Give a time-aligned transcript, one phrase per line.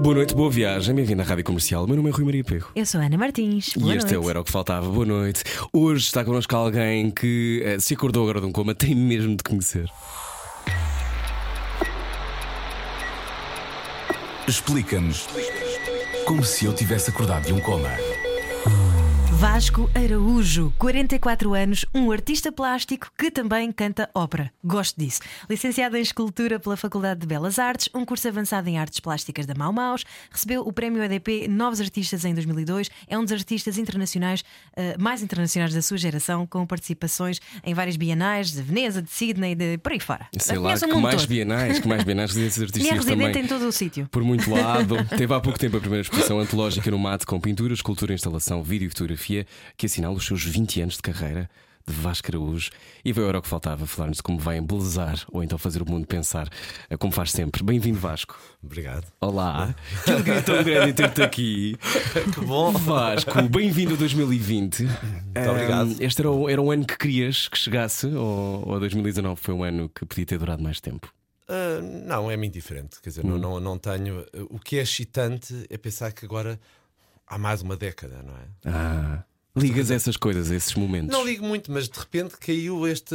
[0.00, 1.84] Boa noite, boa viagem, bem-vindo à Rádio Comercial.
[1.84, 2.70] O meu nome é Rui Maria Perro.
[2.74, 3.70] Eu sou a Ana Martins.
[3.76, 4.26] Boa e este é noite.
[4.26, 4.88] o Era o que Faltava.
[4.88, 5.42] Boa noite.
[5.72, 9.42] Hoje está connosco alguém que eh, se acordou agora de um coma, tem mesmo de
[9.42, 9.90] conhecer.
[14.46, 15.26] Explica-nos
[16.26, 17.90] como se eu tivesse acordado de um coma.
[19.38, 24.50] Vasco Araújo, 44 anos, um artista plástico que também canta ópera.
[24.64, 25.20] Gosto disso.
[25.48, 29.54] Licenciado em Escultura pela Faculdade de Belas Artes, um curso avançado em Artes Plásticas da
[29.54, 32.90] Mau Maus, recebeu o Prémio EDP Novos Artistas em 2002.
[33.06, 34.42] É um dos artistas internacionais
[34.76, 39.54] eh, mais internacionais da sua geração, com participações em várias bienais de Veneza, de Sydney,
[39.54, 40.26] de por aí fora.
[40.36, 41.28] Sei lá, que mais todo.
[41.28, 43.44] bienais, que mais bienais, residências E é artísticas residente também.
[43.44, 44.08] em todo o sítio.
[44.10, 47.72] Por muito lado, teve há pouco tempo a primeira exposição antológica no MAT com pintura,
[47.72, 49.27] escultura, instalação, vídeo e fotografia
[49.76, 51.48] que assinala os seus 20 anos de carreira
[51.86, 52.70] de Vasco Araújo
[53.02, 56.06] e veio era o que faltava falar-nos como vai embelezar ou então fazer o mundo
[56.06, 56.46] pensar,
[56.90, 57.62] eh, como faz sempre.
[57.64, 58.38] Bem-vindo, Vasco.
[58.62, 59.06] Obrigado.
[59.18, 61.76] Olá, que alegria tão grande ter-te aqui.
[62.34, 62.72] Que bom.
[62.72, 64.82] Vasco, bem-vindo a 2020.
[64.82, 65.96] Muito obrigado.
[65.98, 69.62] Este era, o- era um ano que querias que chegasse ou, ou 2019 foi um
[69.64, 71.10] ano que podia ter durado mais tempo?
[71.48, 73.00] Ah, não, é muito diferente.
[73.02, 73.30] Quer dizer, Hum.
[73.30, 74.26] não, não, não tenho.
[74.50, 76.60] O que é excitante é pensar que agora
[77.28, 78.48] há mais uma década, não é?
[78.64, 79.24] Ah,
[79.56, 81.10] ligas a essas coisas, a esses momentos.
[81.10, 83.14] Não ligo muito, mas de repente caiu este,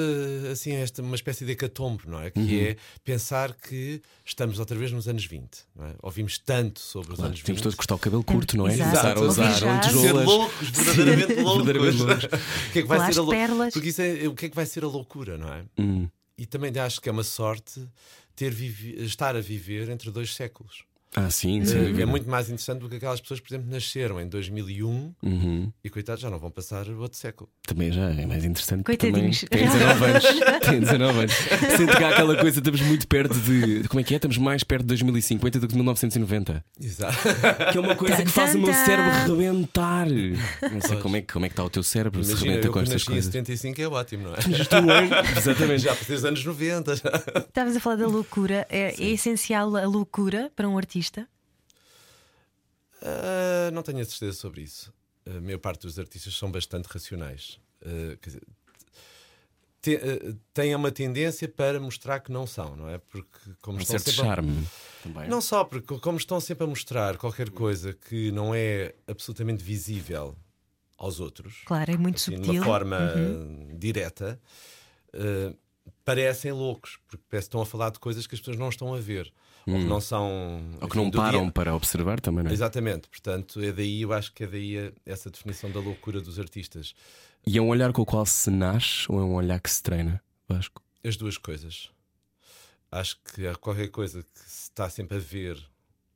[0.52, 2.32] assim, esta, uma espécie de hecatombe, não é?
[2.32, 2.62] Que Uhum.
[2.72, 5.60] é pensar que estamos outra vez nos anos 20.
[5.74, 5.96] Não é?
[6.02, 7.46] Ouvimos tanto sobre os Claro, anos 20.
[7.46, 8.74] tínhamos todos que cortar o cabelo curto, não é?
[8.74, 9.20] Exato.
[9.20, 9.54] A usar.
[9.54, 10.26] Ser lentejoulas.
[10.26, 11.66] loucos, verdadeiramente loucos.
[11.66, 13.72] Verdadeiramente o que é que vai ser a lou-.
[13.72, 15.64] Porque isso é, o que é que vai ser a loucura, não é?
[15.80, 17.88] Hum, E também acho que é uma sorte
[18.36, 20.84] ter vivi- estar a viver entre dois séculos.
[21.16, 22.06] Ah, sim, sem É dúvida.
[22.08, 25.72] muito mais interessante do que aquelas pessoas, por exemplo, nasceram em 2001 Uhum.
[25.84, 27.50] e, coitados, já não vão passar outro século.
[27.68, 28.84] Também já é mais interessante.
[28.84, 29.46] Coitadinhos.
[29.50, 30.24] Também tem 19 anos.
[30.66, 31.34] tem 19 anos.
[31.78, 33.88] Sinto que há aquela coisa, estamos muito perto de.
[33.88, 34.18] Como é que é?
[34.18, 36.66] Estamos mais perto de 2050 do que de 1990.
[36.82, 37.18] Exato.
[37.72, 40.08] Que é uma coisa que faz o meu cérebro rebentar.
[40.10, 42.68] Não sei como é, que- como é que está o teu cérebro se Imagina, rebenta
[42.68, 43.26] eu com estas coisas.
[43.26, 44.38] 75 é ótimo, não é?
[44.38, 45.38] É um.
[45.38, 45.84] Exatamente.
[45.84, 46.96] Já passei os anos 90.
[46.96, 47.12] Já.
[47.48, 48.66] Estavas a falar da loucura.
[48.70, 51.03] É, é essencial a loucura para um artista?
[53.02, 54.94] Ah, não tenho a certeza sobre isso.
[55.26, 57.60] A maior parte dos artistas são bastante racionais.
[57.82, 58.44] Ah, quer dizer,
[59.82, 62.98] te- ah, têm uma tendência para mostrar que não são, não é?
[62.98, 64.68] Porque como Um estão certo sempre a- charme
[65.02, 65.30] também.
[65.30, 70.38] Não só, porque como estão sempre a mostrar qualquer coisa que não é absolutamente visível
[70.98, 72.62] aos outros, Claro, é muito assim, de subtil.
[72.62, 73.72] uma forma Uhum.
[73.74, 74.40] uh, direta,
[75.14, 75.58] uh,
[76.06, 78.94] parecem loucos, porque parece que estão a falar de coisas que as pessoas não estão
[78.94, 79.34] a ver,
[79.68, 80.30] ou que não são.
[80.30, 80.78] Hum.
[80.82, 82.54] Ou que não param dia- para observar também, não é?
[82.54, 86.94] Exatamente, portanto, é daí, eu acho que é daí essa definição da loucura dos artistas.
[87.46, 89.82] E é um olhar com o qual se nasce ou é um olhar que se
[89.84, 90.82] treina, Vasco?
[91.04, 91.90] As duas coisas.
[92.92, 95.58] Acho que há qualquer coisa que se está sempre a ver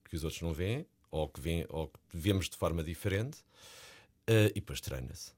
[0.10, 3.40] que os outros não veem, ou que, vêem, ou que vemos de forma diferente,
[4.30, 5.32] uh, e depois treina-se.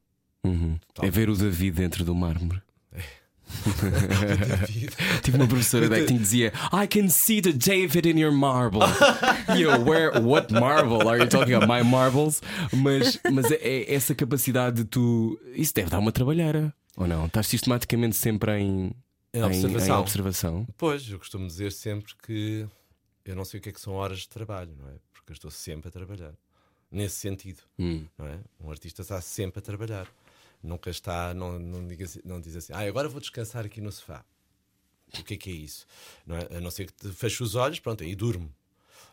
[0.43, 0.79] Uhum.
[1.01, 2.61] É ver o David dentro do mármore.
[2.91, 3.07] David.
[5.23, 8.81] Tive uma professora de acting que dizia I can see the David in your marble.
[9.57, 11.07] E eu, where, what marble?
[11.07, 12.41] Are you talking about my marbles?
[12.73, 15.39] Mas, mas é, é essa capacidade de tu.
[15.53, 17.25] Isso deve dar uma trabalheira, ou não?
[17.25, 18.91] Estás sistematicamente sempre em,
[19.33, 19.97] Em observação.
[19.97, 20.67] em observação.
[20.77, 22.65] Pois, eu costumo dizer sempre que
[23.25, 24.93] eu não sei o que é que são horas de trabalho, não é?
[25.13, 26.33] Porque eu estou sempre a trabalhar.
[26.91, 28.03] Nesse sentido, Hum.
[28.17, 28.39] não é?
[28.59, 30.07] Um artista está sempre a trabalhar.
[30.61, 33.91] Nunca está, não, não, diga assim- não diz assim, ah, agora vou descansar aqui no
[33.91, 34.23] sofá.
[35.17, 35.85] O que é que é isso?
[36.25, 36.57] Não é?
[36.57, 38.53] A não ser que te feche os olhos, pronto, aí durmo.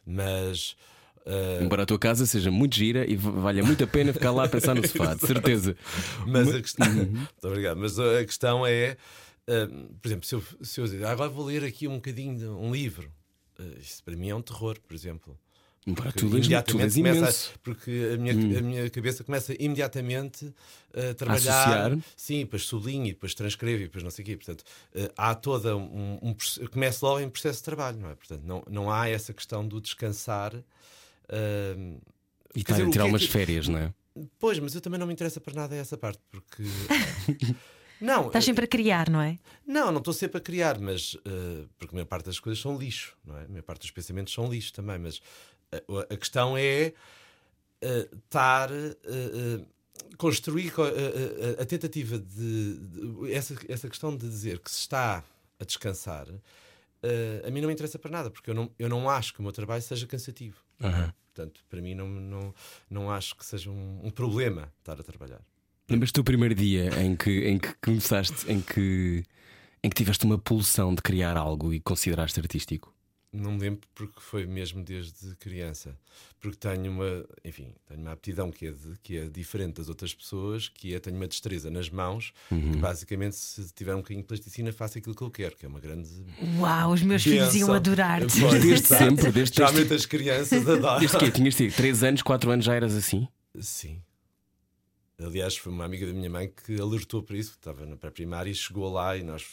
[0.05, 0.77] Mas.
[1.25, 4.45] ah, Embora a tua casa seja muito gira e valha muito a pena ficar lá
[4.45, 5.77] a pensar no sofá, de certeza.
[6.27, 6.87] Mas a questão.
[6.87, 7.05] Uhum.
[7.17, 7.79] Muito obrigado.
[7.79, 8.97] Mas a questão é,
[9.49, 9.69] ah,
[10.01, 12.45] por exemplo, se eu, se eu dizer, "Ah, agora vou ler aqui um bocadinho de
[12.47, 13.11] um livro,
[13.59, 15.39] ah, isso para mim é um terror, por exemplo.
[15.95, 17.51] Pá, Porque tu lês, tu lês começa imenso.
[17.51, 17.55] Hum.
[17.55, 20.53] a, porque a minha, a minha cabeça começa imediatamente
[20.93, 21.93] a trabalhar.
[21.93, 21.99] associar.
[22.17, 24.37] Sim, depois sublinho, e depois transcrevo, e depois não sei o quê.
[24.37, 26.19] Portanto, eh, há toda um.
[26.21, 26.35] um
[26.73, 28.15] começa logo em processo de trabalho, não é?
[28.17, 30.53] Portanto, não, não há essa questão do descansar.
[31.29, 31.75] ah,
[32.55, 33.95] E estar dizer, a tirar é umas que- férias, não é?
[34.39, 36.63] Pois, mas eu também não me interessa para nada essa parte, porque.
[37.99, 39.39] Não, Estás sempre a criar, não é?
[39.67, 42.77] não, não estou sempre a criar, mas eh, porque a maior parte das coisas são
[42.77, 43.45] lixo, não é?
[43.47, 45.21] A maior parte dos pensamentos são lixo também, mas eh,
[46.11, 46.93] a questão é
[47.83, 49.61] eh, estar eh,
[50.19, 54.81] construir co- a, a- a tentativa de, de- essa, essa questão de dizer que se
[54.81, 55.23] está
[55.59, 56.27] a descansar,
[57.47, 59.43] a mim não me interessa para nada, porque eu não, eu não acho que o
[59.43, 60.57] meu trabalho seja cansativo.
[60.83, 61.13] Aham.
[61.35, 62.55] Portanto, para mim não, não,
[62.91, 65.41] não acho que seja um, um problema estar a trabalhar.
[65.89, 69.23] Lembras-te do primeiro dia em que, em que começaste, em que,
[69.85, 72.93] em que tiveste uma pulsão de criar algo e consideraste artístico?
[73.37, 75.97] Não me lembro porque foi mesmo desde criança.
[76.41, 80.15] Porque tenho uma, enfim, tenho uma aptidão que é, de- que é diferente das outras
[80.15, 84.27] pessoas, que é tenho uma destreza nas mãos, que basicamente se tiver um bocadinho de
[84.29, 86.09] plasticina faço aquilo que eu quero, que é uma grande
[86.59, 88.41] Uau, os meus filhos iam adorar-te.
[88.61, 90.99] Desde sempre, desde- Geralmente as crianças adoram.
[91.01, 93.27] Desde que tinhas tido 3 anos, 4 anos já eras assim?
[93.59, 94.01] Sim.
[95.19, 98.55] Aliás, foi uma amiga da minha mãe que alertou para isso, estava na pré-primária e
[98.55, 99.45] chegou lá e nós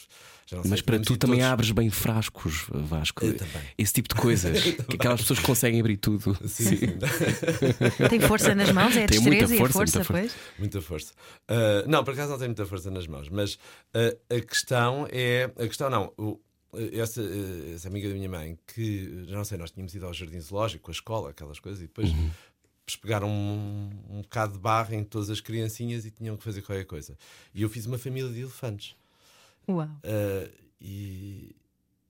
[0.46, 3.24] já não Mas para tu também todos- abres bem frascos, Vasco.
[3.24, 3.62] Eu também.
[3.78, 4.62] Esse tipo de coisas.
[4.84, 6.36] que aquelas pessoas que conseguem abrir tudo.
[6.46, 6.98] Sim, sim.
[8.10, 10.34] Tem força nas mãos, é a Tem muita destreza e a força, força, muita força.
[10.36, 10.58] pois.
[10.58, 11.12] Muita força.
[11.48, 13.58] Ah, não, por acaso não tem muita força nas mãos, mas
[13.94, 15.44] ah, a questão é.
[15.56, 16.12] A questão não.
[16.18, 16.38] o-
[16.92, 20.12] essa, ah, essa amiga da minha mãe, que já não sei, nós tínhamos ido ao
[20.12, 22.32] jardim zoológico, à escola, aquelas coisas, e depois eles
[22.94, 26.84] pegaram um, um bocado de barra em todas as criancinhas e tinham que fazer qualquer
[26.84, 27.16] coisa.
[27.54, 28.94] E eu fiz uma família de elefantes.
[29.68, 29.88] Uau.
[30.02, 30.50] Ah,
[30.80, 31.56] e,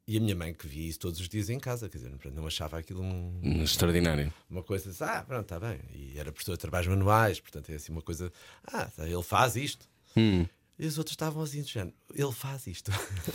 [0.06, 2.46] e a minha mãe, que via isso todos os dias em casa, quer dizer, não
[2.46, 4.32] achava aquilo um, Extraordinário.
[4.50, 5.78] uma coisa assim, ah, pronto, está bem.
[5.94, 8.32] E era professor de trabalhos manuais, portanto é assim uma coisa,
[8.66, 9.88] ah, tá, ele faz isto.
[10.16, 10.46] Hum.
[10.76, 12.90] E os outros estavam assim, do género, ele faz isto.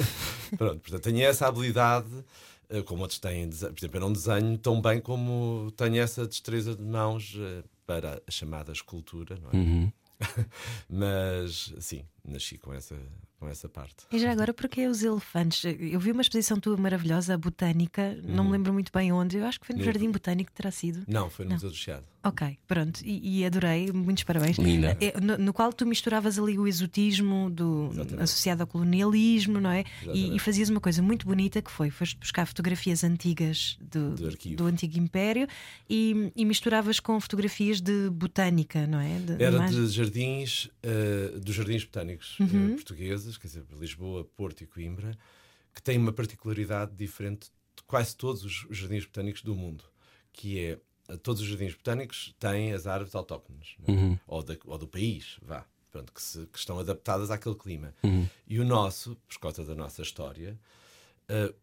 [0.58, 2.10] pronto, portanto tenho essa habilidade,
[2.86, 6.82] como outros têm, por exemplo, eu não desenho tão bem como tenho essa destreza de
[6.84, 9.56] mãos eh, para a chamada escultura, não é?
[9.56, 9.92] Uhum.
[10.90, 12.96] Mas sim, nasci com essa,
[13.40, 14.06] com essa parte.
[14.12, 15.64] E já agora, porque os elefantes?
[15.80, 19.60] Eu vi uma exposição tua maravilhosa, botânica, não me lembro muito bem onde, eu acho
[19.60, 21.04] que foi no No- Jardim Botânico, terá sido.
[21.08, 22.06] Não, foi no Museu do Chiado.
[22.22, 24.58] Ok, pronto, e, e adorei, muitos parabéns.
[24.58, 24.98] Linda.
[25.00, 28.24] Eh, No, no qual tu misturavas ali o exotismo do, Exatamente.
[28.24, 29.86] associado ao colonialismo, não é?
[30.14, 34.56] E, e fazias uma coisa muito bonita que foi: foste buscar fotografias antigas do, Do
[34.58, 35.48] do antigo Império
[35.90, 39.18] e, e misturavas com fotografias de botânica, não é?
[39.20, 44.68] De- Era de jardins, eh, dos jardins botânicos eh, portugueses, quer dizer, Lisboa, Porto e
[44.68, 45.18] Coimbra,
[45.74, 49.86] que têm uma particularidade diferente de quase todos os jardins botânicos do mundo,
[50.34, 50.78] que é
[51.18, 53.98] todos os jardins botânicos têm as árvores autóctones, não é?
[54.28, 57.94] ou, da- ou do país, vá, pronto, que, se- que estão adaptadas àquele clima.
[58.48, 60.60] E o nosso, por causa da nossa história,
[61.28, 61.54] eh,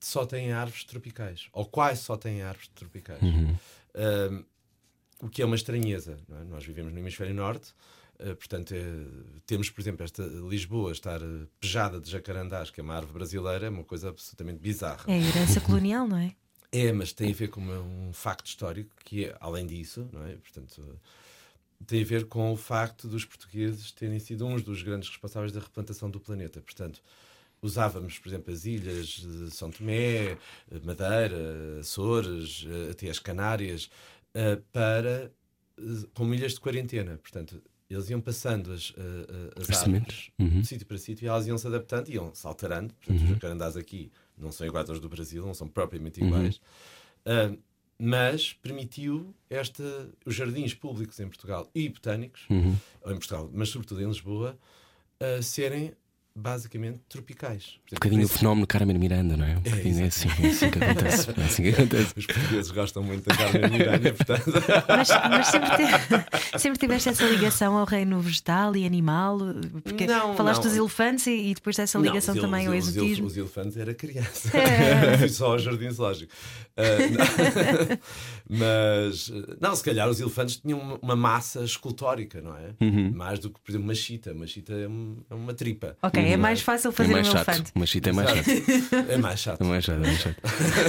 [0.00, 3.20] só tem árvores tropicais, ou quase só tem árvores tropicais.
[3.94, 4.44] Um,
[5.20, 6.18] o que é uma estranheza.
[6.28, 6.44] não é?
[6.44, 7.72] Nós vivemos no hemisfério norte,
[8.20, 11.20] uh, portanto, eh, temos, por exemplo, esta Lisboa estar
[11.58, 15.04] pejada de jacarandás, que é uma árvore brasileira, é uma coisa absolutamente bizarra.
[15.08, 16.34] É a herança colonial, não é?
[16.76, 20.34] É, mas tem a ver com um facto histórico que é, além disso, não é?
[20.36, 20.98] Portanto,
[21.86, 25.60] tem a ver com o facto dos portugueses terem sido uns dos grandes responsáveis da
[25.60, 26.60] replantação do planeta.
[26.60, 27.00] Portanto,
[27.62, 30.36] usávamos, por exemplo, as ilhas de São Tomé,
[30.82, 33.88] Madeira, Açores, até as Canárias,
[34.34, 35.30] eh, para
[35.78, 35.82] eh,
[36.12, 37.18] como ilhas de quarentena.
[37.18, 40.60] Portanto, eles iam passando as, eh, as As árvores Uhum.
[40.60, 42.92] de sítio para sítio e elas iam se adaptando, iam se alterando.
[42.94, 46.60] Portanto, os jacarandás aqui não são iguais aos do Brasil, não são propriamente iguais.
[47.26, 47.52] Ah,
[47.98, 52.72] mas permitiu esta, os jardins públicos em Portugal e botânicos, Uhum.
[53.06, 54.58] em Portugal, mas sobretudo em Lisboa,
[55.20, 55.92] ah, serem
[56.36, 57.64] basicamente tropicais.
[57.64, 59.56] Por Um exemplo, bocadinho o fenómeno Carmen Miranda, não é?
[59.56, 61.30] Um bocadinho é assim, é assim que acontece.
[61.30, 62.14] É assim que acontece.
[62.16, 64.52] Os portugueses gostam muito da Carmen Miranda, portanto.
[64.88, 69.38] Mas, mas sempre, te- sempre tiveste essa ligação ao reino vegetal e animal,
[69.82, 70.70] porque Não, falaste não.
[70.70, 73.26] dos elefantes e, e depois dessa ligação Não, os também ao ele- os exotismo.
[73.26, 74.56] Os elefantes era criança.
[74.58, 75.18] É.
[75.18, 76.32] Fui só ao jardim zoológico.
[76.76, 77.98] Não.
[78.48, 82.74] Mas, não, se calhar os elefantes tinham uma, uma massa escultórica, não é?
[82.80, 83.12] Uhum.
[83.14, 84.32] Mais do que, por exemplo, uma chita.
[84.32, 85.96] Uma chita é, um- é uma tripa.
[86.02, 87.48] Ok, é mais fácil É fazer mais um chato.
[87.48, 87.72] elefante.
[87.74, 88.50] Uma chita é mais chato.
[89.10, 89.60] É mais chato.
[89.60, 90.36] É mais chato, é mais chato.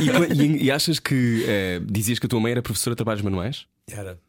[0.02, 3.22] E, e- e achas que eh, dizias que a tua mãe era professora de trabalhos
[3.22, 3.66] manuais?
[3.90, 4.20] Era.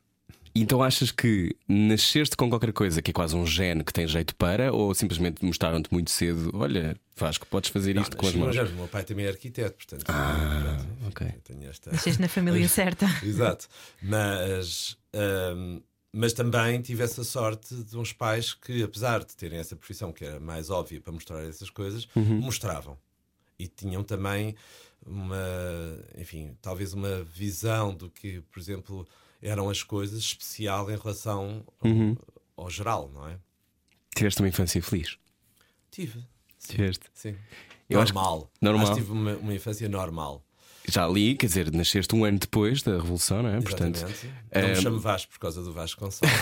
[0.59, 4.35] Então achas que nasceste com qualquer coisa que é quase um gene que tem jeito
[4.37, 8.57] para, ou simplesmente mostraram-te muito cedo, olha, Vasco, podes fazer Não, isto com as nasci
[8.59, 8.71] mãos?
[8.71, 10.05] O meu pai também é arquiteto, portanto.
[10.09, 11.27] Ah, pronto, ok.
[11.27, 11.93] eu tenho esta.
[11.93, 13.05] Nasceste na família certa.
[13.23, 13.67] Exato.
[14.03, 15.81] Mas, ahm,
[16.13, 20.25] mas também tive essa sorte de uns pais que, apesar de terem essa profissão que
[20.25, 22.41] era mais óbvia para mostrar essas coisas, Uhum.
[22.41, 22.97] mostravam.
[23.59, 24.55] E tinham também
[25.05, 25.37] uma,
[26.17, 29.07] enfim, talvez uma visão do que, por exemplo,
[29.41, 32.17] eram as coisas especial em relação ao, Uhum.
[32.57, 33.39] ao geral, não é?
[34.15, 35.19] Tiveste uma infância feliz.
[35.91, 36.21] Tive.
[36.59, 36.73] Sim.
[36.73, 37.07] Tiveste.
[37.15, 37.37] Sim.
[37.89, 38.51] Eu acho que- normal.
[38.61, 38.83] normal.
[38.87, 40.43] Acho que tive uma, uma infância normal.
[40.89, 43.61] Já ali, quer dizer, nasceste um ano depois da Revolução, não é?
[43.61, 44.27] Portanto, Exatamente.
[44.51, 46.39] eh, Não me chamo Vasco por causa do Vasco Gonçalves.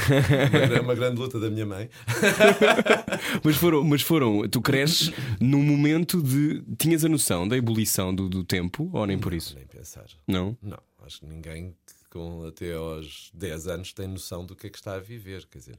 [0.53, 1.89] uma, gra- uma grande luta da minha mãe.
[3.43, 6.63] mas foram, mas foram, tu cresces num momento de.
[6.79, 9.55] Tinhas a noção da ebulição do, do tempo, ou nem por isso?
[9.57, 10.05] Nem pensar.
[10.27, 10.57] Não?
[10.63, 11.75] Não, acho que ninguém
[12.15, 15.45] com até aos 10 anos tem noção do que é que está a viver.
[15.47, 15.79] Quer dizer,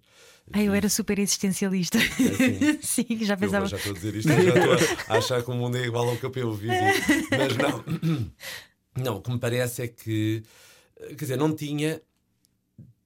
[0.52, 1.98] Ah, eu era super existencialista.
[2.28, 2.82] assim?
[2.82, 3.66] Sim, já eu pensava.
[3.68, 6.10] já estou a dizer isto, eu já estou a achar que o mundo é igual
[6.10, 6.76] ao que eu vivi.
[7.32, 8.32] Mas não,
[9.02, 10.44] não, o que me parece é que,
[11.10, 12.02] quer dizer, não tinha,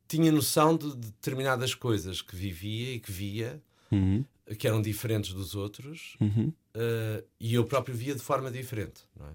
[0.08, 4.24] tinha noção de determinadas coisas que vivia e que via, Uhum,
[4.60, 6.54] que eram diferentes dos outros, uhum.
[6.76, 9.02] eh, e eu próprio via de forma diferente.
[9.16, 9.32] Não é?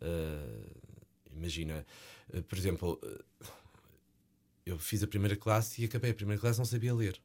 [0.00, 0.70] Eh,
[1.34, 1.84] imagina,
[2.48, 3.46] por exemplo, eh,
[4.66, 7.20] eu fiz a primeira classe e acabei a primeira classe não sabia ler,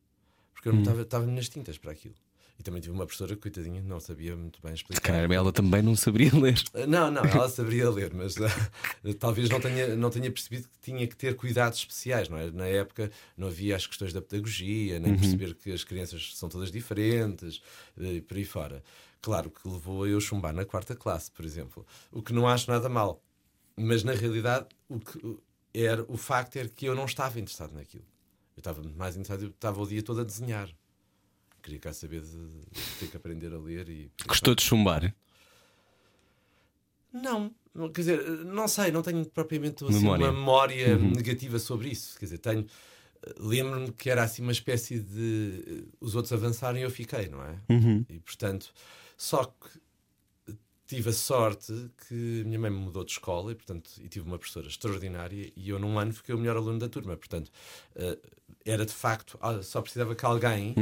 [0.53, 2.15] porque eu não estava estava nas tintas para aquilo.
[2.59, 5.01] E também tive uma professora que, coitadinha, não sabia muito bem explicar.
[5.01, 6.61] calhar ela também não saberia ler.
[6.75, 10.79] Eh, Não, não, ela saberia ler, mas eh, talvez não tenha, não tenha percebido que
[10.79, 12.51] tinha que ter cuidados especiais, não é?
[12.51, 16.71] Na época não havia as questões da pedagogia, nem perceber que as crianças são todas
[16.71, 17.59] diferentes
[17.99, 18.83] eh, e por aí fora.
[19.19, 22.69] Claro que levou a eu chumbar na quarta classe, por exemplo, o que não acho
[22.69, 23.19] nada mal,
[23.75, 25.37] mas na realidade o que
[25.73, 28.05] era o facto era que eu não estava interessado naquilo.
[28.55, 30.69] Eu estava muito mais interessado, eu estava o dia todo a desenhar.
[31.61, 35.13] Queria cá saber de, de ter que aprender a ler e Gostou de chumbar?
[37.11, 37.53] Não,
[37.93, 40.25] quer dizer, não sei, não tenho propriamente assim, Memória.
[40.25, 42.17] uma memória negativa sobre isso.
[42.17, 42.65] Quer dizer, tenho.
[43.25, 45.63] eh, Lembro-me que era assim uma espécie de.
[45.67, 47.55] eh, Os outros avançarem e eu fiquei, não é?
[47.69, 48.03] Uhum.
[48.09, 48.73] E portanto,
[49.15, 49.79] só que
[50.95, 51.73] tive a sorte
[52.07, 55.69] que minha mãe me mudou de escola e, portanto, e tive uma professora extraordinária e
[55.69, 57.17] eu num ano fiquei o melhor aluno da turma.
[57.17, 57.51] Portanto,
[57.95, 58.17] eh,
[58.65, 60.73] era de facto, ah, só precisava que alguém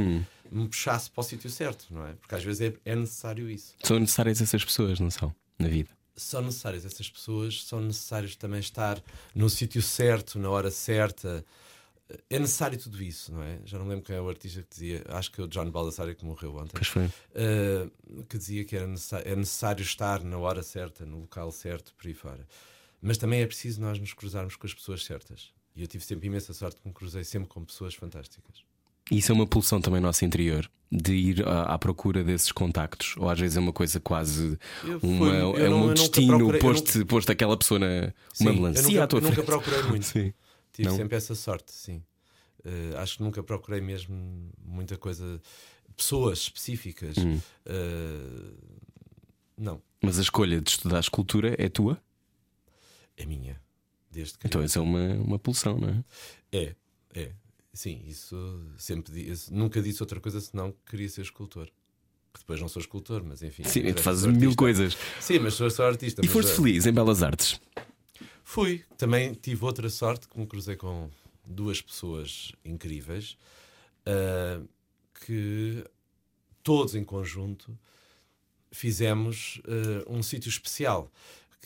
[0.50, 2.12] me puxasse para o sítio certo, não é?
[2.12, 5.34] Porque às vezes é, é necessário isso São necessárias essas pessoas, não são?
[5.58, 5.90] Na vida.
[6.14, 9.02] são necessárias essas pessoas, são necessários também estar
[9.34, 11.44] no sítio certo, na hora certa.
[12.28, 13.58] É necessário tudo isso, não é?
[13.64, 16.14] Já não lembro quem é o artista que dizia, acho que é o John Baldassare
[16.14, 17.08] que morreu ontem, Pois foi.
[17.34, 17.88] eh,
[18.28, 22.06] que dizia que era necessário, é necessário estar na hora certa, no local certo, por
[22.06, 22.46] aí fora.
[23.00, 25.52] Mas também é preciso nós nos cruzarmos com as pessoas certas.
[25.74, 28.62] E eu tive sempre imensa sorte que me cruzei sempre com pessoas fantásticas.
[29.10, 33.28] Isso é uma pulsão também nosso interior de ir à, à procura desses contactos, ou
[33.30, 37.06] às vezes é uma coisa quase Eu uma, fui- é não- um destino procurei- posto,
[37.06, 40.04] posto aquela pessoa na Sim, uma eu melancia nunca, eu nunca procurei muito.
[40.06, 40.32] Sim.
[40.72, 40.96] Tive Não?
[40.96, 42.02] sempre essa sorte, sim.
[42.64, 45.40] Eh, acho que nunca procurei mesmo muita coisa,
[45.96, 47.16] pessoas específicas.
[47.18, 47.40] Hum.
[47.66, 48.52] Eh,
[49.56, 52.00] não, Mas a escolha de estudar escultura é tua?
[53.16, 53.60] é minha.
[54.10, 54.46] Desde que.
[54.46, 56.04] Então isso é uma, uma pulsão, não é?
[56.52, 56.74] É,
[57.14, 57.32] é.
[57.72, 58.36] Sim, isso
[58.76, 59.52] sempre disse.
[59.52, 61.66] Nunca disse outra coisa senão que queria ser escultor.
[62.32, 63.64] Que depois não sou escultor, mas enfim.
[63.64, 64.96] Sim, tu fazes mil coisas.
[65.20, 66.22] Sim, mas sou só artista.
[66.24, 67.60] E foste eh, feliz em Belas Artes?
[68.52, 68.84] Fui.
[68.98, 71.08] Também tive outra sorte que me cruzei com
[71.42, 73.38] duas pessoas incríveis
[74.04, 74.62] ah,
[75.24, 75.82] que
[76.62, 77.74] todos em conjunto
[78.70, 81.10] fizemos ah, um sítio especial.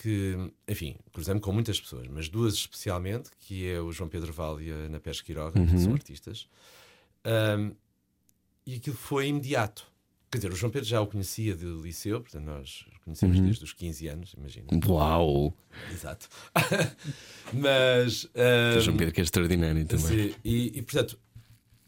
[0.00, 0.36] Que,
[0.68, 4.70] enfim, cruzei-me com muitas pessoas, mas duas especialmente, que é o João Pedro Val e
[4.70, 6.46] a Ana Pérez Quiroga, que são artistas.
[7.24, 7.68] Ah,
[8.64, 9.90] e aquilo foi imediato.
[10.36, 13.72] Quer dizer, o João Pedro já o conhecia de liceu, portanto, nós conhecemos desde os
[13.72, 14.66] 15 anos, imagina.
[14.86, 15.56] Uau!
[15.90, 16.28] Exato.
[17.54, 18.28] mas.
[18.34, 20.04] ah, O João Pedro que é extraordinário também.
[20.04, 21.18] sim, e, e, portanto,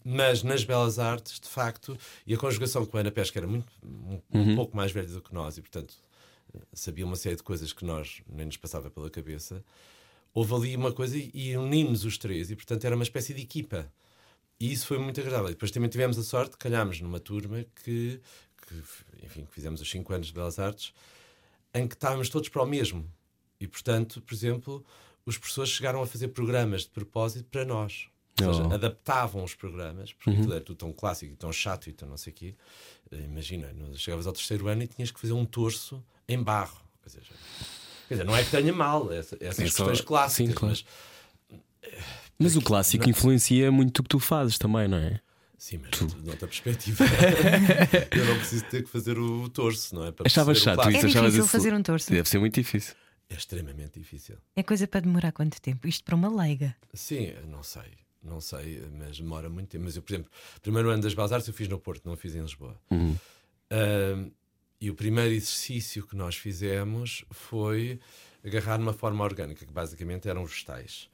[0.02, 1.94] mas nas belas artes, de facto,
[2.26, 5.20] e a conjugação com a Ana Pesca era muito, um, um pouco mais velha do
[5.20, 5.94] que nós, e portanto
[6.72, 9.62] sabia uma série de coisas que nós nem nos passava pela cabeça.
[10.32, 13.42] Houve ali uma coisa e, e unimos os três, e portanto era uma espécie de
[13.42, 13.92] equipa.
[14.60, 15.48] E isso foi muito agradável.
[15.48, 18.20] E depois também tivemos a sorte, calhámos numa turma que,
[18.66, 18.74] que
[19.24, 20.92] enfim, que fizemos os 5 anos de Belas Artes,
[21.74, 23.08] em que estávamos todos para o mesmo.
[23.60, 24.84] E, portanto, por exemplo,
[25.24, 28.08] os professores chegaram a fazer programas de propósito para nós.
[28.40, 28.72] Ou seja, Oh.
[28.72, 32.16] adaptavam os programas, porque aquilo era tudo tão clássico e tão chato e tão não
[32.16, 32.54] sei o quê.
[33.10, 36.78] Eh, Imagina, chegavas ao terceiro ano e tinhas que fazer um torso em barro.
[37.02, 37.22] Quer dizer,
[38.06, 40.76] quer dizer, não é que tenha mal essa- essas É só- questões clássicas, sim, claro.
[40.76, 40.84] mas
[42.38, 45.20] Mas o clássico influencia muito o que tu fazes também, não é?
[45.56, 47.04] Sim, mas de noutra perspectiva.
[48.16, 50.12] eu não preciso ter que fazer o torso, não é?
[50.12, 50.88] Para Achavas chato isso?
[50.88, 52.10] É Achavas difícil isso- fazer um torso.
[52.10, 52.94] Deve ser muito difícil.
[53.28, 54.36] É extremamente difícil.
[54.54, 55.86] É coisa para demorar quanto tempo?
[55.88, 56.76] Isto para uma leiga.
[56.94, 57.90] Sim, não sei,
[58.22, 59.84] não sei, mas demora muito tempo.
[59.84, 62.16] Mas eu, por exemplo, o primeiro ano das Belas Artes eu fiz no Porto, não
[62.16, 62.80] fiz em Lisboa.
[63.70, 64.30] Ahm,
[64.80, 67.98] e o primeiro exercício que nós fizemos foi
[68.48, 71.08] agarrar numa forma orgânica, que basicamente eram vegetais.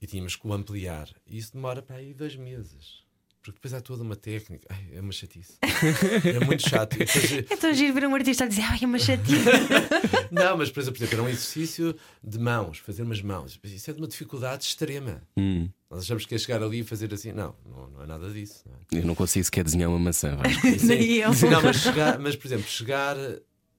[0.00, 1.08] E tínhamos que o ampliar.
[1.26, 3.06] E isso demora para aí dois meses.
[3.40, 4.66] Porque depois há toda uma técnica.
[4.68, 5.54] Ai, é uma chatice.
[5.62, 6.94] é muito chato.
[6.96, 9.44] E depois- É tão giro ver um artista a dizer, ai, é uma chatice.
[10.30, 13.58] não, mas por exemplo, era um exercício de mãos, fazer umas mãos.
[13.64, 15.22] Isso é de uma dificuldade extrema.
[15.38, 15.68] Hum.
[15.90, 17.32] Nós achamos que é chegar ali e fazer assim.
[17.32, 18.64] Não, não, não é nada disso.
[18.66, 19.02] Não é?
[19.02, 20.36] Eu não consigo sequer desenhar uma maçã.
[20.84, 21.30] Nem eu.
[21.50, 23.16] Não, mas, chegar, mas por exemplo, chegar.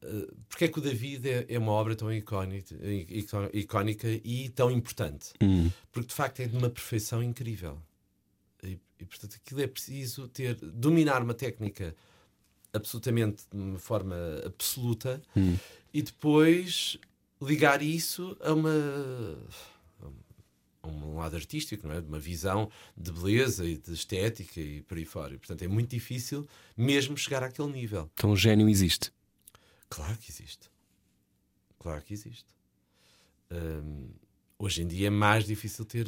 [0.02, 2.74] Uh, porque é que o David é, é uma obra tão icónica,
[3.10, 5.34] icó- icónica e tão importante?
[5.42, 5.70] Hum.
[5.92, 7.78] Porque de facto é de uma perfeição incrível.
[8.64, 11.96] E, e, portanto aquilo é preciso ter, dominar uma técnica
[12.74, 14.16] absolutamente de uma forma
[14.46, 15.22] absoluta
[15.94, 16.98] e depois
[17.42, 18.70] ligar isso a uma
[20.82, 22.02] a um lado artístico, não é?
[22.02, 25.34] De uma visão de beleza e de estética e por aí fora.
[25.34, 28.10] E, portanto, é muito difícil mesmo chegar àquele nível.
[28.14, 29.12] Então o gênio existe.
[29.90, 30.70] Claro que existe.
[31.80, 32.46] Claro que existe.
[33.52, 34.10] Hum,
[34.60, 36.08] hoje em dia é mais difícil ter,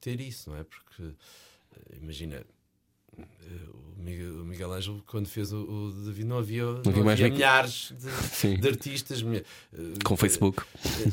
[0.00, 0.64] ter isso, não é?
[0.64, 2.44] Porque, eh, imagina,
[3.18, 3.22] eh,
[3.72, 7.20] o Miguel, o Miguel Ângelo, quando fez o, o David, não havia, não havia mais
[7.20, 7.92] havia milhares
[8.42, 9.22] de, de artistas.
[9.22, 9.42] eh,
[10.04, 10.62] Com Facebook.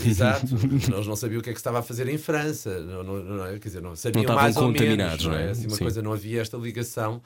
[0.06, 0.46] Exato,
[0.92, 3.24] nós não sabíamos o que é que se estava a fazer em França, não, não,
[3.24, 3.58] não, é?
[3.58, 5.48] quer dizer, não sabiam estavam mais ou contaminados, menos, não não é?
[5.48, 5.50] é?
[5.52, 5.84] Assim, uma Sim.
[5.84, 7.22] coisa, não havia esta ligação.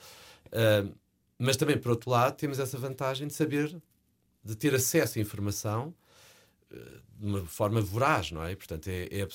[1.39, 3.75] Mas também, por outro lado, temos essa vantagem de saber,
[4.48, 5.94] de ter acesso à informação
[6.72, 6.75] eh,
[7.20, 8.56] de uma forma voraz, não é?
[8.56, 9.27] Portanto, é, é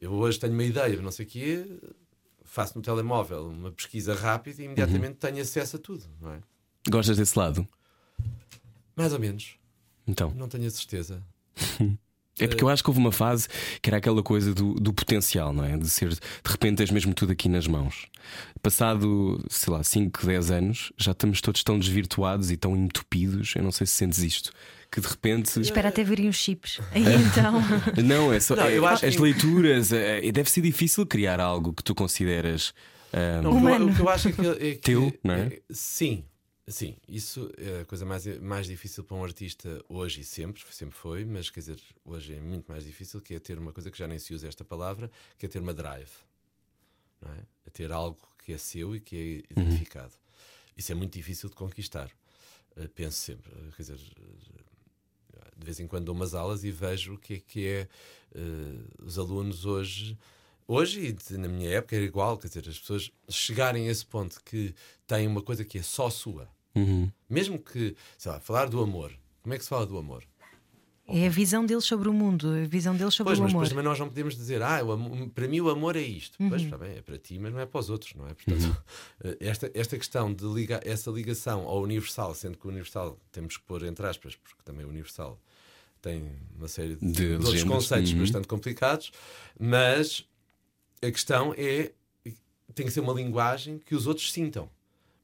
[0.00, 1.78] eu hoje tenho uma ideia, não sei o quê,
[2.42, 6.40] faço no telemóvel uma pesquisa rápida e imediatamente tenho acesso a tudo, não é?
[6.88, 7.66] Gostas desse lado?
[8.94, 9.56] Mais ou menos,
[10.06, 10.30] Então.
[10.34, 11.22] não tenho a certeza.
[12.38, 13.48] É porque eu acho que houve uma fase
[13.80, 15.76] que era aquela coisa do, do potencial, não é?
[15.76, 18.06] De ser de repente tens mesmo tudo aqui nas mãos.
[18.62, 23.54] Passado, sei lá, 5, 10 anos, já estamos todos tão desvirtuados e tão entupidos.
[23.54, 24.52] Eu não sei se sentes isto.
[24.90, 25.60] Que de repente.
[25.60, 26.80] Espera até virem os chips.
[26.92, 27.54] Aí então.
[28.04, 28.54] Não, é só.
[28.56, 29.92] Não, eu é- acho as que- leituras.
[29.92, 32.72] é- é- deve ser difícil criar algo que tu consideras.
[33.12, 33.86] ah, Não, o, que eu, Humano.
[33.90, 34.46] o que eu acho é que.
[34.46, 35.58] É que Teu, não é?
[35.70, 36.24] Sim,
[36.68, 36.96] sim.
[37.08, 41.24] Isso é a coisa mais, mais difícil para um artista hoje e sempre, sempre foi,
[41.24, 44.06] mas quer dizer, hoje é muito mais difícil, que é ter uma coisa que já
[44.06, 46.10] nem se usa esta palavra, que é ter uma drive.
[47.20, 47.38] Não é?
[47.66, 50.12] É ter algo que é seu e que é identificado.
[50.76, 52.10] Isso é muito difícil de conquistar.
[52.76, 53.50] Eh, penso sempre.
[53.52, 57.34] eh, Quer dizer, eh, de vez em quando dou umas aulas e vejo o que
[57.34, 57.88] é que é
[58.34, 60.18] eh, os alunos hoje.
[60.66, 64.42] Hoje e na minha época era igual, quer dizer, as pessoas chegarem a esse ponto
[64.44, 64.74] que
[65.06, 66.48] têm uma coisa que é só sua.
[66.74, 67.10] Uhum.
[67.28, 69.12] Mesmo que, sei lá, falar do amor.
[69.42, 70.22] Como é que se fala do amor?
[71.06, 73.60] É a visão deles sobre o mundo, a visão deles sobre Pois, o mas amor.
[73.64, 76.38] depois também nós não podemos dizer, ah, amo- para mim o amor é isto.
[76.48, 78.32] Pois, está bem, é para ti, mas não é para os outros, não é?
[78.32, 78.82] Portanto,
[79.22, 83.58] eh, esta, esta questão de ligar, essa ligação ao universal, sendo que o universal temos
[83.58, 85.38] que pôr entre aspas, porque também o universal
[86.00, 86.24] tem
[86.56, 88.20] uma série de, De de outros conceitos Uhum.
[88.20, 89.12] bastante complicados,
[89.60, 90.24] mas
[91.02, 91.92] a questão é
[92.74, 94.70] tem que ser uma linguagem que os outros sintam.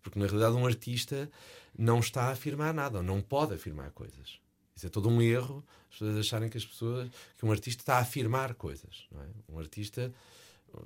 [0.03, 1.31] Porque na realidade um artista
[1.77, 4.41] não está a afirmar nada, ou não pode afirmar coisas.
[4.75, 7.97] Isso é todo um erro, as pessoas acharem que as pessoas que um artista está
[7.97, 9.07] a afirmar coisas.
[9.13, 9.53] É?
[9.53, 10.13] Um artista,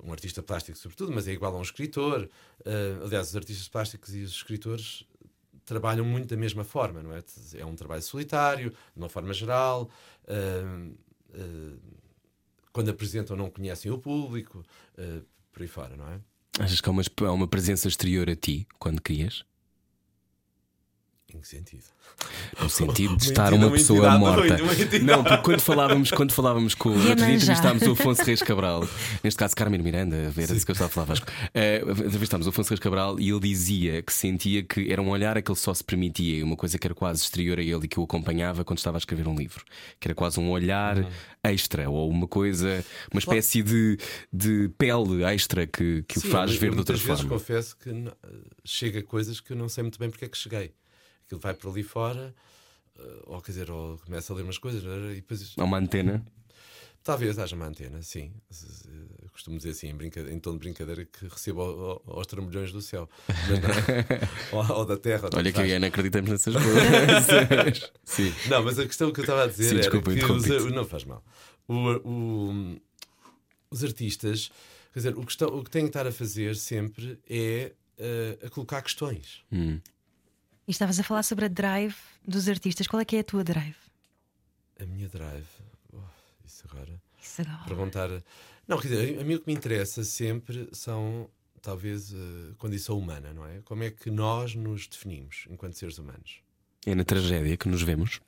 [0.03, 2.29] um artista plástico sobretudo, mas é igual a um escritor.
[2.65, 5.05] Ah, aliás, os artistas plásticos e os escritores
[5.65, 7.23] trabalham muito da mesma forma, não é?
[7.57, 9.89] É um trabalho solitário, de uma forma geral.
[10.27, 10.91] ah,
[11.33, 11.77] ah,
[12.73, 14.61] quando apresentam não conhecem o público,
[15.53, 16.19] por aí fora, não é?
[16.59, 19.43] Achas que há uma, há uma presença exterior a ti quando crias?
[21.33, 21.83] Em que sentido?
[22.61, 24.57] No sentido de Uma estar uma uma pessoa morta.
[25.03, 28.87] Não, porque quando falávamos, quando falávamos com o outro dia entrevistámos o Afonso Reis Cabral,
[29.23, 31.25] neste caso Carmen Miranda, era disso que eu estava a falar, Vasco.
[32.05, 35.41] Entrevistámos o Afonso Reis Cabral e ele dizia que sentia que era um olhar a
[35.41, 37.87] que ele só se permitia, e uma coisa que era quase exterior a ele e
[37.87, 39.63] que o acompanhava quando estava a escrever um livro,
[39.99, 41.09] que era quase um olhar Uhum.
[41.43, 43.97] extra ou uma coisa, uma espécie de,
[44.31, 47.29] de pele extra que, que Sim, o faz eu- ver eu de outra vezes forma.
[47.29, 47.89] confesso que
[48.63, 50.71] chega a coisas que eu não sei muito bem porque é que cheguei.
[51.25, 52.33] Aquilo vai por ali fora,
[52.97, 55.11] eh, ou quer dizer, ou começa a ler umas coisas, não é?
[55.11, 56.23] e depois Há uma antena.
[57.03, 58.31] talvez haja uma antena, sim.
[59.23, 62.27] Eu Costumo dizer assim, em, brinca- em tom de brincadeira, que recebo ao- ao- aos
[62.27, 63.09] trambolhões do céu,
[64.51, 65.29] não- ou, ou da terra.
[65.31, 67.91] ou Olha que eu Ana acreditamos nessas coisas.
[68.05, 68.33] Sim.
[68.49, 70.85] Não, mas a questão que eu estava a dizer Sim, era desculpa, que os, não
[70.85, 71.23] faz mal.
[71.67, 72.81] O- o-
[73.71, 74.49] os artistas,
[74.93, 78.37] quer dizer, o que, estão, o que têm que estar a fazer sempre é eh,
[78.45, 79.43] a colocar questões.
[79.51, 79.79] Hum.
[80.67, 81.95] E estavas a falar sobre a drive
[82.27, 82.87] dos artistas.
[82.87, 83.75] Qual é que é a tua drive?
[84.79, 85.45] A minha drive,
[85.93, 85.99] oh,
[86.45, 87.01] isso agora.
[87.21, 87.63] Isso agora.
[87.65, 88.09] Perguntar.
[88.67, 91.29] Não, quer dizer, a mim o que me interessa sempre são,
[91.61, 93.61] talvez, a condição humana, não é?
[93.63, 96.41] Como é que nós nos definimos enquanto seres humanos?
[96.85, 98.19] É na tragédia que nos vemos.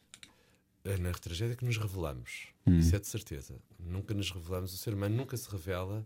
[0.85, 2.47] É na tragédia que nos revelamos.
[2.65, 2.77] Hum.
[2.79, 3.55] Isso é de certeza.
[3.79, 4.73] Nunca nos revelamos.
[4.73, 6.05] O ser humano nunca se revela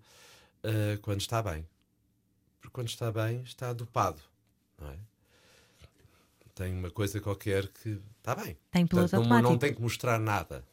[0.63, 1.67] ah, quando está bem.
[2.59, 4.21] porque quando está bem, está dopado,
[4.79, 4.97] não é?
[6.53, 8.57] Tem uma coisa qualquer que está bem.
[8.71, 10.63] Tem piloto Portanto, não, não tem que mostrar nada.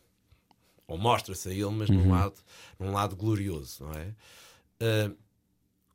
[0.87, 1.97] Ou mostra-se a ele, mas Uhum.
[1.97, 2.35] num, lado,
[2.79, 4.15] num lado glorioso, não é?
[4.81, 5.13] Ah,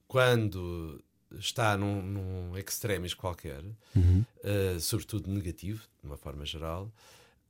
[0.07, 1.03] quando
[1.39, 3.63] está num, num extremis qualquer,
[3.95, 4.23] Uhum.
[4.43, 6.91] ah, sobretudo negativo, de uma forma geral,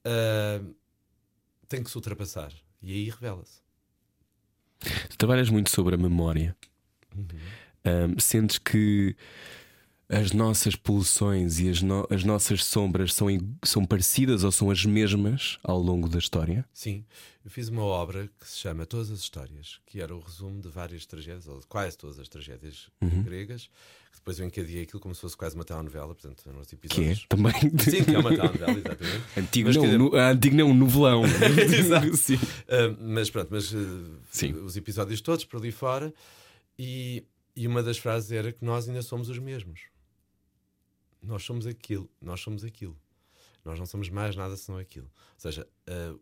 [0.06, 0.62] ah,
[1.68, 2.54] tem que se ultrapassar.
[2.82, 3.62] E aí revela-se.
[5.10, 6.56] Tu trabalhas muito sobre a memória.
[7.86, 9.16] Ahm, sentes que
[10.14, 13.28] as nossas pulsões e as, no- as nossas sombras são,
[13.64, 16.66] são parecidas ou são as mesmas ao longo da história?
[16.74, 17.04] Sim,
[17.44, 20.70] eu fiz uma obra que se chama Todas as Histórias, que era o resumo de
[20.70, 23.64] várias tragédias, ou de quase todas as tragédias gregas,
[24.12, 26.76] que depois eu encadeei aquilo como se fosse quase uma telenovela, portanto, eram os Que
[26.76, 27.26] é episódios.
[27.28, 27.54] também.
[27.80, 29.24] Sim, que é uma telenovela, exatamente.
[29.38, 31.24] Antigo Mas, não, dizer, no, antigo não, novelão.
[31.58, 32.16] Exato.
[32.18, 32.38] Sim.
[32.70, 34.54] Ah, mas pronto, mas ah, Sim.
[34.54, 36.14] os episódios todos por ali fora,
[36.80, 37.24] e,
[37.56, 39.82] e uma das frases era que nós ainda somos os mesmos.
[41.24, 43.00] Nós somos aquilo, nós somos aquilo.
[43.64, 45.06] Nós não somos mais nada senão aquilo.
[45.36, 46.16] Ou seja, ah,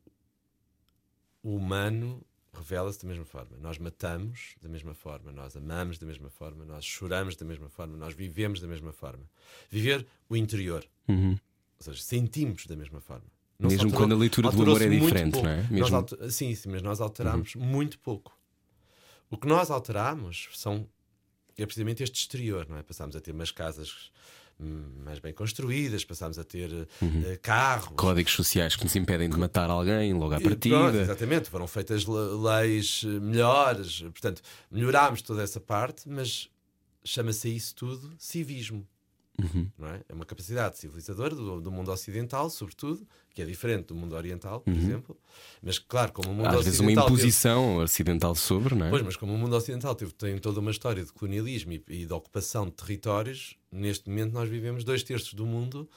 [1.44, 3.58] o humano revela-se da mesma forma.
[3.58, 7.98] Nós matamos da mesma forma, nós amamos da mesma forma, nós choramos da mesma forma,
[7.98, 9.24] nós vivemos da mesma forma.
[9.70, 10.86] Viver o interior.
[11.08, 11.32] Uhum.
[11.80, 13.26] Ou seja, sentimos da mesma forma.
[13.58, 15.68] Mesmo alterou- quando a leitura do amor é diferente, não é?
[15.70, 15.96] Mesmo- Uhum.
[15.96, 18.38] alter- Sim, sim, mas nós alteramos muito pouco.
[19.30, 20.88] O que nós alteramos são
[21.58, 22.84] é precisamente este exterior, não é?
[22.84, 24.12] Passámos a ter umas casas
[25.04, 26.72] mais bem construídas, passámos a ter
[27.02, 27.24] Uhum.
[27.26, 27.94] eh, carros.
[27.96, 31.02] Códigos sociais que nos impedem de matar alguém logo à E pronto, partida.
[31.02, 36.50] exatamente, foram feitas le- leis eh, melhores, portanto, melhorámos toda essa parte, mas
[37.04, 38.88] chama-se isso tudo civismo.
[39.40, 39.68] Uhum.
[39.88, 40.02] É?
[40.10, 44.60] é uma capacidade civilizadora do, do mundo ocidental, sobretudo, que é diferente do mundo oriental,
[44.62, 45.18] por exemplo.
[45.64, 46.60] Mas, claro, como o mundo Uhum.
[46.60, 47.06] Às vezes uma ocidental.
[47.08, 48.90] teve- imposição ocidental sobre, não é?
[48.90, 52.06] Pois, mas como o mundo ocidental teve, tem toda uma história de colonialismo e, e
[52.06, 55.90] de ocupação de territórios, neste momento nós vivemos dois terços do mundo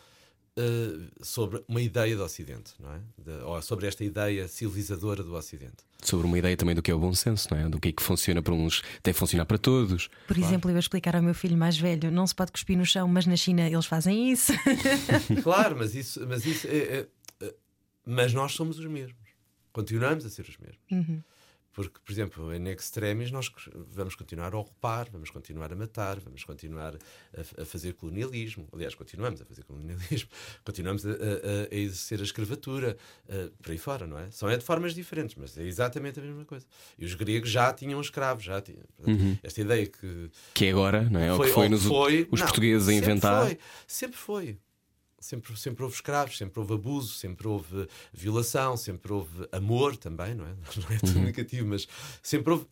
[0.57, 3.01] eh, sobre uma ideia do Ocidente, não é?
[3.19, 5.77] De- ou sobre esta ideia civilizadora do Ocidente.
[6.03, 7.69] Sobre uma ideia também do que é o bom senso, não é?
[7.69, 10.09] Do que é que funciona para uns, deve funcionar para todos.
[10.29, 13.09] Por exemplo, eu explicar ao meu filho mais velho: não se pode cuspir no chão,
[13.09, 14.53] mas na China eles fazem isso.
[15.43, 17.07] Claro, mas isso, mas isso é, é-
[17.41, 17.55] é-
[18.07, 19.17] mas nós somos os mesmos.
[19.73, 21.23] Continuamos a ser os mesmos.
[21.75, 23.51] Porque, por exemplo, em extremis nós
[23.91, 26.95] vamos continuar a ocupar, vamos continuar a matar, vamos continuar
[27.37, 28.69] a, a fazer colonialismo.
[28.73, 30.29] Aliás, continuamos a fazer colonialismo,
[30.65, 31.15] continuamos a, a-
[31.71, 32.97] a exercer a escravatura,
[33.29, 34.31] eh, por aí fora, não é?
[34.31, 36.65] São é de formas diferentes, mas é exatamente a mesma coisa.
[36.99, 38.85] E os gregos já tinham escravos, já tinham.
[38.97, 41.33] Portanto, Esta ideia que Que é agora, não é?
[41.33, 43.47] o que foi ou nos, foi- os não, portugueses a sempre inventar.
[43.47, 44.59] Foi, sempre foi.
[45.25, 50.45] Sempre, sempre houve escravos, sempre houve abuso, sempre houve violação, sempre houve amor também, não
[50.45, 50.51] é?
[50.77, 51.25] Não é tudo Uhum.
[51.25, 51.89] negativo, mas
[52.23, 52.67] sempre houve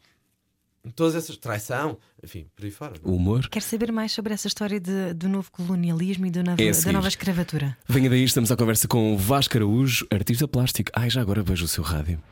[0.94, 2.92] todas essas traição, enfim, por aí fora.
[3.02, 3.48] O humor.
[3.48, 6.74] Quero saber mais sobre essa história de- do novo colonialismo e do novo- É da
[6.74, 6.92] seguir.
[6.92, 7.74] nova escravatura.
[7.88, 10.90] Venha daí, estamos à conversa com o Vasco Araújo, artista plástico.
[10.94, 12.22] Ai, já agora vejo o seu rádio.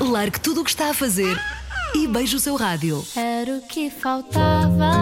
[0.00, 1.36] Largue tudo o que está a fazer
[1.94, 3.04] e beije o seu rádio.
[3.14, 4.92] Era o que faltava.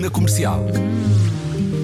[0.00, 0.64] Na comercial.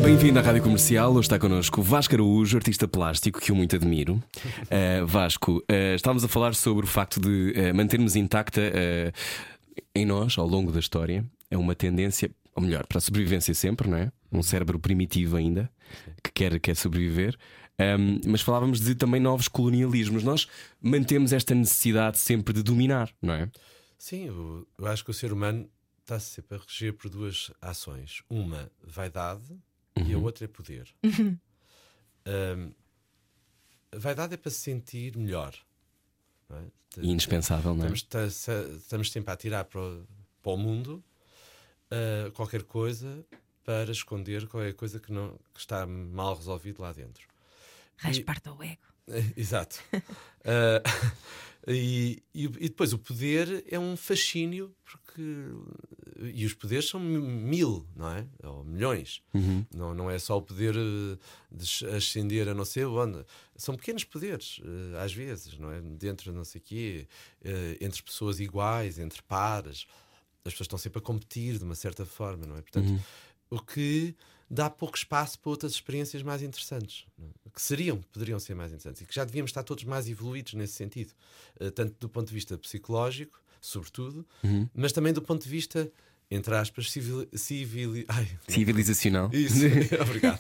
[0.03, 1.13] Bem-vindo à Rádio Comercial.
[1.13, 4.15] Hoje está connosco Vasco Araújo, artista plástico, que eu muito admiro.
[4.15, 8.61] Uh, Vasco, uh, estávamos a falar sobre o facto de uh, mantermos intacta
[9.95, 13.89] em nós, ao longo da história, é uma tendência, ou melhor, para a sobrevivência sempre,
[13.89, 14.11] não é?
[14.33, 15.71] Um cérebro primitivo ainda,
[16.25, 17.37] que quer, quer sobreviver.
[17.79, 20.23] Um, mas falávamos de também novos colonialismos.
[20.23, 20.49] Nós
[20.81, 23.51] mantemos esta necessidade sempre de dominar, não é?
[23.99, 25.69] Sim, eu, eu acho que o ser humano
[26.01, 29.45] está sempre a reger por duas ações: uma, vaidade,
[29.97, 30.25] e a Uhum.
[30.25, 30.89] outra é poder.
[32.25, 32.73] Ahm,
[33.93, 35.55] a vaidade é para se sentir melhor.
[36.49, 36.63] não é?
[37.07, 37.93] Indispensável, não é?
[37.93, 40.07] Estamos, ta- estamos sempre a tirar para o,
[40.43, 41.03] para o mundo
[41.91, 43.25] ah, qualquer coisa
[43.65, 47.29] para esconder qualquer coisa que, não, que está mal resolvido lá dentro.
[47.97, 48.83] Rasparta o ego.
[49.37, 49.83] Exato.
[50.45, 50.83] Ah,
[51.69, 55.23] e, e, e depois o poder é um fascínio, porque.
[56.35, 58.27] E os poderes são mil, não é?
[58.45, 59.23] Ou milhões.
[59.75, 61.17] Não, não é só o poder eh,
[61.51, 63.25] de ascender a não sei onde.
[63.57, 65.81] São pequenos poderes, eh, às vezes, não é?
[65.81, 67.09] Dentro de não sei o quê,
[67.43, 69.87] eh, entre pessoas iguais, entre pares.
[70.45, 72.61] As pessoas estão sempre a competir de uma certa forma, não é?
[72.61, 73.01] Portanto,
[73.49, 74.15] o que
[74.51, 77.07] dá pouco espaço para outras experiências mais interessantes,
[77.47, 77.51] é?
[77.55, 80.75] que seriam, poderiam ser mais interessantes e que já devíamos estar todos mais evoluídos nesse
[80.75, 81.13] sentido,
[81.61, 84.27] Eh, tanto do ponto de vista psicológico, sobretudo,
[84.75, 85.91] mas também do ponto de vista
[86.31, 89.31] entre aspas, civil, civili- ai, Civilizacional.
[89.33, 89.57] Isso,
[90.01, 90.39] obrigado.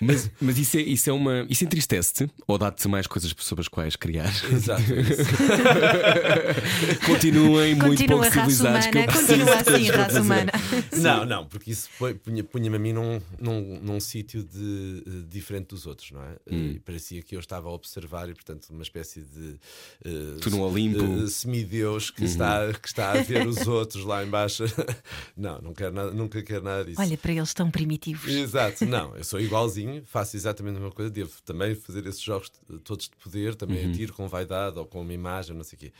[0.00, 1.46] Mas, mas isso, é, isso é uma.
[1.50, 4.32] Isso entristece-te ou dá-te mais coisas sobre as quais criar?
[4.50, 4.82] Exato.
[7.06, 9.96] Continuem muito Continua pouco a raça civilizados que eu humana, preciso continua de assim a
[9.96, 10.20] raça fazer.
[10.20, 10.52] humana.
[10.96, 15.10] Não, não, porque isso foi- punha- punha-me a mim num, num, num sítio de, eh,
[15.28, 16.36] diferente dos outros, não é?
[16.50, 16.72] Hum.
[16.76, 19.56] E parecia que eu estava a observar e, portanto, uma espécie de.
[20.04, 21.02] eh, Tu no Olimpo.
[21.02, 21.24] Uhum.
[21.24, 24.53] eh, semideus que, está, que está a ver os outros lá embaixo.
[25.36, 27.00] não, não quero nada, nunca quero nada disso.
[27.00, 28.30] Olha, para eles tão primitivos.
[28.30, 32.50] Exato, não, eu sou igualzinho, faço exatamente a mesma coisa, devo também fazer esses jogos
[32.84, 35.92] todos de poder, também atiro com vaidade ou com uma imagem, não sei o quê.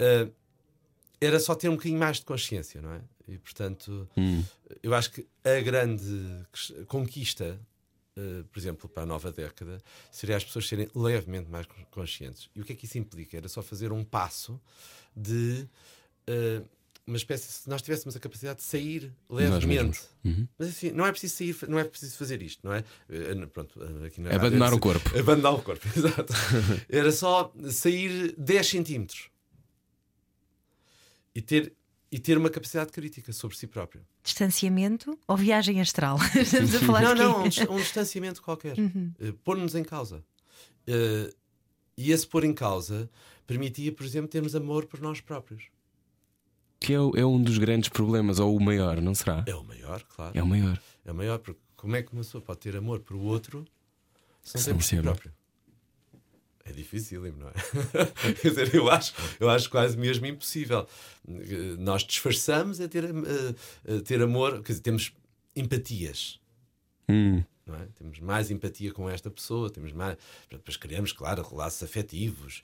[0.00, 0.28] Ah,
[1.20, 3.00] era só ter um bocadinho mais de consciência, não é?
[3.28, 4.08] E portanto,
[4.82, 6.02] eu acho que a grande
[6.86, 7.58] conquista,
[8.16, 12.48] ah, por exemplo, para a nova década, seria as pessoas serem levemente mais con- conscientes.
[12.54, 13.36] E o que é que isso implica?
[13.36, 14.60] Era só fazer um passo
[15.16, 15.66] de.
[16.28, 16.62] ah,
[17.08, 20.08] uma espécie, se nós tivéssemos a capacidade de sair levemente, mesmos.
[20.58, 22.84] mas assim, não é preciso sair, não é preciso fazer isto, não é?
[23.08, 25.10] Eh, Pronto, aqui na Abandonar rádio, o corpo.
[25.18, 26.32] Abandonar o corpo, exato.
[26.88, 29.30] Era só sair 10 centímetros
[31.34, 31.72] e ter,
[32.12, 34.04] e ter uma capacidade crítica sobre si próprio.
[34.22, 36.18] Distanciamento ou viagem astral?
[36.36, 38.78] Estamos a falar não, não, um, um distanciamento qualquer.
[38.78, 40.22] Eh, Pôr-nos em causa.
[40.86, 41.32] Eh,
[41.96, 43.10] e esse pôr em causa
[43.46, 45.64] permitia, por exemplo, termos amor por nós próprios.
[46.88, 49.44] Que é, é um dos grandes problemas, ou o maior, não será?
[49.46, 50.32] É o maior, claro.
[50.34, 50.80] É o maior.
[51.04, 53.66] É o maior, porque como é que uma pessoa pode ter amor por o outro
[54.40, 55.30] se não Se tem por si próprio?
[56.64, 57.52] É difícil, não é?
[58.40, 60.88] Quer dizer, eu acho, eu acho quase mesmo impossível.
[61.78, 63.04] Nós disfarçamos a ter,
[64.06, 65.12] ter amor, quer dizer, temos
[65.54, 66.40] empatias.
[67.06, 67.44] Hum.
[67.74, 67.86] É?
[67.98, 70.16] Temos mais empatia com esta pessoa, temos mais.
[70.50, 72.62] Depois criamos, claro, relaços afetivos,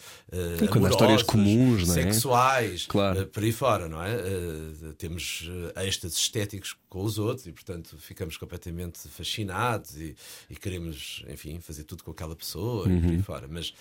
[0.71, 2.03] quando há histórias amorosos, comuns, é?
[2.13, 3.21] sexuais, Claro.
[3.21, 4.15] eh, por aí fora, não é?
[4.15, 10.15] Eh, temos êxtases estéticos com os outros e, portanto, ficamos completamente fascinados e,
[10.49, 13.11] e queremos, enfim, fazer tudo com aquela pessoa e por Uhum.
[13.11, 13.47] aí fora.
[13.49, 13.75] Mas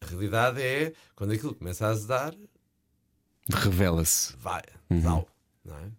[0.00, 2.34] a realidade é, quando aquilo começa a azedar,
[3.52, 4.34] Revela-se.
[4.36, 5.24] vai, dá
[5.64, 5.90] não é?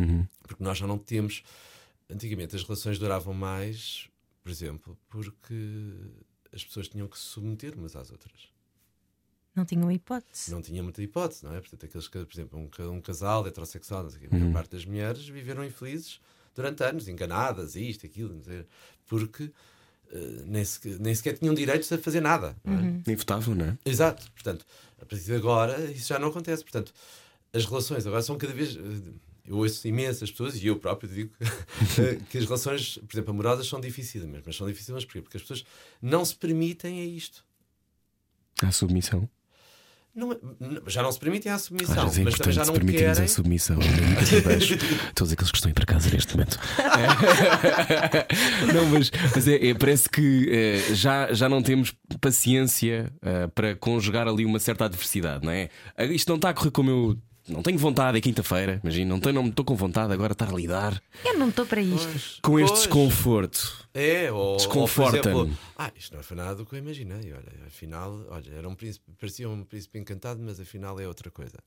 [0.00, 0.26] Uhum.
[0.42, 1.42] Porque nós já não temos.
[2.10, 4.08] Antigamente as relações duravam mais,
[4.44, 5.54] por exemplo, porque
[6.52, 8.48] as pessoas tinham que se submeter umas às outras.
[9.54, 10.50] Não tinham hipótese.
[10.50, 11.60] Não tinha muita hipótese, não é?
[11.60, 14.40] Portanto, aqueles que, por exemplo, um, um casal heterossexual, não sei quê, a Uhum.
[14.40, 16.20] maior parte das mulheres viveram infelizes
[16.54, 18.66] durante anos, enganadas, isto, aquilo, não sei,
[19.06, 19.50] porque
[20.12, 22.54] eh, nem, sequer, nem sequer tinham direitos a fazer nada.
[22.64, 23.02] É?
[23.06, 23.78] Nem votavam, não é?
[23.84, 24.30] Exato.
[24.32, 24.66] Portanto,
[25.00, 26.62] a partir de agora isso já não acontece.
[26.62, 26.92] Portanto,
[27.52, 28.76] as relações agora são cada vez.
[28.76, 28.80] eh,
[29.46, 31.30] Eu ouço imensas pessoas, e eu próprio digo,
[32.30, 35.20] que as relações, por exemplo, amorosas são difíceis, mas são difíceis porquê?
[35.20, 35.64] Porque as pessoas
[36.00, 37.44] não se permitem a isto.
[38.62, 39.28] À submissão.
[40.14, 40.36] Não é-
[40.86, 43.24] já não se permitem à Às submissão, vezes é mas importante já não permitirmos querem.
[43.24, 43.78] a submissão.
[43.80, 44.78] Vejo
[45.12, 46.56] todos aqueles que estão em para casa neste momento.
[48.72, 53.74] não, mas, mas é, é- parece que eh, já, já não temos paciência eh, para
[53.76, 55.68] conjugar ali uma certa adversidade, não é?
[55.96, 57.18] Ah, Isto não está a correr como eu.
[57.46, 60.48] Não tenho vontade, é quinta-feira, imagina, não tenho- não estou com vontade agora de estar
[60.50, 62.08] a lidar Eu não estou para isto.
[62.08, 62.80] Pois, com este pois.
[62.84, 63.88] desconforto.
[63.92, 65.40] É, ou, ou por Desconforta-me.
[65.42, 67.32] exemplo, ah, isto não foi nada do que eu imaginei.
[67.34, 71.58] Olha, afinal, olha, era um príncipe, parecia um príncipe encantado, mas afinal é outra coisa.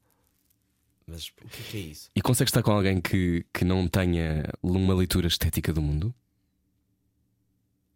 [1.05, 2.09] Mas o que é, que é isso?
[2.15, 6.13] E consegues estar com alguém que, que não tenha uma leitura estética do mundo?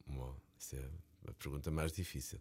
[0.07, 2.39] Bom, isso é a pergunta mais difícil.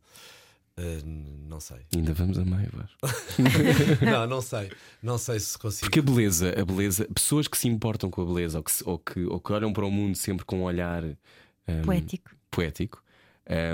[0.77, 1.79] Ah, não sei.
[1.95, 2.71] Ainda vamos a meio,
[4.03, 4.71] não, não sei.
[5.03, 5.87] Não sei se consigo.
[5.87, 8.99] Porque a beleza, a beleza, pessoas que se importam com a beleza ou que, ou
[8.99, 12.31] que, ou que olham para o mundo sempre com um olhar hum, Poético.
[12.51, 13.03] poético,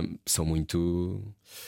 [0.03, 1.23] hum, são muito.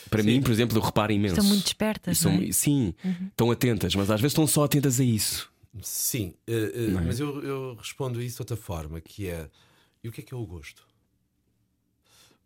[0.09, 1.35] Para mim, por exemplo, eu reparo imenso.
[1.35, 2.17] Estão muito E despertas.
[2.17, 2.51] são- não é?
[2.51, 2.93] Sim,
[3.29, 5.49] estão atentas, mas às vezes estão só atentas a isso.
[5.81, 6.51] Sim, ah,
[6.91, 7.03] Não é?
[7.05, 9.49] mas eu, eu respondo isso de outra forma, que é
[10.03, 10.85] e o que é que é o gosto?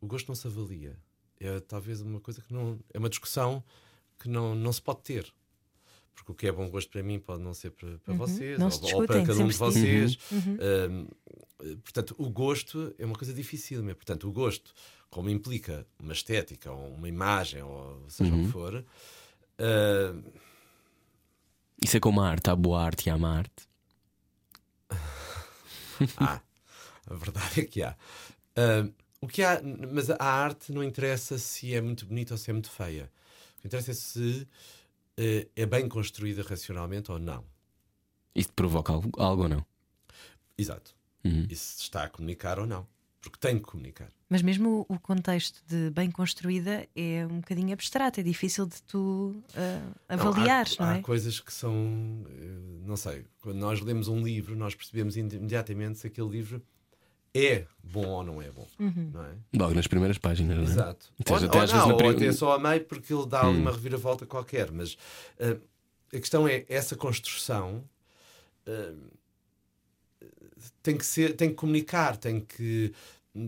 [0.01, 0.95] O gosto não se avalia.
[1.45, 2.79] É talvez uma coisa que não.
[2.93, 3.63] É uma discussão
[4.19, 5.33] que não, não se pode ter.
[6.15, 8.59] Porque o que é bom gosto para mim pode não ser para, para vocês, Uhum.
[8.59, 10.17] Não ou, se ou para discutem, cada um de vocês.
[10.31, 11.07] Ahm,
[11.59, 13.83] eh, portanto, o gosto é uma coisa difícil.
[13.83, 14.73] Mas, portanto, o gosto,
[15.09, 18.85] como implica uma estética, ou uma imagem, ou seja o que for,
[19.57, 20.15] ah,
[21.83, 23.67] Isso é como a arte, há boa arte e há má arte.
[26.17, 26.41] há.
[27.05, 27.97] A verdade é que há.
[28.55, 28.87] Ah,
[29.23, 32.53] o que há, mas a arte não interessa se é muito bonita ou se é
[32.53, 33.09] muito feia.
[33.57, 34.45] O que interessa é se
[35.15, 37.45] eh, é bem construída racionalmente ou não.
[38.35, 39.65] Isso te provoca algo, algo ou não?
[40.57, 40.93] Exato.
[41.23, 41.47] Uhum.
[41.49, 42.85] E se está a comunicar ou não.
[43.21, 44.09] Porque tem que comunicar.
[44.27, 48.83] Mas mesmo o o contexto de bem construída é um bocadinho abstrato, é difícil de
[48.83, 50.99] tu uh, avaliares, não, há, é?
[50.99, 55.99] Há coisas que são, eh, não sei, quando nós lemos um livro, nós percebemos imediatamente
[55.99, 56.61] se aquele livro
[57.33, 58.67] é bom ou não é bom.
[58.79, 59.11] Uhum.
[59.13, 59.33] Não é?
[59.55, 60.67] Logo nas primeiras páginas, não é?
[60.67, 61.11] Exato.
[61.29, 63.25] Ou até ou às vezes não, na ou prim- até só a meio porque ele
[63.25, 63.61] dá ali Hum.
[63.61, 64.71] uma reviravolta qualquer.
[64.71, 64.97] Mas
[65.39, 65.57] ah,
[66.13, 67.83] a questão é essa construção
[68.67, 68.93] ah,
[70.81, 72.93] tem que ser, tem que comunicar, tem que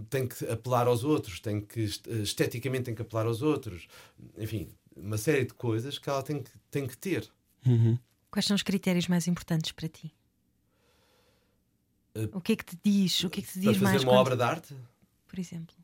[0.09, 3.87] tem que apelar aos outros, tem que est- esteticamente tem que apelar aos outros,
[4.35, 7.29] enfim, uma série de coisas que ela tem que, tem que ter.
[7.67, 7.95] Uhum.
[8.31, 10.11] Quais são os critérios mais importantes para ti?
[12.15, 13.23] Uh, O que é que te diz?
[13.23, 14.03] O que é que te Para diz fazer mais?
[14.03, 14.75] uma quando- obra de arte,
[15.27, 15.75] Por exemplo.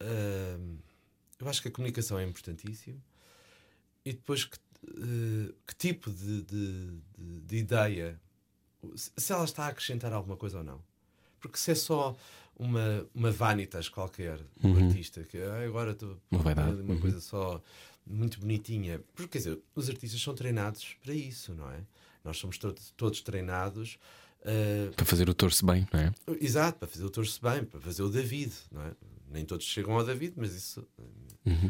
[0.00, 0.58] ah,
[1.38, 3.00] eu acho que a comunicação é importantíssimo.
[4.04, 4.56] E depois, que,
[4.88, 8.20] eh, que tipo de, de, de- de ideia,
[8.94, 10.82] se- ela está a acrescentar alguma coisa ou não.
[11.40, 12.16] Porque se é só
[12.56, 14.86] uma, uma vanitas qualquer do Uhum.
[14.88, 17.00] artista, que "Ah, agora estou Uma uma uhum.
[17.00, 17.62] coisa só
[18.06, 19.00] muito bonitinha.
[19.14, 21.80] Porque, quer dizer, os artistas são treinados para isso, não é?
[22.24, 23.98] Nós somos todos, todos treinados.
[24.94, 26.12] Para fazer o torce bem, não é?
[26.40, 28.92] Exato, para fazer o torce bem, para fazer o David, não é?
[29.30, 30.86] Nem todos chegam ao David, mas isso,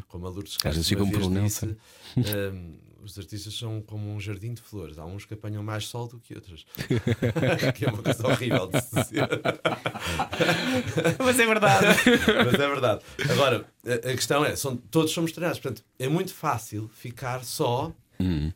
[0.08, 1.74] como a Lourdes Castro vezes Nelson.
[2.16, 4.98] disse, hum, os artistas são como um jardim de flores.
[4.98, 6.66] Há uns que apanham mais sol do que outros.
[7.74, 9.28] que é uma coisa horrível de se dizer.
[11.18, 11.86] Mas é verdade.
[12.44, 13.00] Mas é verdade.
[13.30, 15.58] Agora, a, a questão é: são, todos somos treinados.
[15.58, 18.50] Portanto, é muito fácil ficar só Uhum.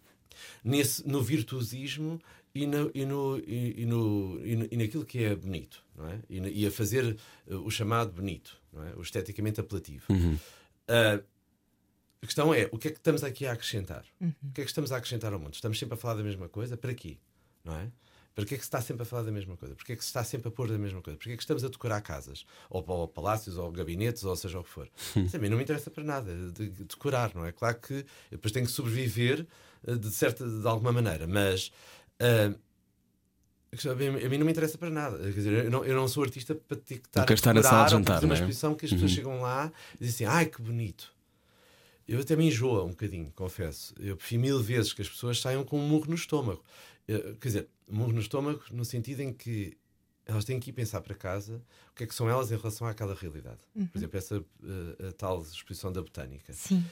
[0.64, 2.18] nesse, no virtuosismo
[2.54, 6.18] e, no, e, no, e, no, e, no- e naquilo que é bonito, não é?
[6.28, 8.92] E, e a fazer uh, o chamado bonito, não é?
[8.96, 10.04] O esteticamente apelativo.
[10.10, 10.34] Uhum.
[10.88, 11.24] Uh,
[12.22, 14.04] a questão é: o que é que estamos aqui a acrescentar?
[14.20, 15.54] O que é que estamos a acrescentar ao mundo?
[15.54, 16.76] Estamos sempre a falar da mesma coisa?
[16.76, 17.16] Para quê?
[17.64, 17.90] Não é?
[18.34, 19.74] Para que é que se está sempre a falar da mesma coisa?
[19.74, 21.16] Porquê é que se está sempre a pôr da mesma coisa?
[21.18, 22.46] Porquê é que estamos a decorar casas?
[22.70, 24.88] Ou, ou palácios, ou gabinetes, ou seja o que for?
[25.16, 27.50] Isso a mim não me interessa para nada, de, de decorar, não é?
[27.52, 29.46] Claro que depois tenho que sobreviver
[29.86, 31.72] eh, de, certa, de alguma maneira, mas
[32.20, 32.54] ah,
[33.72, 35.18] a questão- a mim, a mim não me interessa para nada.
[35.18, 37.60] Quer dizer, eu não, eu não sou artista para ter que estar a estar na
[37.60, 38.36] decorar sala de jantar, uma é?
[38.36, 41.12] exposição que as pessoas chegam lá e dizem assim, ai que bonito.
[42.08, 43.94] Eu até me enjoa um bocadinho, confesso.
[44.00, 46.60] Eu prefiro mil vezes que as pessoas saiam com um murro no estômago.
[47.06, 49.76] Eh, Quer dizer, um murro no estômago no sentido em que
[50.26, 52.86] elas têm que ir pensar para casa o que é que são elas em relação
[52.88, 53.60] àquela realidade.
[53.92, 54.44] Por exemplo, essa
[55.08, 56.52] a tal exposição da botânica.
[56.52, 56.84] Sim.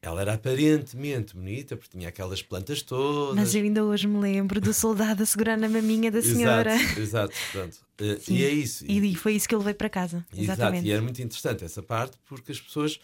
[0.00, 3.34] Ela era aparentemente bonita porque tinha aquelas plantas todas.
[3.34, 6.74] Mas eu ainda hoje me lembro do soldado a segurar na maminha da senhora.
[6.74, 7.34] Exato, exato.
[7.52, 7.76] Pronto.
[8.00, 8.84] Eh, e é isso.
[8.86, 10.24] E foi isso que eu levei para casa.
[10.32, 10.86] Exato, Exatamente.
[10.86, 13.00] e era muito interessante essa parte porque as pessoas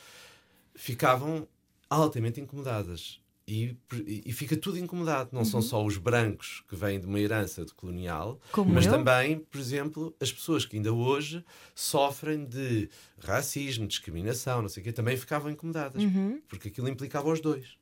[0.72, 1.48] ficavam
[1.90, 3.18] altamente incomodadas.
[3.46, 3.76] E,
[4.24, 5.28] e fica tudo incomodado.
[5.32, 5.44] Não Uhum.
[5.44, 8.92] são só os brancos que vêm de uma herança de colonial, Como mas eu.
[8.92, 14.84] também, por exemplo, as pessoas que ainda hoje sofrem de racismo, discriminação, não sei o
[14.84, 16.02] quê, também ficavam incomodadas.
[16.48, 17.76] Porque aquilo implicava os dois.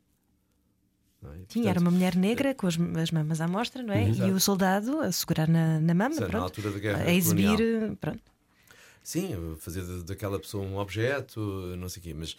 [1.23, 1.27] É?
[1.27, 4.07] Sim, portanto, era uma mulher negra com as, as mamas à mostra, não é?
[4.09, 4.33] E Exato.
[4.33, 6.61] o soldado a segurar na, na mama, na pronto.
[6.61, 7.97] da guerra a exibir, colonial.
[8.01, 8.23] pronto.
[9.05, 11.41] Sim, fazer da- daquela pessoa um objeto,
[11.79, 12.37] não sei o quê, mas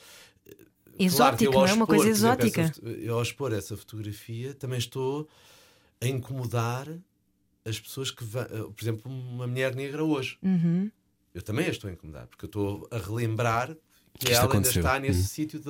[1.00, 1.74] Exótico, ao não é?
[1.74, 2.62] Uma coisa exótica.
[2.62, 5.28] essa eu ao expor essa fotografia também estou
[6.02, 6.88] a incomodar
[7.66, 10.38] as pessoas que vão, por exemplo, uma mulher negra hoje.
[10.42, 10.92] Uhum.
[11.34, 13.76] Eu também a estou a incomodar, porque eu estou a relembrar
[14.20, 14.82] que, Que ela ainda aconteceu.
[14.82, 15.26] está nesse Uhum.
[15.26, 15.62] sítio,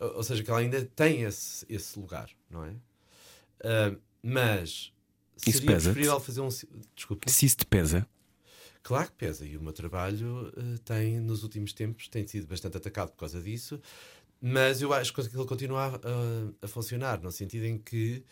[0.00, 2.74] ou seja, que ela ainda tem esse, esse lugar, não é?
[3.62, 4.92] Ah, mas
[5.46, 5.92] Isso seria pesa-te?
[5.92, 6.48] preferível fazer um.
[6.96, 7.30] Desculpe.
[7.30, 8.06] Se isso te pesa,
[8.82, 12.76] Claro que pesa, e o meu trabalho eh, tem, nos últimos tempos, tem sido bastante
[12.76, 13.80] atacado por causa disso,
[14.40, 18.24] mas eu acho que ele continua a, a- a funcionar, no sentido em que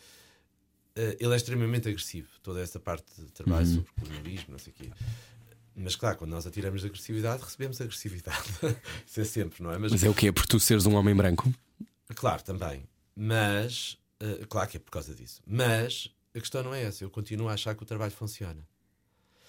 [0.96, 4.76] eh, ele é extremamente agressivo, toda essa parte de trabalho sobre colonialismo, não sei o
[4.76, 4.90] quê.
[5.76, 8.44] Mas claro, quando nós atiramos de agressividade, recebemos agressividade.
[9.06, 9.78] Isso é sempre, não é?
[9.78, 11.52] Mas, mas é o que é por tu seres um homem branco?
[12.14, 12.86] Claro, também.
[13.16, 15.42] Mas, eh, claro que é por causa disso.
[15.46, 18.64] Mas a questão não é essa, eu continuo a achar que o trabalho funciona.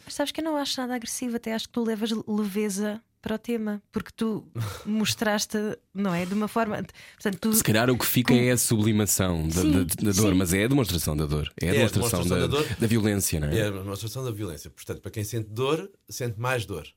[0.04, 3.36] Mas sabes que eu não acho nada agressivo, até acho que tu levas leveza para
[3.36, 4.48] o tema, porque tu
[4.86, 5.58] mostraste,
[5.92, 6.28] não é?
[6.28, 6.78] De uma forma.
[7.16, 10.32] Portanto, tu, Se calhar o que fica é a sublimação da, Sim, da- da dor,
[10.32, 10.38] sim.
[10.38, 12.76] mas é a demonstração da dor, é a É a demonstração, demonstração da, da dor.
[12.80, 13.58] da violência, não é?
[13.58, 14.70] É a demonstração da violência.
[14.70, 16.88] Portanto, para quem sente dor, sente mais dor.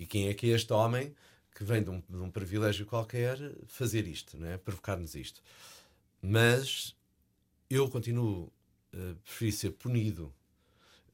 [0.00, 1.14] E quem é que é este homem
[1.54, 3.38] que vem de um, de um privilégio qualquer
[3.68, 4.56] fazer isto, não é?
[4.58, 5.40] provocar-nos isto?
[6.20, 6.94] Mas
[7.70, 8.52] eu continuo
[8.92, 10.32] a preferir ser punido,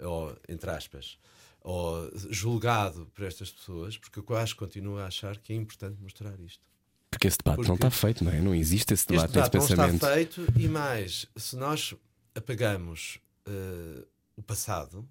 [0.00, 1.18] ou, entre aspas,
[1.64, 6.38] ou julgado por estas pessoas, porque eu acho continuo a achar que é importante mostrar
[6.38, 6.62] isto.
[7.11, 8.40] Porque esse debate não Porque- está feito, não é?
[8.40, 10.05] Não existe esse Este debate, esse debate não está pensamento.
[10.44, 11.94] feito e mais, se nós
[12.35, 14.05] apagamos eh,
[14.37, 15.09] o passado,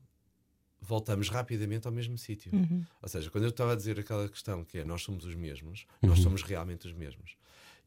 [0.81, 2.53] voltamos rapidamente ao mesmo sítio.
[2.53, 2.83] Uhum.
[3.01, 5.85] Ou seja, quando eu estava a dizer aquela questão que é nós somos os mesmos,
[6.01, 7.35] nós somos realmente os mesmos.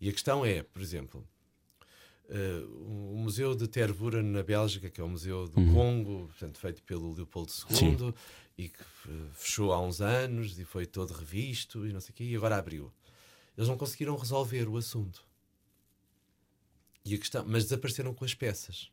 [0.01, 1.27] E a questão é, por exemplo,
[2.29, 6.83] eh, o Museu de Tervuren na Bélgica, que é o Museu do Congo, portanto, feito
[6.83, 8.13] pelo Leopoldo II
[8.59, 12.15] e que eh, fechou há uns anos e foi todo revisto e não sei o
[12.15, 12.93] quê, e agora abriu.
[13.57, 15.25] Eles não conseguiram resolver o assunto.
[17.05, 18.91] E a questão, mas desapareceram com as peças.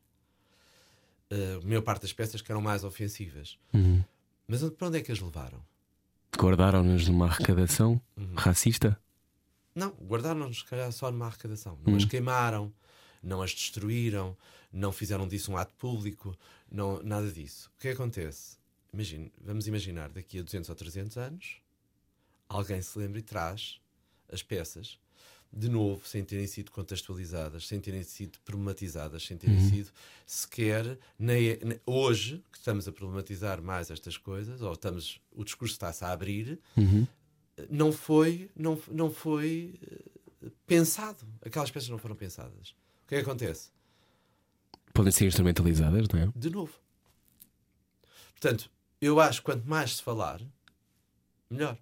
[1.30, 3.58] Eh, a maior parte das peças que eram mais ofensivas.
[4.48, 5.64] Mas onde- para onde é que as levaram?
[6.38, 8.00] Guardaram-nos numa arrecadação
[8.36, 9.00] racista?
[9.76, 11.80] Não, guardaram-nos, se calhar, só numa arrecadação.
[11.86, 12.72] Não as queimaram,
[13.24, 14.36] não as destruíram,
[14.72, 16.38] não fizeram disso um ato público,
[16.72, 17.72] não, nada disso.
[17.78, 18.58] O que acontece?
[18.92, 21.58] Imagine, vamos imaginar, daqui a 200 ou 300 anos,
[22.50, 23.80] alguém se lembra e traz
[24.30, 25.00] as peças
[25.56, 29.92] de novo, sem terem sido contextualizadas, sem terem sido problematizadas, sem terem sido
[30.26, 30.98] sequer
[31.86, 36.60] hoje que estamos a problematizar mais estas coisas, ou estamos o discurso está-se a abrir,
[37.70, 41.24] não foi, não, não foi eh, pensado.
[41.46, 42.74] Aquelas peças não foram pensadas.
[43.14, 43.70] O que é que acontece?
[44.92, 46.32] Podem ser instrumentalizadas, não é?
[46.36, 46.74] De novo.
[48.32, 50.42] Portanto, eu acho que quanto mais se falar,
[51.48, 51.78] melhor.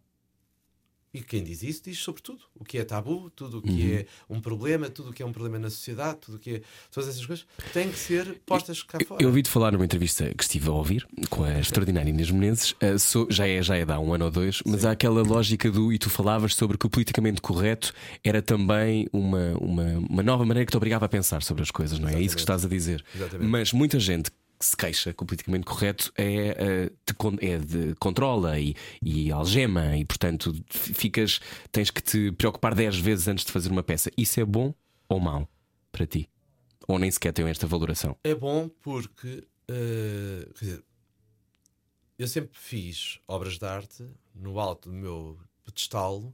[1.14, 2.40] E quem diz isso diz sobre tudo.
[2.56, 5.34] O que é tabu, tudo o que é um problema, tudo o que é um
[5.34, 6.62] problema na sociedade, tudo o que é.
[6.90, 9.22] Todas essas coisas têm que ser postas cá fora.
[9.22, 12.98] Eu ouvi-te falar numa entrevista que estive a ouvir com a extraordinária Inês Menezes, eh,
[12.98, 15.70] so- já, é, já é de há um ano ou dois, mas há aquela lógica
[15.70, 15.92] do.
[15.92, 17.94] E tu falavas sobre que o politicamente correto
[18.24, 22.00] era também uma, uma, uma nova maneira que te obrigava a pensar sobre as coisas,
[22.00, 22.16] não é?
[22.16, 23.04] É isso que estás a dizer.
[23.14, 23.50] Exatamente.
[23.50, 24.32] Mas muita gente
[24.62, 29.32] que se queixa que o politicamente correto é, eh, te é de controla e, e
[29.32, 31.40] algema e, portanto, ficas,
[31.72, 34.12] tens que te preocupar 10 vezes antes de fazer uma peça.
[34.16, 34.72] Isso é bom
[35.10, 35.50] ou mau
[35.92, 36.30] para ti?
[36.88, 38.16] Ou nem sequer tem esta valoração?
[38.24, 40.84] É bom porque, eh, quer dizer,
[42.20, 44.06] eu sempre fiz obras de arte
[44.36, 46.32] no alto do meu pedestal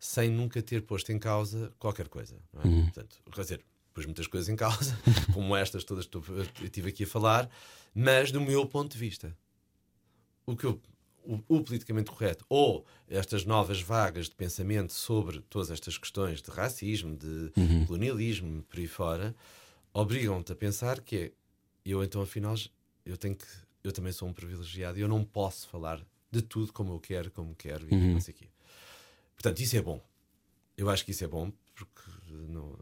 [0.00, 2.38] sem nunca ter posto em causa qualquer coisa.
[2.54, 2.82] Não é?
[2.84, 3.64] Portanto, quer dizer,
[3.96, 4.94] pus muitas coisas em causa,
[5.32, 6.22] como estas todas que eu
[6.62, 7.48] estive aqui a falar,
[7.94, 9.34] mas do meu ponto de vista.
[10.44, 10.80] O que eu-
[11.24, 16.50] o, o politicamente correto ou estas novas vagas de pensamento sobre todas estas questões de
[16.50, 17.50] racismo, de
[17.86, 19.34] colonialismo, por aí fora,
[19.92, 21.32] obrigam-te a pensar que é
[21.84, 22.54] eu então afinal
[23.04, 23.46] eu tenho que
[23.82, 27.30] eu também sou um privilegiado e eu não posso falar de tudo como eu quero,
[27.30, 28.48] como quero e não sei o quê.
[29.34, 30.00] Portanto, isso é bom.
[30.76, 32.02] Eu acho que isso é bom porque
[32.48, 32.76] não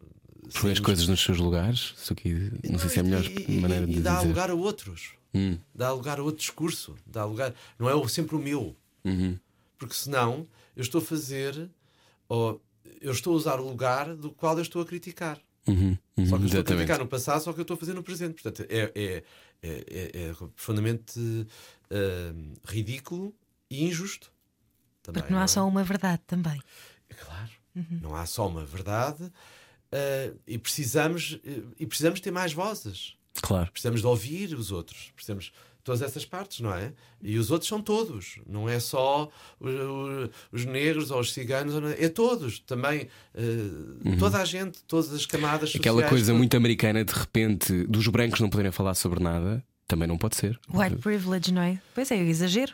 [0.61, 1.95] Põe as coisas nos seus lugares.
[1.97, 4.29] Isso aqui, não sei se é a melhor e- e- maneira e de dá dizer.
[4.29, 5.13] lugar a outros.
[5.35, 5.59] Hum.
[5.75, 6.95] Dá lugar a outro discurso.
[7.07, 7.55] Dá lugar.
[7.79, 8.77] Não é sempre o meu.
[9.05, 9.39] Uhum.
[9.79, 11.69] Porque senão eu estou a fazer.
[12.29, 12.63] Ou
[13.01, 15.39] eu estou a usar o lugar do qual eu estou a criticar.
[15.67, 17.79] Uhum, uhum, Só que eu estou a criticar no passado, só que eu estou a
[17.79, 18.43] fazer no presente.
[18.43, 19.25] Portanto, é, é,
[19.63, 21.47] é, é- é profundamente
[21.91, 22.35] ah,
[22.67, 23.35] ridículo
[23.71, 24.31] e injusto.
[25.03, 25.47] Também, Porque não há é?
[25.47, 26.61] só uma verdade também.
[27.11, 27.51] É Claro,
[28.03, 29.31] não há só uma verdade
[29.95, 33.15] ah, e, precisamos, eh, e precisamos ter mais vozes.
[33.41, 33.71] Claro.
[33.73, 35.13] Precisamos de ouvir os outros.
[35.15, 36.93] Precisamos todas essas partes, não é?
[37.23, 38.39] E os outros são todos.
[38.49, 39.29] Não é só
[39.61, 41.75] o- o- os negros ou os ciganos.
[41.99, 42.59] é é todos.
[42.61, 45.81] Também eh, toda a gente, todas as camadas Uhum.
[45.81, 50.09] Aquela sociais, coisa muito americana, de repente, dos brancos não poderem falar sobre nada, também
[50.09, 50.59] não pode ser.
[50.73, 51.79] White privilege, não é?
[51.95, 52.73] Pois é, o exagero.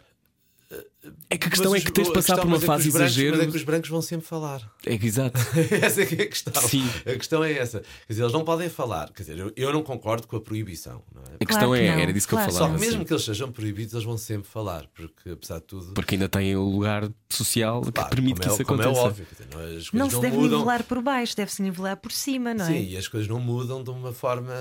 [1.31, 2.67] É que a questão Mas é que tens de passar questão- por uma é que
[2.67, 3.37] fase brancos- exagero.
[3.39, 4.71] Mas é que os brancos vão sempre falar.
[4.85, 5.39] É que exato.
[5.83, 6.63] essa é que é a questão.
[6.69, 6.87] Sim.
[7.07, 7.81] A questão é essa.
[7.81, 9.11] Quer dizer, eles não podem falar.
[9.13, 11.03] Quer dizer, eu, eu não concordo com a proibição.
[11.15, 11.37] Não é?
[11.41, 11.99] A questão que é, não.
[12.03, 12.49] era disso que Claro.
[12.49, 12.79] eu Só falava.
[12.79, 13.07] que mesmo sim.
[13.07, 14.87] que eles sejam proibidos, eles vão sempre falar.
[14.95, 15.95] Porque, apesar de tudo.
[15.95, 19.01] Porque ainda tem o lugar social que Claro, permite como que é, isso como aconteça.
[19.01, 19.27] é óbvio.
[19.33, 20.59] Dizer, não- as coisas Não não, se deve mudam.
[20.59, 22.69] nivelar por baixo, deve-se nivelar por cima, não é?
[22.69, 24.53] Sim, e as coisas não mudam de uma forma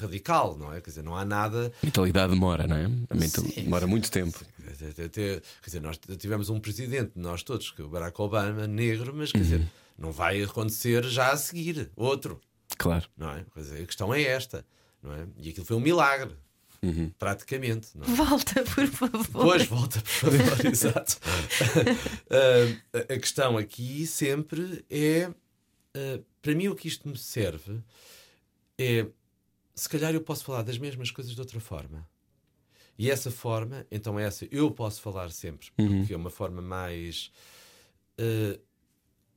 [0.00, 0.80] radical, não é?
[0.80, 1.72] Quer dizer, não há nada.
[1.82, 2.84] A mentalidade demora, não é?
[2.84, 3.44] A mental...
[3.44, 4.38] Sim, demora sim, muito tempo.
[4.38, 8.20] Até- até- até- quer dizer, nós tivemos um presidente, nós todos, que é o Barack
[8.20, 9.44] Obama, negro, mas quer Uhum.
[9.44, 9.68] dizer,
[9.98, 12.40] não vai acontecer já a seguir outro,
[12.78, 13.06] Claro.
[13.16, 13.44] não é?
[13.54, 14.64] Quer dizer, a questão é esta,
[15.02, 15.26] não é?
[15.38, 16.34] E aquilo foi um milagre,
[16.82, 17.10] Uhum.
[17.18, 17.88] praticamente.
[17.94, 18.16] Não é?
[18.16, 19.26] Volta, por favor.
[19.32, 21.18] Pois, volta, por favor, exato.
[22.30, 25.30] Ah, a questão aqui sempre é:
[25.94, 27.80] ah, para mim, o que isto me serve
[28.78, 29.06] é
[29.74, 32.06] se calhar eu posso falar das mesmas coisas de outra forma.
[33.00, 37.32] E essa forma, então essa eu posso falar sempre, porque é uma forma mais
[38.18, 38.58] ah,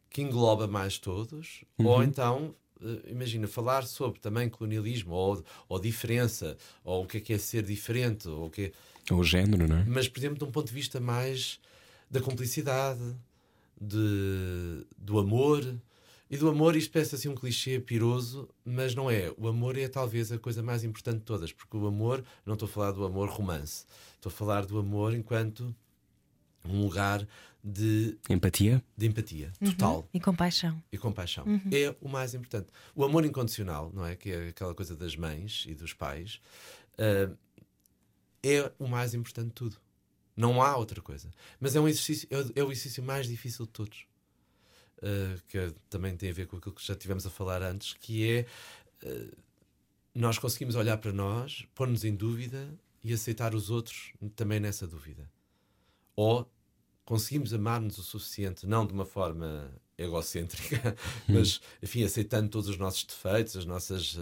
[0.09, 2.53] que engloba mais todos, ou então.
[2.81, 7.37] ah, Imagina, falar sobre também colonialismo ou, ou diferença, ou o que é que é
[7.37, 8.73] ser diferente, ou o que
[9.09, 9.85] é, O género, não é?
[9.85, 11.57] mas por exemplo de um ponto de vista mais
[12.11, 13.15] da cumplicidade
[13.79, 15.63] de, do amor
[16.33, 19.31] E do amor, isto parece assim um clichê piroso, mas não é.
[19.37, 22.67] O amor é talvez a coisa mais importante de todas, porque o amor, não estou
[22.67, 25.75] a falar do amor romance, estou a falar do amor enquanto
[26.67, 27.27] um lugar
[27.63, 28.83] de, Empatia?
[28.97, 30.81] de empatia total E compaixão.
[30.91, 31.45] e compaixão.
[31.71, 32.69] É o mais importante.
[32.95, 34.15] O amor incondicional, não é?
[34.15, 36.41] Que é aquela coisa das mães e dos pais,
[36.97, 37.31] ah,
[38.41, 39.77] é o mais importante de tudo.
[40.35, 41.29] Não há outra coisa.
[41.59, 44.07] Mas é um exercício, é o, é o exercício mais difícil de todos.
[45.01, 48.29] Ah, que também tem a ver com aquilo que já tivemos a falar antes, que
[48.29, 48.45] é
[49.05, 49.35] ah,
[50.15, 52.69] nós conseguimos olhar para nós, pôr-nos em dúvida
[53.03, 55.29] e aceitar os outros também nessa dúvida.
[56.15, 56.49] Ou
[57.03, 60.95] conseguimos amar-nos o suficiente, não de uma forma egocêntrica,
[61.27, 64.17] mas, enfim, aceitando todos os nossos defeitos, as nossas,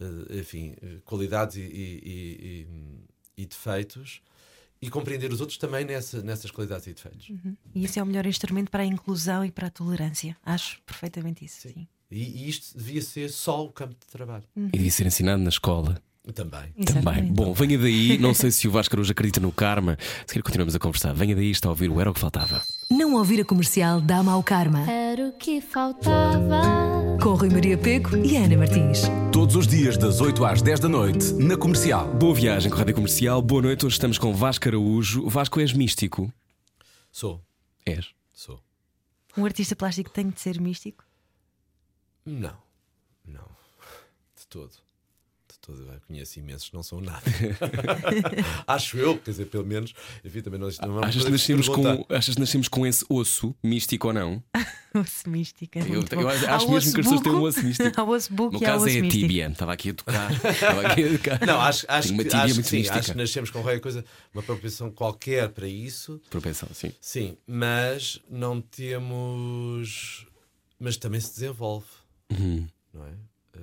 [0.00, 4.20] eh, enfim, qualidades e- e- e- e defeitos,
[4.80, 7.30] e compreender os outros também nessa, nessas qualidades e defeitos.
[7.74, 10.36] E isso é o melhor instrumento para a inclusão e para a tolerância.
[10.44, 11.68] Acho perfeitamente isso.
[11.68, 11.86] Sim.
[12.10, 14.44] E, e isto devia ser só o campo de trabalho.
[14.56, 16.00] E devia ser ensinado na escola.
[16.34, 16.72] Também.
[16.84, 17.32] Também.
[17.32, 18.18] Bom, venha daí.
[18.18, 19.96] Não sei se o Vasco hoje acredita no karma.
[20.26, 21.14] Se calhar continuamos a conversar.
[21.14, 22.62] Venha daí, está a ouvir o Era o que Faltava.
[22.90, 24.90] Não ouvir a comercial dá mau karma.
[24.90, 26.60] Era o que faltava.
[27.22, 29.02] Com Rui Maria Peco e Ana Martins.
[29.32, 32.08] Todos os dias, das 8 às 10 da noite, na comercial.
[32.14, 33.42] Boa viagem com a Rádio Comercial.
[33.42, 33.84] Boa noite.
[33.84, 35.28] Hoje estamos com Vasco Araújo.
[35.28, 36.32] Vasco, és místico?
[37.12, 37.40] Sou.
[37.84, 38.08] És.
[38.32, 38.60] Sou.
[39.36, 41.04] Um artista plástico tem de ser místico?
[42.24, 42.56] Não.
[43.26, 43.48] Não.
[44.38, 44.87] De todo.
[45.72, 45.92] De todo.
[45.92, 47.22] Eu conheço imensos que não são nada.
[48.66, 49.92] Acho eu, quer dizer, pelo menos.
[50.24, 53.54] Enfim, também não, não uma Achas que, nascemos com, achas que nascemos com esse osso
[53.62, 54.42] místico ou não?
[54.94, 55.78] Osso místico.
[55.78, 56.28] é Eu- muito eu bom.
[56.28, 58.00] acho Há mesmo que as pessoas têm um osso místico.
[58.00, 59.48] Há osso buco No caso osso é a tíbia.
[59.48, 60.32] Estava aqui a tocar.
[60.32, 61.46] Estava aqui a tocar.
[61.46, 62.98] Não, acho, acho, que, tíbia acho, sim, mística.
[62.98, 66.90] acho que nascemos com qualquer coisa, uma propensão qualquer para isso, Propensão, sim.
[67.00, 70.26] sim, mas não temos.
[70.80, 71.86] Mas também se desenvolve,
[72.94, 73.12] não é?
[73.56, 73.58] Eh,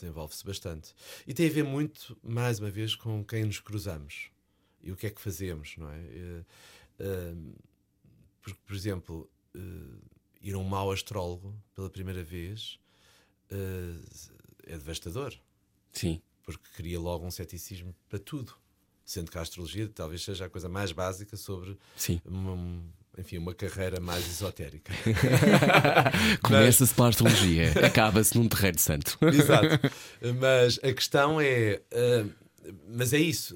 [0.00, 0.94] Desenvolve-se bastante.
[1.26, 4.30] E tem a ver muito, mais uma vez, com quem nos cruzamos
[4.82, 5.98] e o que é que fazemos, não é?
[5.98, 6.44] Eh,
[7.00, 7.34] eh,
[8.40, 9.58] porque, por exemplo, eh,
[10.40, 12.78] ir a um mau astrólogo pela primeira vez
[14.64, 15.34] é devastador
[15.92, 16.22] Sim.
[16.44, 18.54] porque cria logo um ceticismo para tudo.
[19.04, 22.20] Sendo que a astrologia talvez seja a coisa mais básica sobre Sim.
[22.24, 22.52] uma,
[23.20, 24.92] enfim, uma carreira mais esotérica.
[26.42, 29.18] Começa-se pela astrologia, acaba-se num terreiro santo.
[29.22, 29.78] Exato.
[30.38, 31.80] Mas a questão é.
[31.92, 32.26] ah,
[32.88, 33.54] mas é isso.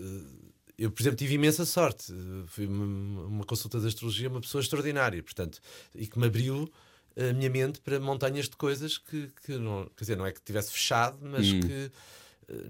[0.76, 2.12] Eu, por exemplo, tive imensa sorte.
[2.48, 5.60] Fui uma, uma consulta de astrologia, uma pessoa extraordinária, portanto,
[5.94, 6.70] e que me abriu
[7.16, 10.42] a minha mente para montanhas de coisas que, que não, quer dizer, não é que
[10.42, 11.98] tivesse fechado, mas que ah,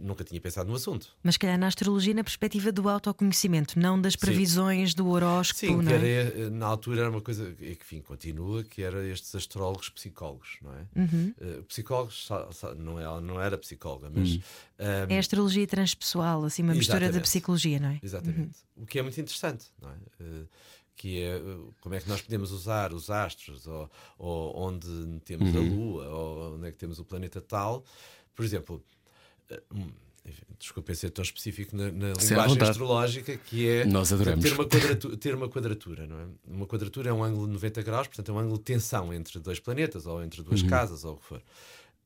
[0.00, 1.08] nunca tinha pensado no assunto.
[1.22, 5.60] Mas, se calhar, na astrologia, na perspectiva do autoconhecimento, não das previsões do horóscopo.
[5.60, 5.94] Sim, não é?
[5.94, 9.88] era, eh, na altura era uma coisa e que enfim, continua, que era estes astrólogos
[9.88, 10.86] psicólogos, não é?
[10.96, 11.34] Uhum.
[11.40, 12.28] Eh, psicólogos
[12.76, 14.40] não, é, não era psicóloga, mas
[14.78, 18.00] ah, É a astrologia transpessoal, assim, uma mistura da psicologia, não é?
[18.02, 18.58] exatamente.
[18.76, 19.96] O que é muito interessante, não é?
[20.20, 20.44] Eh,
[20.96, 24.88] que é eh, como é que nós podemos usar os astros, ou, ou onde
[25.24, 27.84] temos a Lua, ou onde é que temos o planeta tal.
[28.34, 29.03] Por exemplo, eh,
[30.58, 34.42] desculpem ser tão específico na, na linguagem astrológica, que é Nós adoramos.
[34.44, 36.26] ter uma, quadratura, ter uma quadratura, não é?
[36.46, 39.38] Uma quadratura é um ângulo de 90 graus, portanto é um ângulo de tensão entre
[39.38, 41.42] dois planetas, ou entre duas casas, ou o que for.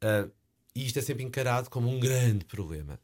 [0.00, 0.28] Ah,
[0.74, 2.98] e isto é sempre encarado como um grande problema.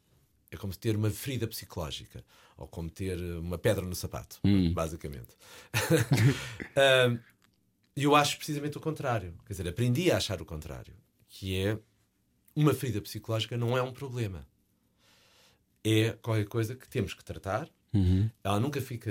[0.50, 2.24] É como ter uma ferida psicológica,
[2.56, 4.40] ou como ter uma pedra no sapato,
[4.72, 5.36] basicamente.
[6.76, 7.16] Ah,
[7.96, 9.34] E eu acho precisamente o contrário.
[9.46, 10.92] Quer dizer, aprendi a achar o contrário,
[11.28, 11.78] que é
[12.56, 14.46] uma ferida psicológica não é um problema.
[15.82, 17.68] É qualquer coisa que temos que tratar.
[18.42, 19.10] Ela nunca fica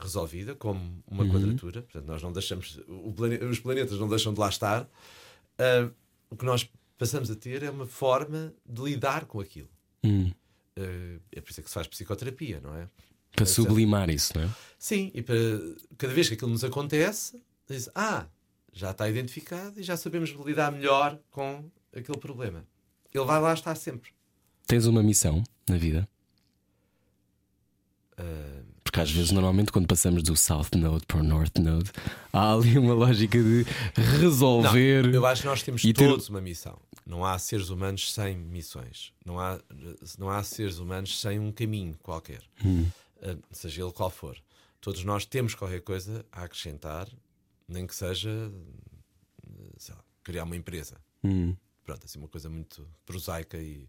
[0.00, 1.82] resolvida como uma quadratura.
[1.82, 2.80] Portanto, nós não deixamos.
[3.16, 4.88] plane- os planetas não deixam de lá estar.
[5.58, 5.90] Ah,
[6.30, 9.68] o que nós passamos a ter é uma forma de lidar com aquilo.
[10.04, 10.30] Hum.
[10.78, 12.88] Ah, é por isso é que se faz psicoterapia, não é?
[13.34, 14.50] Para sublimar isso, não é?
[14.78, 15.34] Sim, e para
[15.98, 18.26] cada vez que aquilo nos acontece, diz: Ah,
[18.72, 22.64] já está identificado e já sabemos lidar melhor com aquele problema.
[23.14, 24.10] Ele vai lá estar sempre.
[24.66, 26.08] Tens uma missão na vida?
[28.84, 31.90] Porque às vezes, normalmente, quando passamos do South Node para o North Node,
[32.32, 33.64] há ali uma lógica de
[34.20, 35.04] resolver.
[35.04, 36.78] Não, eu acho que nós temos e ter- todos uma missão.
[37.06, 39.12] Não há seres humanos sem missões.
[39.24, 39.58] Não há,
[40.18, 42.42] não há seres humanos sem um caminho qualquer,
[43.22, 44.36] Ah, seja ele qual for.
[44.80, 47.08] Todos nós temos qualquer coisa a acrescentar,
[47.68, 48.52] nem que seja
[49.88, 50.96] lá, criar uma empresa.
[51.24, 51.56] Hum.
[51.84, 53.86] Pronto, assim, uma coisa muito prosaica e,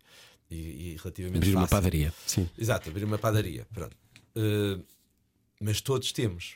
[0.50, 0.56] e,
[0.94, 1.78] e relativamente Abrir uma fácil.
[1.78, 2.14] padaria.
[2.26, 2.50] Sim.
[2.58, 3.68] Exato, abrir uma padaria.
[3.74, 3.96] Pronto.
[4.36, 4.84] Uh,
[5.62, 6.56] mas todos temos.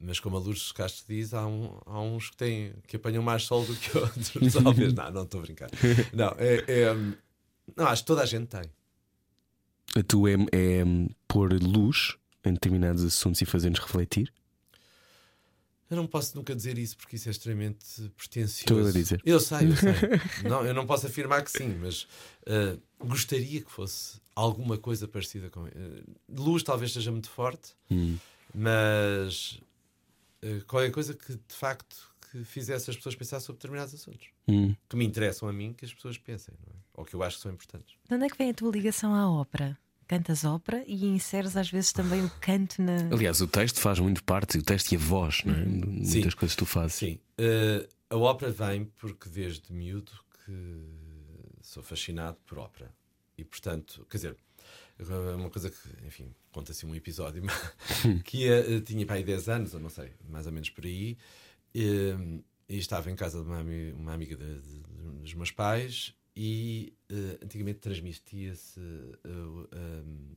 [0.00, 3.44] mas como a Lourdes Castro diz, há, um- há uns que, têm, que apanham mais
[3.44, 4.32] sol do que outros.
[4.62, 5.70] Talvez, não, não estou a brincar.
[6.12, 6.94] Não, é, é,
[7.76, 8.62] não, acho que toda a gente tem.
[9.96, 10.84] A tua é, é
[11.26, 14.32] pôr luz em determinados assuntos e fazer-nos refletir?
[15.90, 18.60] Eu não posso nunca dizer isso porque isso é extremamente pretencioso.
[18.60, 19.22] Estou a dizer.
[19.24, 19.92] Eu sei, eu sei.
[20.48, 22.02] não, eu não posso afirmar que sim, mas
[22.46, 25.62] uh, gostaria que fosse alguma coisa parecida com.
[25.64, 25.70] Uh,
[26.28, 28.18] luz talvez seja muito forte, Hum.
[28.54, 29.60] mas
[30.42, 31.96] uh, qualquer coisa que de facto
[32.30, 34.74] que fizesse as pessoas pensar sobre determinados assuntos Hum.
[34.88, 36.76] que me interessam a mim, que as pessoas pensem, não é?
[36.94, 37.94] ou que eu acho que são importantes.
[38.08, 39.78] De onde é que vem a tua ligação à ópera?
[40.08, 42.96] Cantas ópera e inseres às vezes também o canto na.
[43.12, 45.64] Aliás, o texto faz muito parte, o texto e a voz, não é?
[45.64, 46.14] Sim.
[46.14, 46.94] Muitas coisas que tu fazes.
[46.96, 50.10] Sim, uh, a ópera vem porque desde miúdo
[50.46, 50.52] que
[51.62, 52.90] sou fascinado por ópera.
[53.36, 54.36] E portanto, quer dizer,
[54.98, 57.42] agora uma coisa que, enfim, conta-se um episódio
[58.24, 61.18] que ia, tinha para aí 10 anos, ou não sei, mais ou menos por aí,
[61.74, 62.14] e,
[62.68, 63.62] e estava em casa de uma,
[63.94, 64.80] uma amiga de- de-
[65.20, 69.68] dos meus pais e eh, antigamente transmitia-se o-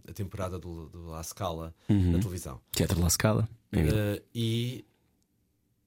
[0.10, 2.60] a, temporada do, do La Scala na televisão.
[2.72, 3.47] Teatro La Scala.
[3.72, 3.78] É.
[4.18, 4.84] Uh, e,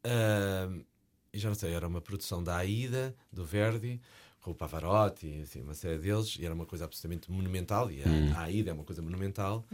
[0.07, 0.85] uh,
[1.33, 4.01] e já não sei, era uma produção da Aida, do Verdi,
[4.41, 7.91] com o Pavarotti, assim, uma série deles, e era uma coisa absolutamente monumental.
[7.91, 9.67] E a, a Aida é uma coisa monumental.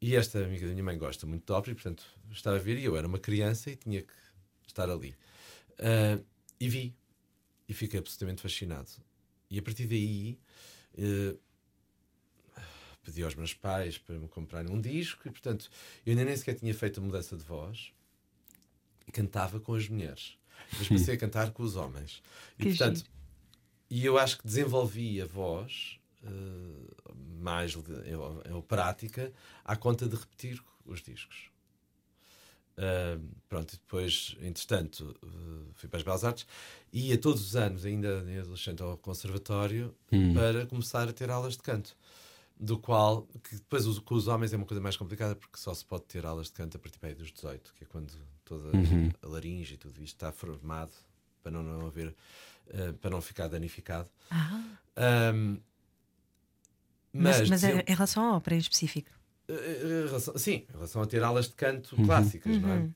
[0.00, 2.78] E esta amiga da minha mãe gosta muito de ópera, e portanto estava a ver,
[2.78, 4.12] e eu era uma criança e tinha que
[4.66, 5.14] estar ali.
[5.78, 6.24] Uh,
[6.58, 6.94] e vi,
[7.68, 8.88] e fiquei absolutamente fascinado.
[9.50, 10.38] E a partir daí.
[10.98, 11.38] uh,
[13.04, 15.70] pedi aos meus pais para me comprarem um disco e, portanto,
[16.04, 17.92] eu ainda nem sequer tinha feito a mudança de voz
[19.06, 20.36] e cantava com as mulheres.
[20.76, 22.20] Mas passei a cantar com os homens.
[22.58, 23.08] E, Que portanto, giro.
[23.90, 29.32] e eu acho que desenvolvi a voz eh, mais de- eu- eu prática
[29.64, 31.48] à conta de repetir os discos.
[32.78, 33.18] Uh,
[33.48, 36.46] pronto, e depois, entretanto, uh, fui para as Belas Artes
[36.92, 39.94] e ia todos os anos, ainda em adolescente, ao conservatório
[40.34, 41.96] para começar a ter aulas de canto.
[42.58, 45.72] Do qual, que depois os- com os homens é uma coisa mais complicada porque só
[45.74, 48.12] se pode ter aulas de canto a partir dos 18, que é quando
[48.44, 48.70] toda
[49.22, 50.92] a laringe e tudo isto está formado
[51.42, 52.08] para não, não haver,
[52.68, 54.08] uh, para não ficar danificado.
[55.32, 55.58] Um,
[57.12, 59.10] Mas, mas, mas é- em relação à ópera em específico,
[60.06, 62.90] relação- sim, em relação a ter aulas de canto clássicas, não é?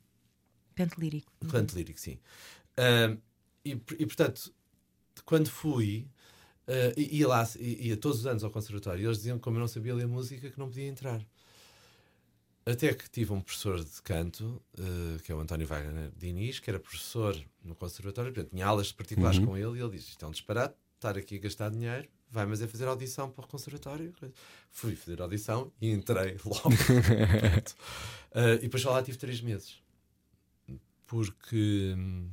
[0.75, 1.33] canto lírico.
[1.51, 2.19] Canto lírico, sim.
[2.77, 3.19] Ahm,
[3.65, 4.53] e, e, portanto,
[5.25, 6.09] quando fui,
[6.67, 9.57] ah, i- ia lá, ia todos os anos ao conservatório, e eles diziam que, como
[9.57, 11.21] eu não sabia ler música, que não podia entrar.
[12.65, 16.71] Até que tive um professor de canto, ah, que é o António Wagner Diniz, que
[16.71, 20.29] era professor no conservatório, portanto, tinha aulas particulares com ele, e ele disse: Isto é
[20.29, 24.15] um disparate, estar aqui a gastar dinheiro, vai, mas é fazer audição para o conservatório.
[24.71, 26.71] Fui fazer audição e entrei logo.
[28.33, 29.81] Ah, e depois lá tive três meses
[31.11, 32.31] porque hum,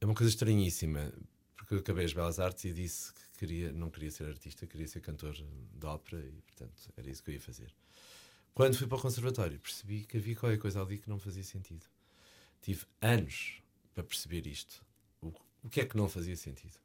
[0.00, 1.12] é uma coisa estranhíssima.
[1.54, 4.88] Porque eu acabei as Belas Artes e disse que queria, não queria ser artista, queria
[4.88, 7.72] ser cantor de ópera e, portanto, era isso que eu ia fazer.
[8.52, 11.86] Quando fui para o conservatório, percebi que havia qualquer coisa ali que não fazia sentido.
[12.60, 13.62] Tive anos
[13.94, 14.84] para perceber isto.
[15.22, 16.76] O, o que é que não fazia sentido?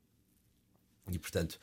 [1.10, 1.60] E, portanto,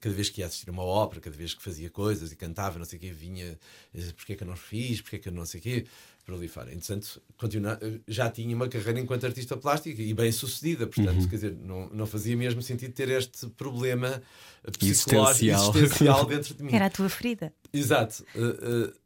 [0.00, 2.78] cada vez que ia assistir a uma ópera, cada vez que fazia coisas e cantava,
[2.78, 3.58] não sei o quê, vinha,
[3.94, 5.86] eh, porque é que eu não fiz, porque é que eu não sei o quê,
[6.24, 6.72] por ali fora.
[6.72, 11.36] Entretanto, continua, eh, já tinha uma carreira enquanto artista plástico e bem sucedida, portanto, quer
[11.36, 14.22] dizer, não, não fazia mesmo sentido ter este problema
[14.64, 15.76] eh, psicológico Existencial.
[15.76, 16.74] existencial dentro de mim.
[16.74, 17.52] Era a tua ferida.
[17.72, 18.24] Exato.
[18.34, 19.00] Uh, uh,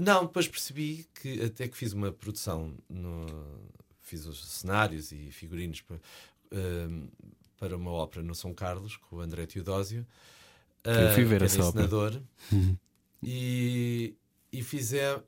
[0.00, 3.26] não, depois percebi que até que fiz uma produção, no,
[4.00, 6.00] fiz os cenários e figurinos para,
[6.52, 7.08] um,
[7.62, 10.04] para uma ópera no São Carlos com o André Teodósio.
[10.82, 11.84] Eu fui ver era essa ópera.
[11.84, 12.20] encenador.
[13.22, 14.16] E,
[14.52, 14.66] e,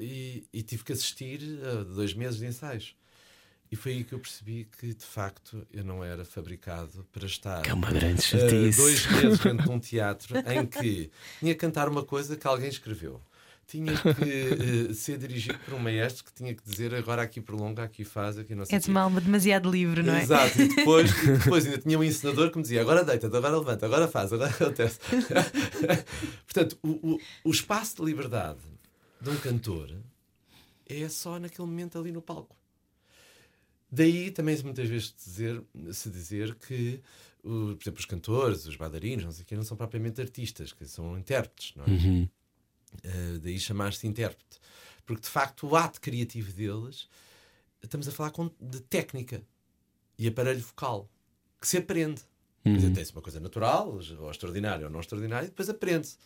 [0.00, 2.96] e, e tive que assistir a dois meses de ensaios.
[3.70, 7.62] E foi aí que eu percebi que, de facto, eu não era fabricado para estar
[7.62, 11.60] Que é uma grande Uh, dois meses dentro de um teatro em que tinha que
[11.60, 13.22] cantar uma coisa que alguém escreveu.
[13.66, 17.82] Tinha que uh, ser dirigido por um maestro que tinha que dizer agora aqui prolonga,
[17.82, 18.90] aqui faz, aqui não sei quê.
[18.90, 20.22] uma alma demasiado livre, não é?
[20.22, 23.56] Exato, e depois, e depois ainda tinha um ensinador que me dizia agora deita-te, agora
[23.58, 24.98] levanta, agora faz, agora acontece.
[26.46, 28.60] Portanto, o, o, o espaço de liberdade
[29.20, 29.90] de um cantor
[30.86, 32.54] é só naquele momento ali no palco.
[33.90, 35.62] Daí também muitas vezes dizer,
[35.92, 37.00] se dizer que,
[37.42, 40.72] o- por exemplo, os cantores, os bailarinos, não sei o quê, não são propriamente artistas,
[40.72, 41.88] que são intérpretes, não é?
[43.04, 44.58] Uh, daí chamar-se intérprete.
[45.06, 47.08] Porque de facto o ato criativo deles,
[47.82, 49.42] estamos a falar com- de técnica
[50.18, 51.08] e aparelho vocal,
[51.60, 52.22] que se aprende.
[52.64, 56.16] Dizer, tem-se uma coisa natural, ou extraordinária ou não extraordinária, e depois aprende-se.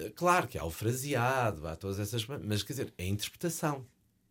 [0.00, 2.24] Uh, Claro que há o fraseado, há todas essas.
[2.26, 3.84] Mas quer dizer, é interpretação.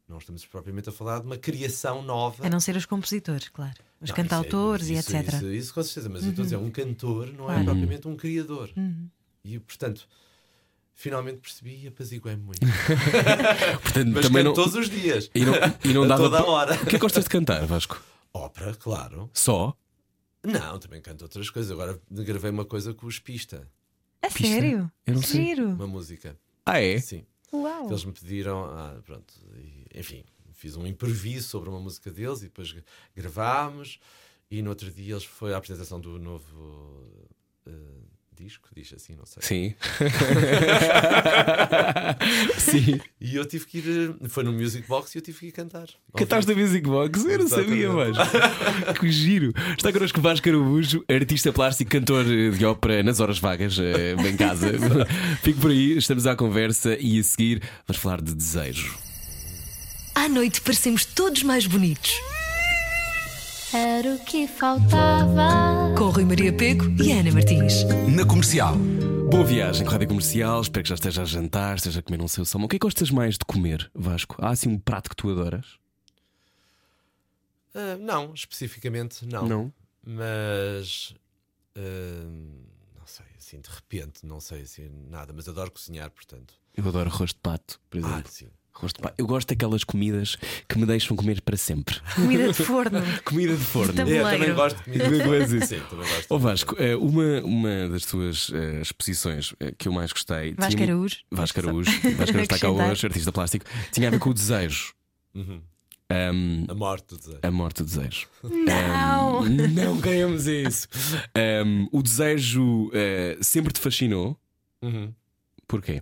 [0.08, 2.46] Não estamos propriamente a falar de uma criação nova.
[2.46, 3.76] A não ser os compositores, claro.
[4.02, 5.34] Os Não, cantautores isso é- isso- e etc.
[5.34, 7.66] Isso, isso com certeza, mas eu estou a dizer, um cantor não é Claro.
[7.66, 8.72] propriamente um criador.
[8.78, 9.10] Uhum.
[9.44, 10.08] E portanto,
[10.98, 12.60] finalmente percebi e apaziguei-me muito.
[13.84, 14.54] Portanto, mas também canto não.
[14.54, 15.30] todos os dias.
[15.34, 15.54] E não,
[15.86, 16.24] e não dava.
[16.24, 16.74] toda a hora.
[16.74, 18.02] O que é que gostas de cantar, Vasco?
[18.34, 19.30] Ópera, claro.
[19.34, 19.78] Só?
[20.44, 21.72] Não, também canto outras coisas.
[21.72, 23.68] Agora gravei uma coisa com os Pista,
[24.22, 24.92] A sério?
[25.06, 25.46] Eu não sei.
[25.46, 25.68] Giro.
[25.70, 26.36] uma música.
[26.66, 27.00] Ah, é?
[27.00, 27.26] Sim.
[27.54, 27.88] Uau.
[27.88, 30.24] Eles me pediram, ah, pronto, e, enfim,
[30.54, 32.84] fiz um improviso sobre uma música deles e depois gra-
[33.16, 34.00] gravámos.
[34.50, 37.06] E no outro dia eles foi a apresentação do novo
[37.66, 37.72] eh,
[38.38, 39.42] disco, diz assim, não sei.
[39.42, 39.76] Sim.
[42.58, 43.00] Sim.
[43.20, 45.52] E eu tive que ir, eh, foi no Music Box e eu tive que ir
[45.52, 45.88] cantar.
[46.16, 47.26] Cantaste da Music Box?
[47.26, 47.90] Eu não sabia.
[47.90, 48.24] Vasco.
[49.00, 49.54] Que giro.
[49.78, 54.68] Está connosco Vasco Araújo, artista plástico, cantor de ópera nas horas vagas, eh, em casa.
[55.42, 58.96] Fico por aí, estamos à conversa e a seguir vamos falar de desejo.
[60.16, 62.12] À noite parecemos todos mais bonitos.
[63.74, 65.94] Era o que faltava.
[65.98, 67.84] Com Rui Maria Peco e Ana Martins.
[68.16, 68.76] Na comercial.
[69.30, 72.22] Boa viagem com a Rádio Comercial, espero que já esteja a jantar, esteja a comer
[72.22, 72.66] um seu salmão.
[72.66, 74.36] O que é que gostas mais de comer, Vasco?
[74.40, 75.66] Há assim um prato que tu adoras?
[77.76, 79.46] Ah, não, especificamente não.
[79.48, 79.74] Não?
[80.06, 81.14] Mas
[81.76, 81.82] ah,
[82.98, 86.54] não sei, assim, de repente, não sei assim nada, mas adoro cozinhar, portanto.
[86.76, 88.32] Eu adoro arroz de pato, por Ah, exemplo.
[88.32, 88.48] sim.
[88.86, 89.16] De pato.
[89.18, 90.38] Eu gosto daquelas comidas
[90.70, 92.00] que me deixam comer para sempre.
[92.16, 93.02] Comida de forno.
[93.26, 93.94] Comida de forno.
[93.94, 95.04] Tam- É, também gosto de comida.
[95.06, 95.68] Também gosto disso.
[95.68, 96.26] Sim, também gosto.
[96.32, 100.54] Ó Vasco, eh, uma, uma das tuas eh, exposições eh, que eu mais gostei.
[100.58, 101.18] Vasco Araújo.
[101.32, 101.92] Vasco Araújo.
[101.92, 103.66] Vasco Araújo está cá hoje, artista plástico.
[103.92, 104.94] Tinha a ver com o desejo.
[105.34, 105.62] Uhum.
[106.10, 107.40] Ahm, A morte do desejo.
[107.44, 108.28] a morte do desejo.
[108.44, 109.40] Não!
[109.40, 110.88] Ahm, não ganhamos isso.
[111.36, 114.40] Ahm, o desejo eh, sempre te fascinou.
[114.82, 115.14] Uhum.
[115.68, 116.02] Porquê?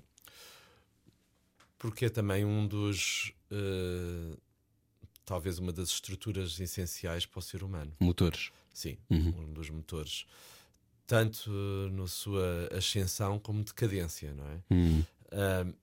[1.86, 3.32] Porque é também um dos.
[3.52, 4.36] eh,
[5.24, 7.92] talvez uma das estruturas essenciais para o ser humano.
[8.00, 8.52] Motores.
[8.74, 9.30] Sim, Uhum.
[9.50, 10.26] um dos motores.
[11.08, 11.50] Tanto
[11.92, 14.60] na sua ascensão como decadência, não é?
[14.72, 15.04] Hum.
[15.32, 15.74] Ahm,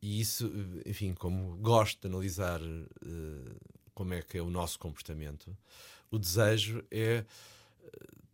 [0.00, 0.50] e isso,
[0.86, 3.56] enfim, como gosto de analisar eh,
[3.94, 5.56] como é que é o nosso comportamento,
[6.10, 7.18] o desejo é.
[7.18, 7.26] eh,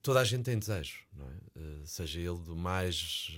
[0.02, 1.32] Toda a gente tem desejo, não é?
[1.84, 3.32] Seja ele do mais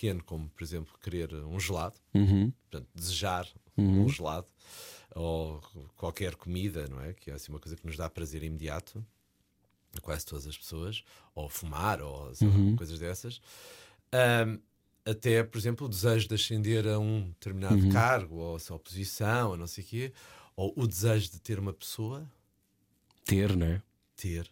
[0.00, 2.50] pequeno, como por exemplo querer um gelado, Uhum.
[2.70, 3.46] portanto, desejar
[3.76, 4.04] Uhum.
[4.04, 4.46] um gelado,
[5.14, 5.60] ou
[5.96, 7.12] qualquer comida, não é?
[7.12, 9.04] Que é assim uma coisa que nos dá prazer imediato
[9.96, 11.02] a quase todas as pessoas,
[11.34, 12.76] ou fumar, ou sei lá, Uhum.
[12.76, 13.40] coisas dessas.
[14.12, 14.58] Ahm,
[15.04, 17.90] até, por exemplo, o desejo de ascender a um determinado Uhum.
[17.90, 20.12] cargo, ou a sua posição, ou não sei o quê,
[20.56, 22.30] ou o desejo de ter uma pessoa,
[23.24, 23.82] Ter, não é?
[24.16, 24.50] ter,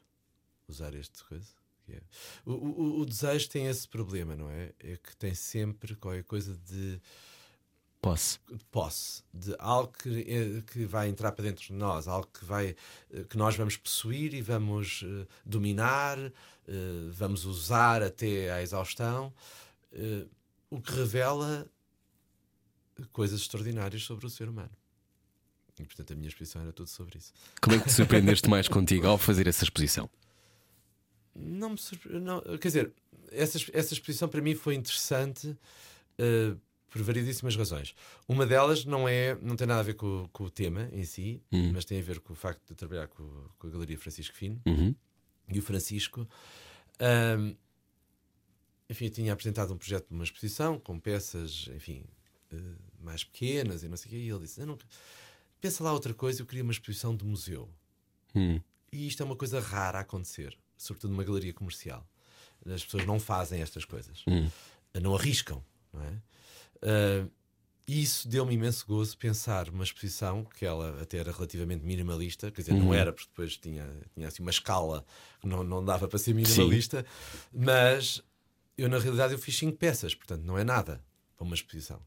[0.67, 1.58] usar este coisa.
[1.89, 2.03] Que é-
[2.45, 4.73] O, o- o desejo tem esse problema, não é?
[4.81, 7.01] É que tem sempre qualquer coisa de
[8.01, 8.39] Posse.
[8.49, 12.45] de posse, de algo que, eh, que vai entrar para dentro de nós, algo que,
[12.45, 12.77] vai,
[13.11, 16.33] eh, que nós vamos possuir e vamos eh, dominar, eh,
[17.11, 19.35] vamos usar até à exaustão,
[19.93, 20.27] eh,
[20.71, 21.67] o que revela
[23.13, 24.71] coisas extraordinárias sobre o ser humano.
[25.81, 27.33] E portanto a minha exposição era tudo sobre isso.
[27.61, 30.09] Como é que te surpreendeste mais contigo ao fazer essa exposição?
[31.39, 32.19] Não me surpre...
[32.19, 32.93] não, quer dizer,
[33.31, 35.57] essa, essa exposição para mim foi interessante
[36.19, 36.55] eh,
[36.91, 37.95] por variedíssimas razões.
[38.27, 41.05] Uma delas não é, não tem nada a ver com, o- com o tema em
[41.05, 41.73] si, Hum.
[41.73, 43.25] mas tem a ver com o facto de trabalhar com,
[43.59, 44.95] com a Galeria Francisco Fino Uhum.
[45.53, 46.27] e o Francisco.
[46.99, 47.55] ahm,
[48.91, 52.05] enfim, tinha apresentado um projeto de uma exposição com peças, enfim,
[52.51, 52.57] eh,
[53.01, 54.79] mais pequenas e não sei o quê, e ele disse: "Eu não-
[55.61, 57.69] Pensa lá outra coisa, eu queria uma exposição de museu.
[58.35, 58.61] Hum.
[58.93, 62.07] E isto é uma coisa rara a acontecer, sobretudo numa galeria comercial.
[62.67, 64.49] As pessoas não fazem estas coisas, Hum.
[65.03, 65.63] não arriscam,
[65.93, 66.23] não é?
[66.83, 67.29] Ah,
[67.87, 72.61] e isso deu-me imenso gozo pensar uma exposição que ela até era relativamente minimalista, quer
[72.61, 72.95] dizer, não Uhum.
[72.95, 75.05] era, porque depois tinha, tinha assim uma escala
[75.41, 77.07] que não, não dava para ser minimalista,
[77.51, 78.23] mas
[78.77, 81.03] eu na realidade eu fiz cinco peças, portanto não é nada
[81.37, 82.01] para uma exposição.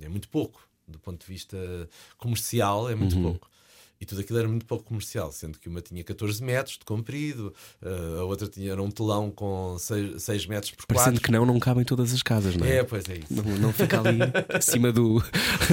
[0.00, 1.58] É muito pouco, do ponto de vista
[2.16, 3.22] comercial, é muito Uhum.
[3.22, 3.49] pouco.
[4.00, 7.52] E tudo aquilo era muito pouco comercial, sendo que uma tinha 14 metros de comprido,
[7.82, 10.94] ah, a outra tinha era um telão com 6, 6 metros por 4.
[10.94, 12.76] Parecendo que não, não cabem todas as casas, não é?
[12.76, 13.26] É, pois é isso.
[13.34, 14.18] Não, não fica ali
[14.56, 15.22] em cima do,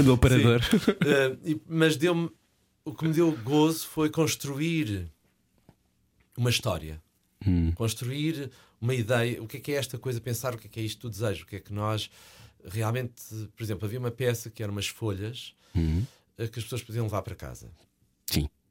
[0.03, 0.59] do operador.
[0.61, 2.29] Uh, e- mas deu-me
[2.83, 5.07] o que me deu gozo foi construir
[6.37, 7.01] uma história,
[7.45, 7.71] Hum.
[7.73, 8.49] construir
[8.81, 9.41] uma ideia.
[9.41, 10.19] O que é que é esta coisa?
[10.19, 11.43] Pensar o que é que é isto do desejo?
[11.43, 12.09] O que é que nós
[12.65, 13.13] realmente,
[13.55, 16.03] por exemplo, havia uma peça que eram umas folhas Hum.
[16.37, 17.69] uh, que as pessoas podiam levar para casa.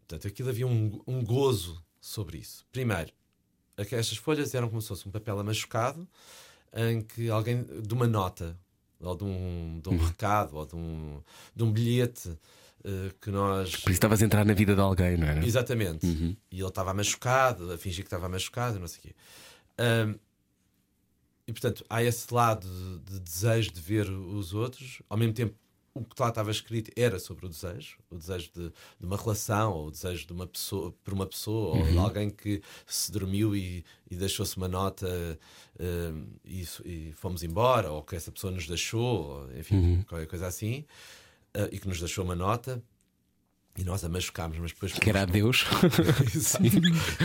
[0.06, 2.64] Portanto, aquilo havia um, um gozo sobre isso.
[2.70, 3.10] Primeiro,
[3.76, 6.06] aqu- estas folhas eram como se fosse um papel amachucado
[6.74, 8.56] em que alguém, de uma nota,
[9.00, 11.20] ou de um, de um recado, ou de um,
[11.54, 12.38] de um bilhete,
[12.84, 13.70] eh, que nós.
[13.76, 15.44] Por isso estavas a entrar na vida de alguém, não era?
[15.44, 16.06] Exatamente.
[16.52, 19.14] E ele estava machucado, a fingir que estava machucado, não sei o quê.
[19.78, 20.14] Ahm,
[21.48, 25.54] e portanto, há esse lado de, de desejo de ver os outros, ao mesmo tempo.
[25.98, 28.68] O que lá estava escrito era sobre o desejo, o desejo de,
[29.00, 32.28] de uma relação, ou o desejo de uma pessoa por uma pessoa, ou de alguém
[32.30, 35.38] que se dormiu e, e deixou-se uma nota
[35.80, 39.02] ahm, e, e fomos embora, ou que essa pessoa nos deixou,
[39.48, 40.84] ou, enfim, qualquer coisa assim,
[41.54, 42.82] ah, e que nos deixou uma nota.
[43.78, 45.66] E nós a machucámos, mas depois Que era a Deus.
[46.32, 46.70] Sim.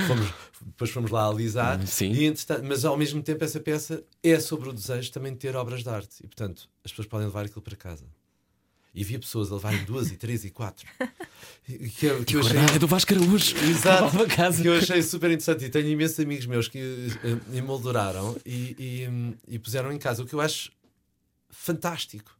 [0.05, 0.33] Fomos-
[0.65, 1.85] depois fomos lá alisar.
[1.87, 2.11] Sim.
[2.11, 2.33] E,
[2.67, 5.87] mas ao mesmo tempo, essa peça é sobre o desejo também de ter obras de
[5.89, 6.17] arte.
[6.21, 8.05] E portanto, as pessoas podem levar aquilo para casa.
[8.93, 10.85] E havia pessoas a levarem duas e três e quatro.
[11.97, 12.57] Que, eu- que eu achei.
[12.75, 13.55] É do Vasco Araújo.
[13.57, 14.11] Exato,
[14.61, 15.63] que eu achei super interessante.
[15.65, 16.77] E tenho imensos amigos meus que
[17.23, 18.75] eh, emolduraram e,
[19.47, 20.71] e, e puseram em casa, o que eu acho
[21.49, 22.37] fantástico,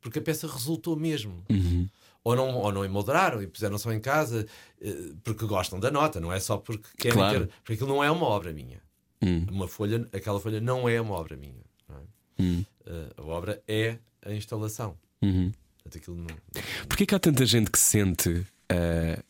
[0.00, 1.44] porque a peça resultou mesmo.
[1.50, 1.88] Uhum.
[2.22, 4.46] Ou não, ou não emolduraram e puseram só em casa
[4.80, 7.40] eh, porque gostam da nota, não é só porque querem Claro.
[7.46, 7.52] ter.
[7.62, 8.80] Porque aquilo não é uma obra minha.
[9.22, 9.46] Hum.
[9.50, 11.64] Uma folha, aquela folha não é uma obra minha.
[11.90, 12.42] é?
[12.42, 12.64] Hum.
[12.86, 14.96] Eh, a obra é a instalação.
[15.22, 15.52] Uhum.
[15.90, 19.22] Portanto, aquilo não- Porquê que há tanta gente que sente ah,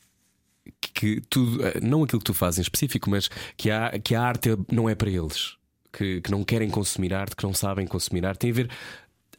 [0.80, 4.22] que tudo, ah, não aquilo que tu fazes em específico, mas que a, que a
[4.22, 5.56] arte não é para eles,
[5.92, 8.40] que, que não querem consumir arte, que não sabem consumir arte?
[8.40, 8.70] Tem a ver.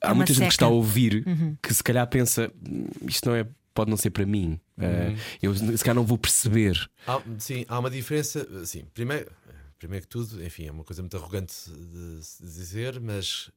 [0.02, 0.54] Há uma muita gente que seca.
[0.56, 1.24] está a ouvir
[1.62, 4.60] que se calhar pensa "Hum, isto não é, pode não ser para mim.
[4.78, 6.90] Ah, eu se calhar não vou perceber.
[7.06, 8.66] Há, sim, há uma diferença.
[8.66, 9.32] Sim, primeiro,
[9.78, 13.52] primeiro que tudo, enfim, é uma coisa muito arrogante de se dizer, mas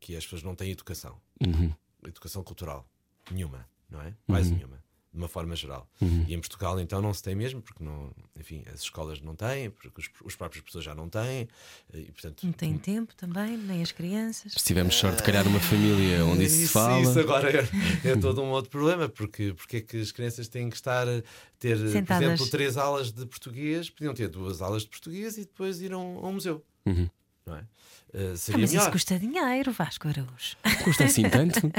[0.00, 1.20] que as pessoas não têm educação.
[1.46, 1.70] Uhum.
[2.06, 2.88] Educação cultural.
[3.30, 4.14] Nenhuma, não é?
[4.26, 4.80] Quase nenhuma.
[5.12, 5.88] De uma forma geral.
[6.00, 6.24] Uhum.
[6.28, 9.68] E em Portugal, então, não se tem mesmo, porque não, enfim, as escolas não têm,
[9.68, 11.48] porque os, os próprios pessoas já não têm,
[11.92, 12.46] e portanto.
[12.46, 14.52] Não tem tempo também, nem as crianças.
[14.52, 17.00] Se tivermos sorte de calhar numa família onde isso se Isso- fala.
[17.02, 20.70] Isso agora é, é todo um outro problema, porque, porque é que as crianças têm
[20.70, 21.22] que estar a
[21.58, 22.06] ter, Sentadas.
[22.28, 25.92] por exemplo, três aulas de português, podiam ter duas aulas de português e depois ir
[25.92, 26.64] a um, a um museu.
[26.86, 27.10] Uhum.
[27.46, 27.60] Não é?
[27.60, 28.92] Uh, Ah, seria mas isso melhor.
[28.92, 30.56] custa dinheiro, Vasco Araújo.
[30.84, 31.60] Custa assim tanto?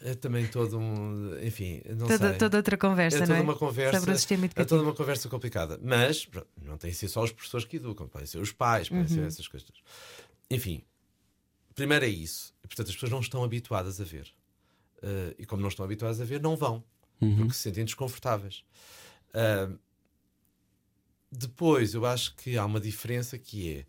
[0.00, 1.36] É também todo um.
[1.44, 2.38] Enfim, não Toda, sei.
[2.38, 3.42] toda outra conversa, é não toda é?
[3.42, 3.98] uma conversa.
[3.98, 4.68] Sobre o sistema é educativo.
[4.68, 5.78] toda uma conversa complicada.
[5.82, 8.88] Mas pronto, não tem que ser só os professores que educam, podem ser os pais,
[8.88, 9.08] podem Uhum.
[9.08, 9.68] ser essas coisas.
[10.50, 10.82] Enfim,
[11.74, 12.54] primeiro é isso.
[12.62, 14.32] Portanto, as pessoas não estão habituadas a ver.
[15.02, 16.82] Uh, e como não estão habituadas a ver, não vão.
[17.18, 18.64] Porque se sentem desconfortáveis.
[19.34, 19.76] Uh,
[21.30, 23.86] depois, eu acho que há uma diferença que é.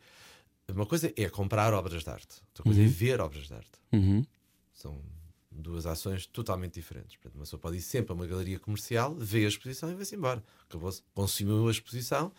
[0.70, 3.72] Uma coisa é comprar obras de arte, outra coisa é ver obras de arte.
[3.94, 4.26] Uhum.
[4.74, 5.02] São
[5.50, 7.16] duas ações totalmente diferentes.
[7.16, 10.16] Portanto, uma pessoa pode ir sempre a uma galeria comercial, vê a exposição e vai-se
[10.16, 10.44] embora.
[10.68, 12.32] Acabou-se, consumiu a exposição.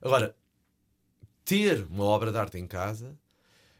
[0.00, 0.36] Agora,
[1.44, 3.18] ter uma obra de arte em casa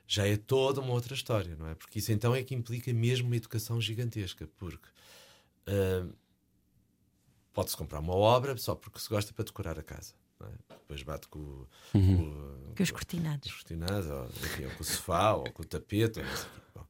[0.07, 1.75] já é toda uma outra história, não é?
[1.75, 4.89] Porque isso então é que implica mesmo uma educação gigantesca, porque
[5.67, 6.07] ah,
[7.53, 10.13] pode-se comprar uma obra só porque se gosta para decorar a casa.
[10.41, 10.53] Não é?
[10.69, 11.99] Depois bate com, o- com
[12.71, 13.49] o- Que os cortinados.
[13.49, 16.21] os cortinados, ou, enfim, ou com o sofá, ou com o tapete,
[16.75, 16.83] ou.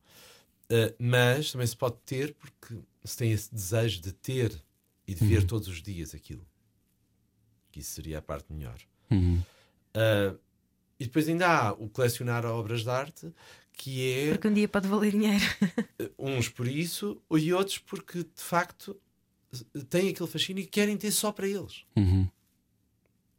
[0.65, 2.75] Uh, mas também se pode ter porque
[3.05, 4.51] se tem esse desejo de ter
[5.07, 6.45] e de ver todos os dias aquilo.
[7.71, 8.79] Que isso seria a parte melhor.
[9.11, 9.43] Uhum.
[9.95, 10.39] Uh,
[10.99, 13.31] e depois ainda há o colecionar obras de arte,
[13.75, 15.45] que é Porque um dia pode valer dinheiro.
[16.19, 18.97] uns por isso e outros porque de facto
[19.91, 21.85] têm aquele fascínio e querem ter só para eles.
[21.95, 22.27] Uhum.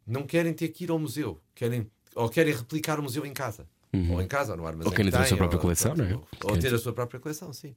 [0.06, 3.66] Não querem ter que ir ao museu, querem, ou querem replicar o museu em casa.
[4.10, 4.90] Ou em casa, ou no armazém.
[4.90, 6.14] Ou querem que ter a sua própria ou- coleção, não é?
[6.14, 7.74] Ou, ou ter a sua própria coleção, sim.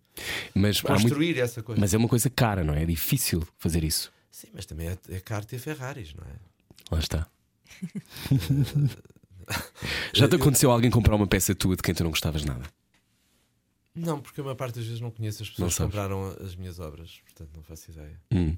[0.53, 1.79] Mas, há muito- Construir essa coisa.
[1.79, 2.83] mas é uma coisa cara, não é?
[2.83, 4.11] É difícil fazer isso.
[4.29, 6.35] Sim, mas também é, é caro ter Ferraris, não é?
[6.91, 7.27] Lá está.
[10.13, 12.63] Já te aconteceu alguém comprar uma peça tua de quem tu não gostavas nada?
[13.95, 16.79] Não, porque a maior parte das vezes não conheço as pessoas que compraram as minhas
[16.79, 18.19] obras, portanto não faço ideia.
[18.31, 18.57] Hum,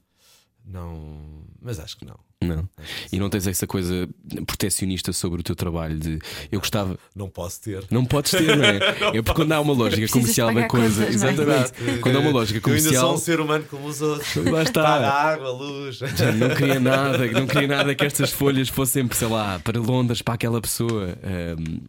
[0.66, 2.16] Não, mas acho que não.
[2.42, 2.68] não.
[3.12, 4.08] E não tens essa coisa
[4.46, 6.20] protecionista sobre o teu trabalho de
[6.52, 6.98] eu gostava.
[7.16, 7.84] Não posso ter.
[7.92, 8.78] Não podes ter, não é?
[9.18, 11.06] É porque quando há uma lógica comercial da coisa.
[11.06, 11.34] contas, não é?
[11.34, 12.00] Exatamente.
[12.00, 13.14] Quando há uma lógica Eu ainda sou comercial.
[13.16, 14.36] um ser humano como os outros.
[14.36, 14.84] Lá está.
[14.84, 15.98] Paga água, luz.
[15.98, 20.22] Já não queria nada, não queria nada que estas folhas fossem, sei lá, para Londres,
[20.22, 21.18] para aquela pessoa.
[21.24, 21.80] Ahm,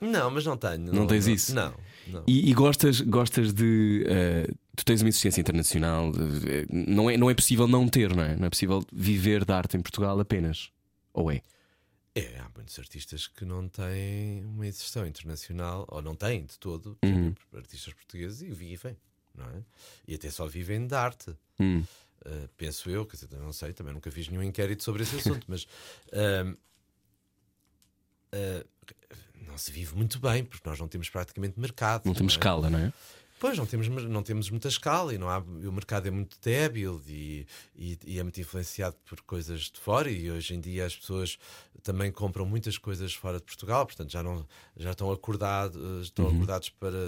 [0.00, 0.92] Não, mas não tenho.
[0.92, 1.54] Não tens isso?
[1.54, 1.89] Não, não.
[2.26, 4.04] E, e gostas, gostas de.
[4.06, 6.12] eh, tu tens uma existência internacional.
[6.46, 8.36] eh, não, é, não é possível não ter, não é?
[8.36, 10.70] Não é possível viver de arte em Portugal apenas.
[11.12, 11.42] Ou é?
[12.14, 16.98] É, há muitos artistas que não têm uma existência internacional, ou não têm de todo,
[17.04, 17.34] Uhum.
[17.54, 18.96] artistas portugueses, e vivem,
[19.34, 19.62] não é?
[20.08, 21.34] E até só vivem de arte.
[21.58, 21.84] Hum.
[22.26, 25.46] Uh, penso eu, quer dizer, não sei, também nunca fiz nenhum inquérito sobre esse assunto,
[25.48, 25.62] mas
[26.12, 26.58] uh,
[29.50, 32.06] não se vive muito bem, porque nós não temos praticamente mercado.
[32.06, 32.36] Não temos é?
[32.36, 32.92] escala, não é?
[33.40, 37.00] Pois, não temos, não temos muita escala e não há, o mercado é muito débil
[37.08, 40.94] e, e, e é muito influenciado por coisas de fora e hoje em dia as
[40.94, 41.38] pessoas
[41.82, 44.46] também compram muitas coisas fora de Portugal, portanto já, não,
[44.76, 46.98] já estão, acordados, estão acordados para.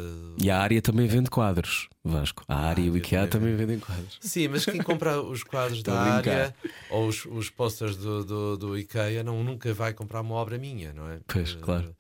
[0.43, 2.45] E a área também vende quadros, Vasco.
[2.49, 4.19] A área e o IKEA também vendem quadros.
[4.23, 6.55] Sim, mas quem compra os quadros da área
[6.89, 10.95] ou os, os posters do, do, do IKEA não, nunca vai comprar uma obra minha,
[10.95, 11.21] não é?
[11.27, 11.95] Pois, Eh, claro.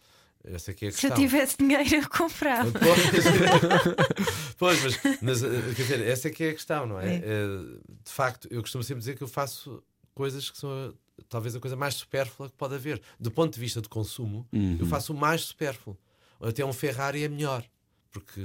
[0.45, 1.17] Essa aqui é a Se eu questão.
[1.17, 2.71] tivesse dinheiro, eu comprava.
[4.59, 7.15] Pois, pois, mas, mas, eh, quer dizer, essa é que é a questão, não é?
[7.17, 7.23] É.
[7.25, 9.83] Eh, De facto, eu costumo sempre dizer que eu faço
[10.15, 13.01] coisas que são eh, talvez a coisa mais supérflua que pode haver.
[13.21, 14.79] Do ponto de vista de consumo, Uhum.
[14.81, 15.97] eu faço o mais supérfluo.
[16.41, 17.65] Até um Ferrari é melhor,
[18.11, 18.41] porque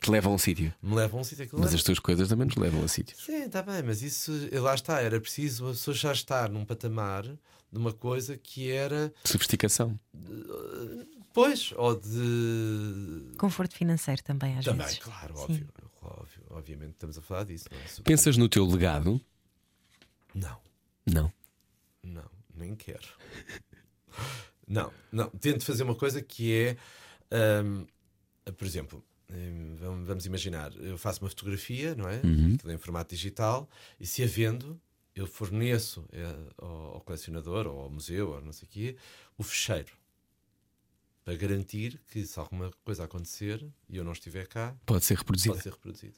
[0.00, 0.72] Te levam a um sítio.
[0.82, 3.22] me leva a um sítio que Mas as tuas coisas também nos levam a sítios.
[3.22, 7.24] Sim, está bem, mas isso lá está, era preciso a pessoa já estar num patamar
[7.24, 9.98] de uma coisa que era, Sofisticação.
[11.32, 13.36] Pois, ou de.
[13.38, 14.98] Conforto financeiro também, às Também, vezes.
[15.00, 15.42] claro, Sim.
[15.42, 15.68] óbvio,
[16.02, 17.66] óbvio, obviamente estamos a falar disso.
[17.70, 18.02] Não, é?
[18.04, 19.20] Pensas no teu legado?
[20.34, 20.58] não,
[21.06, 21.32] Não.
[22.02, 23.06] não, nem quero.
[24.68, 27.84] Não, não, tento fazer uma coisa que é, hum,
[28.56, 29.74] por exemplo, hum,
[30.04, 32.18] vamos imaginar, eu faço uma fotografia, não é?
[32.54, 33.68] Aquilo é em formato digital,
[34.00, 34.80] e se a vendo,
[35.14, 38.96] eu forneço eh, ao, ao colecionador ou ao museu ou não sei o quê,
[39.36, 39.92] o fecheiro.
[41.24, 45.52] Para garantir que se alguma coisa acontecer e eu não estiver cá, Pode ser reproduzida.
[45.54, 46.14] pode ser reproduzido.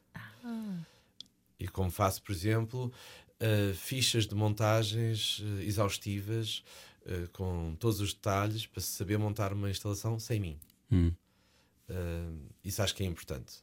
[1.58, 2.92] E como faço, por exemplo,
[3.40, 6.64] uh, fichas de montagens uh, exaustivas
[7.02, 10.58] uh, com todos os detalhes para se saber montar uma instalação sem mim.
[10.90, 11.12] Hum.
[12.64, 13.62] Isso acho que é importante.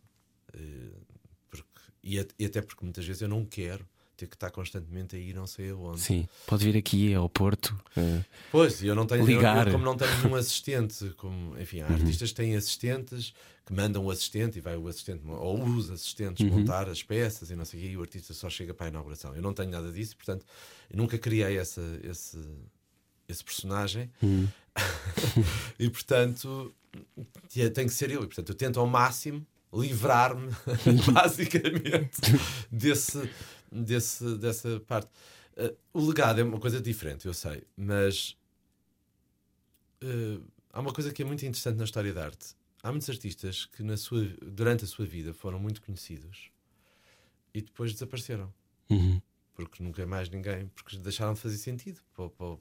[1.49, 1.65] Porque-
[2.03, 3.87] e, e até porque muitas vezes eu não quero
[4.21, 5.99] ter que estar constantemente a ir não sei aonde.
[5.99, 6.27] Sim.
[6.45, 7.75] Pode vir aqui ao Porto.
[7.97, 9.67] eh, Pois, eu não tenho Ligar.
[9.67, 13.33] eu, como não tenho nenhum assistente, como, enfim, há artistas que têm assistentes
[13.65, 17.55] que mandam o assistente e vai o assistente ou os assistentes montar as peças e
[17.55, 19.35] não sei o quê, e o artista só chega para a inauguração.
[19.35, 20.45] Eu não tenho nada disso, portanto,
[20.93, 22.37] nunca criei essa, esse,
[23.27, 24.09] esse personagem
[25.79, 26.73] e portanto
[27.49, 28.23] te- tem que ser eu.
[28.23, 30.49] E portanto, eu tento ao máximo livrar-me
[31.13, 32.19] basicamente
[32.71, 33.29] desse,
[33.71, 35.09] desse, dessa parte.
[35.57, 38.37] Uh, o legado é uma coisa diferente, eu sei, mas
[40.03, 42.55] uh, há uma coisa que é muito interessante na história da arte.
[42.83, 46.49] Há muitos artistas que na sua, durante a sua vida foram muito conhecidos
[47.53, 48.51] e depois desapareceram
[48.89, 49.21] uhum.
[49.53, 52.57] porque nunca mais ninguém, porque deixaram de fazer sentido para, para-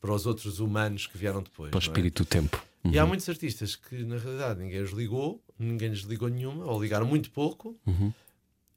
[0.00, 1.70] para os outros humanos que vieram depois.
[1.72, 1.84] Para o é?
[1.84, 2.62] espírito do tempo.
[2.84, 2.92] Uhum.
[2.92, 6.80] E há muitos artistas que, na realidade, ninguém os ligou, ninguém lhes ligou nenhuma, ou
[6.80, 8.12] ligaram muito pouco, Uhum.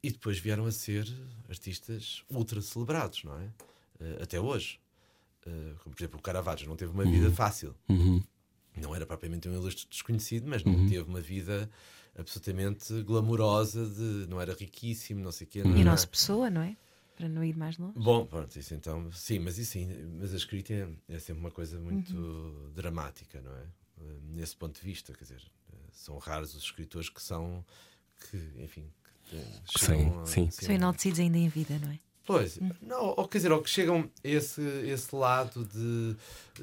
[0.03, 1.07] E depois vieram a ser
[1.49, 3.49] artistas ultra celebrados, não é?
[3.99, 4.79] Eh, até hoje.
[5.45, 7.75] Eh, como, por exemplo, o Caravaggio não teve uma vida fácil.
[7.89, 8.21] Uhum.
[8.77, 11.69] Não era propriamente um ilustre desconhecido, mas não teve uma vida
[12.17, 15.63] absolutamente glamourosa, de, não era riquíssimo, não sei o quê.
[15.63, 16.77] não E nosso pessoa, não é?
[17.15, 17.93] Para não ir mais longe.
[17.99, 19.87] Bom, pronto, isso então, sim, mas isso sim,
[20.19, 22.71] mas a escrita é, é sempre uma coisa muito Uhum.
[22.73, 23.63] dramática, não é?
[23.99, 25.43] Eh, Nesse ponto de vista, quer dizer,
[25.91, 27.63] são raros os escritores que são,
[28.29, 28.89] que, enfim,
[29.37, 30.47] que Sim, sim.
[30.47, 31.99] assim, São enaltecidos ainda em vida, não é?
[32.25, 36.15] Pois, não, ou quer dizer, ou que chegam a esse, esse lado de,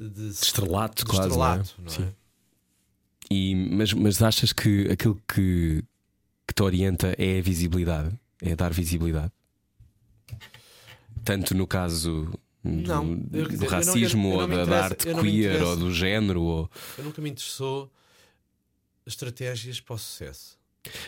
[0.09, 1.27] de, Estrelato, de quase.
[1.27, 1.95] estrelato, não não é?
[1.95, 2.09] é?
[2.09, 2.15] Sim.
[3.31, 5.83] E, mas, mas achas que aquilo que,
[6.47, 8.17] que te orienta é a visibilidade?
[8.41, 9.31] É dar visibilidade?
[11.23, 12.25] Tanto no caso
[12.63, 15.75] do, Não, do dizer, eu não- racismo ou não me da, da arte queer ou
[15.77, 16.41] do género?
[16.41, 16.71] Ou...
[16.97, 17.91] Eu nunca me interessou
[19.05, 20.57] estratégias para o sucesso.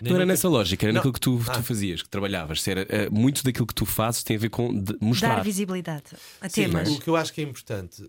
[0.01, 0.97] Nem Não era nessa lógica, era Não.
[0.99, 1.63] naquilo que tu, tu Ah.
[1.63, 2.61] fazias, que trabalhavas.
[2.61, 5.35] Se Era, eh, muito daquilo que tu fazes tem a ver com mostrar.
[5.37, 6.03] Dar visibilidade
[6.39, 6.89] a Sim, temas.
[6.89, 8.07] o que eu acho que é importante.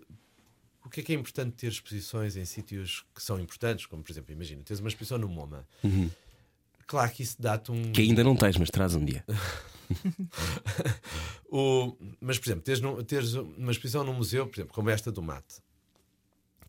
[0.85, 4.11] O que é que é importante ter exposições em sítios que são importantes, como por
[4.11, 5.65] exemplo, imagina, tens uma exposição no MoMA.
[6.85, 7.75] Claro que isso dá-te um.
[7.75, 7.91] Uhum.
[7.93, 9.23] Que ainda não tens, mas traz um dia.
[11.49, 11.95] O...
[12.19, 15.21] Mas, por exemplo, teres, num- teres uma exposição num museu, por exemplo, como esta do
[15.21, 15.55] mate,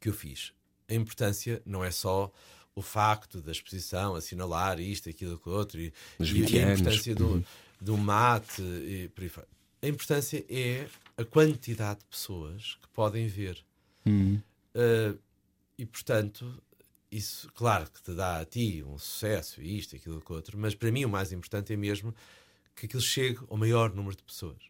[0.01, 0.53] que eu fiz.
[0.91, 2.31] A importância não é só
[2.77, 7.45] o facto da exposição assinalar isto, aquilo, aquilo outro, e, e 20 a importância do,
[7.81, 9.49] do mate e por aí fora.
[9.83, 13.65] A importância é a quantidade de pessoas que podem ver.
[14.75, 15.19] Uh,
[15.79, 16.63] e portanto,
[17.11, 20.91] isso, claro que te dá a ti um sucesso, isto, aquilo, aquilo outro, mas para
[20.91, 22.15] mim o mais importante é mesmo
[22.75, 24.63] que aquilo chegue ao maior número de pessoas.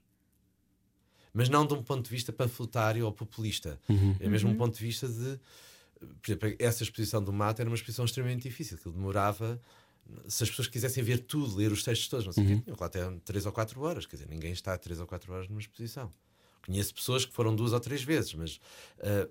[1.33, 3.81] Mas não de um ponto de vista panfletário ou populista.
[4.21, 5.39] É mesmo um ponto de vista de.
[6.23, 9.61] Por exemplo, essa exposição do mato era uma exposição extremamente difícil, que demorava.
[10.29, 12.77] Se as pessoas quisessem ver tudo, ler os textos todos, não sei o quê, tinham
[12.79, 14.05] lá até 3 ou 4 horas.
[14.07, 16.13] Quer dizer, ninguém está 3 ou 4 horas numa exposição.
[16.67, 18.61] Conheço pessoas que foram duas ou três vezes, mas,
[19.01, 19.29] ah,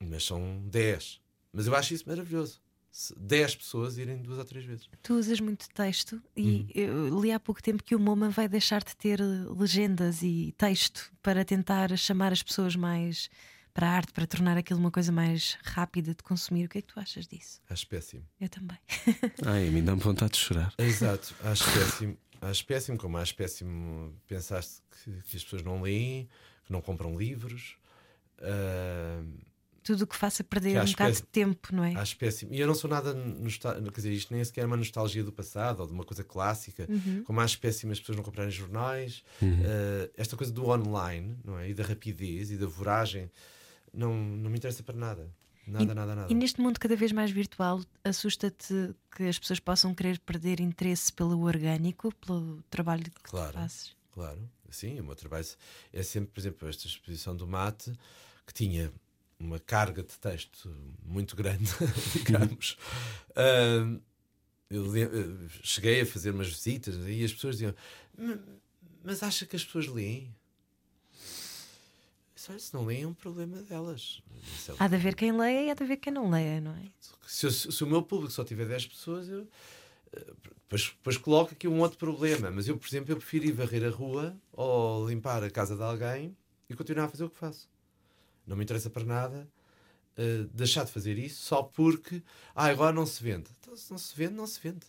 [0.00, 1.20] mas são 10.
[1.52, 2.60] Mas eu acho isso maravilhoso.
[2.90, 4.86] se 10 pessoas irem duas ou três vezes.
[5.02, 6.66] Tu usas muito texto Uhum.
[6.68, 9.24] e eu li há pouco tempo que o MoMA vai deixar de ter eh,
[9.58, 13.30] legendas e texto para tentar chamar as pessoas mais
[13.74, 16.66] para a arte, para tornar aquilo uma coisa mais rápida de consumir.
[16.66, 17.60] O que é que tu achas disso?
[17.68, 18.24] Acho péssimo.
[18.40, 18.78] Eu também.
[19.46, 20.72] Ai, a mim dá-me vontade de chorar.
[20.78, 22.16] Exato, acho péssimo.
[22.40, 26.28] Acho péssimo, como acho péssimo pensaste que, que as pessoas não leem,
[26.66, 27.76] que não compram livros.
[28.40, 29.22] Ah,
[29.82, 31.26] Tudo o que faça perder Que um bocado péssimo.
[31.26, 31.94] de tempo, não é?
[31.94, 32.52] Acho péssimo.
[32.52, 35.80] E eu não sou nada quer dizer, isto nem sequer é uma nostalgia do passado
[35.80, 36.86] ou de uma coisa clássica.
[37.24, 39.22] Como acho péssimo as pessoas não comprarem jornais.
[39.42, 41.70] Eh, esta coisa do online não é?
[41.70, 43.30] e da rapidez e da voragem
[43.92, 45.30] não, não me interessa para nada.
[45.66, 46.32] Nada, nada, nada.
[46.32, 51.12] E neste mundo cada vez mais virtual, assusta-te que as pessoas possam querer perder interesse
[51.12, 53.52] pelo orgânico, pelo trabalho que Claro.
[53.52, 53.96] tu fazes?
[54.10, 55.46] Claro, sim, o meu trabalho
[55.92, 57.92] é sempre, por exemplo, esta exposição do mate
[58.46, 58.92] que tinha
[59.38, 60.68] uma carga de texto
[61.04, 61.70] muito grande,
[62.12, 62.76] digamos.
[63.36, 63.98] Ah,
[64.68, 67.74] eu eh, cheguei a fazer umas visitas e as pessoas diziam:
[68.18, 68.38] "Ma-
[69.04, 70.34] Mas acha que as pessoas leem?
[72.48, 74.22] Eu "Olha, Se não leem, é um problema delas.
[74.30, 76.72] Eu disse, Há de haver quem leia e há de haver quem não leia, não
[76.72, 76.84] é?
[77.26, 79.46] se, eu- se o meu público só tiver 10 pessoas, eu
[80.12, 82.50] eh, depois, depois coloco aqui um outro problema.
[82.50, 85.82] Mas eu, por exemplo, eu prefiro ir varrer a rua ou limpar a casa de
[85.82, 86.36] alguém
[86.68, 87.68] e continuar a fazer o que faço.
[88.46, 89.48] Não me interessa para nada
[90.16, 92.22] eh, deixar de fazer isso só porque
[92.54, 93.48] ah, agora não se vende.
[93.60, 94.86] Então, se não se vende, não se vende.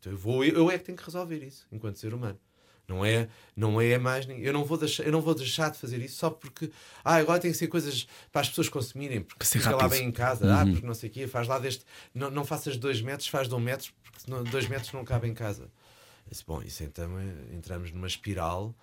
[0.00, 2.38] Então eu, vou, eu é que tenho que resolver isso enquanto ser humano.
[2.86, 4.26] Não é, não é mais.
[4.28, 6.70] Eu não, vou deixar, eu não vou deixar de fazer isso só porque
[7.02, 10.08] ah, agora tem que ser coisas para as pessoas consumirem, porque ser fica lá bem
[10.08, 11.84] em casa, ah, porque não sei o quê, faz lá deste.
[12.14, 15.28] Não, não faças dois metros, faz de um metro, porque senão dois metros não cabe
[15.28, 15.64] em casa.
[15.64, 18.74] Eu disse, bom, isso então é- entramos numa espiral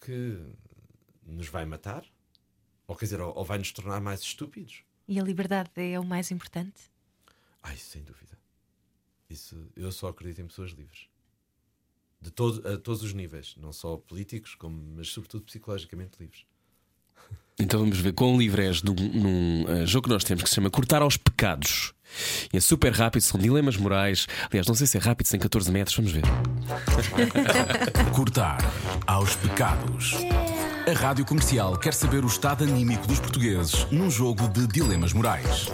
[0.00, 0.38] que
[1.24, 2.04] nos vai matar,
[2.86, 4.82] ou quer dizer, ou, ou vai nos tornar mais estúpidos.
[5.08, 6.90] E a liberdade é o mais importante?
[7.62, 8.36] Ai, sem dúvida.
[9.30, 11.08] Isso, eu só acredito em pessoas livres.
[12.20, 16.44] De todo, a todos os níveis, não só políticos, como, mas sobretudo psicologicamente livres.
[17.58, 20.56] Então vamos ver quão livre és num, num, eh, jogo que nós temos que se
[20.56, 21.94] chama Cortar aos Pecados.
[22.52, 24.26] E é super rápido, são dilemas morais.
[24.50, 26.22] Aliás, não sei se é rápido, sem 14 metros, vamos ver.
[28.14, 28.58] Cortar
[29.06, 30.14] aos pecados.
[30.86, 35.68] A Rádio Comercial quer saber o estado anímico dos portugueses num jogo de dilemas morais.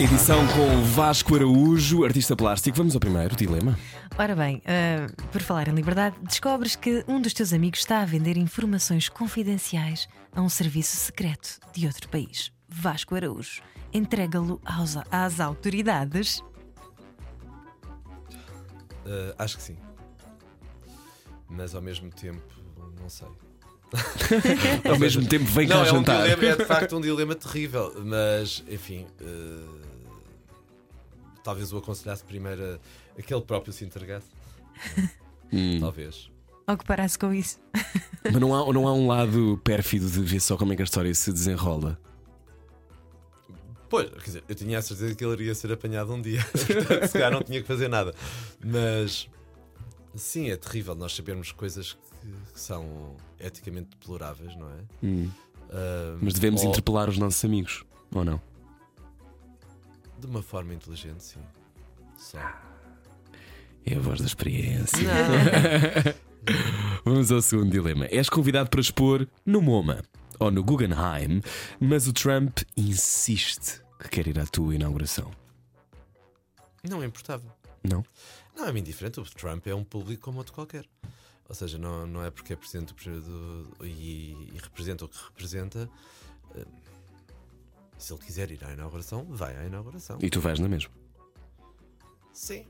[0.00, 2.76] Edição com Vasco Araújo, artista plástico.
[2.76, 3.78] Vamos ao primeiro dilema.
[4.16, 8.04] Ora bem, ah, por falar em liberdade, descobres que um dos teus amigos está a
[8.04, 12.52] vender informações confidenciais a um serviço secreto de outro país.
[12.68, 13.60] Vasco Araújo
[13.92, 14.60] entrega-lo
[15.10, 16.44] às autoridades.
[19.04, 19.76] Ah, acho que sim.
[21.48, 22.54] Mas ao mesmo tempo,
[23.00, 23.28] não sei.
[24.90, 26.22] Ao mesmo tempo, vem cá não, é um jantar.
[26.22, 29.84] dilema, é de facto um dilema terrível, mas enfim, eh,
[31.44, 32.78] talvez o aconselhasse primeiro a,
[33.18, 34.26] a que ele próprio se entregasse.
[35.52, 35.78] Hum.
[35.80, 36.30] Talvez.
[36.66, 37.60] Ou que parasse com isso.
[38.24, 40.84] Mas não há, não há um lado pérfido de ver só como é que a
[40.84, 41.98] história se desenrola.
[43.88, 47.06] Pois, quer dizer, eu tinha a certeza que ele iria ser apanhado um dia, portanto,
[47.06, 48.14] se calhar não tinha que fazer nada.
[48.64, 49.28] Mas
[50.16, 54.80] sim, é terrível nós sabermos coisas que, que são eticamente deploráveis, não é?
[55.02, 55.30] Hum.
[55.70, 58.40] Ah, Mas devemos ou interpelar os nossos amigos, ou não?
[60.18, 61.40] De uma forma inteligente, sim.
[62.16, 62.38] Só.
[63.86, 64.98] É a voz da experiência.
[67.04, 68.06] Vamos ao segundo dilema.
[68.10, 70.02] És convidado para expor no MoMA
[70.38, 71.42] ou no Guggenheim,
[71.80, 75.30] mas o Trump insiste que quer ir à tua inauguração.
[76.88, 77.50] Não é importável.
[77.82, 78.04] Não?
[78.56, 79.20] Não, é bem diferente.
[79.20, 80.84] O Trump é um público como outro qualquer.
[81.48, 85.18] Ou seja, não, não é porque é presidente do, do- e, e representa o que
[85.28, 85.90] representa.
[86.54, 86.64] eh,
[87.98, 90.18] Se ele quiser ir à inauguração, vai à inauguração.
[90.22, 90.90] E tu vais na mesma.
[92.32, 92.64] Sim.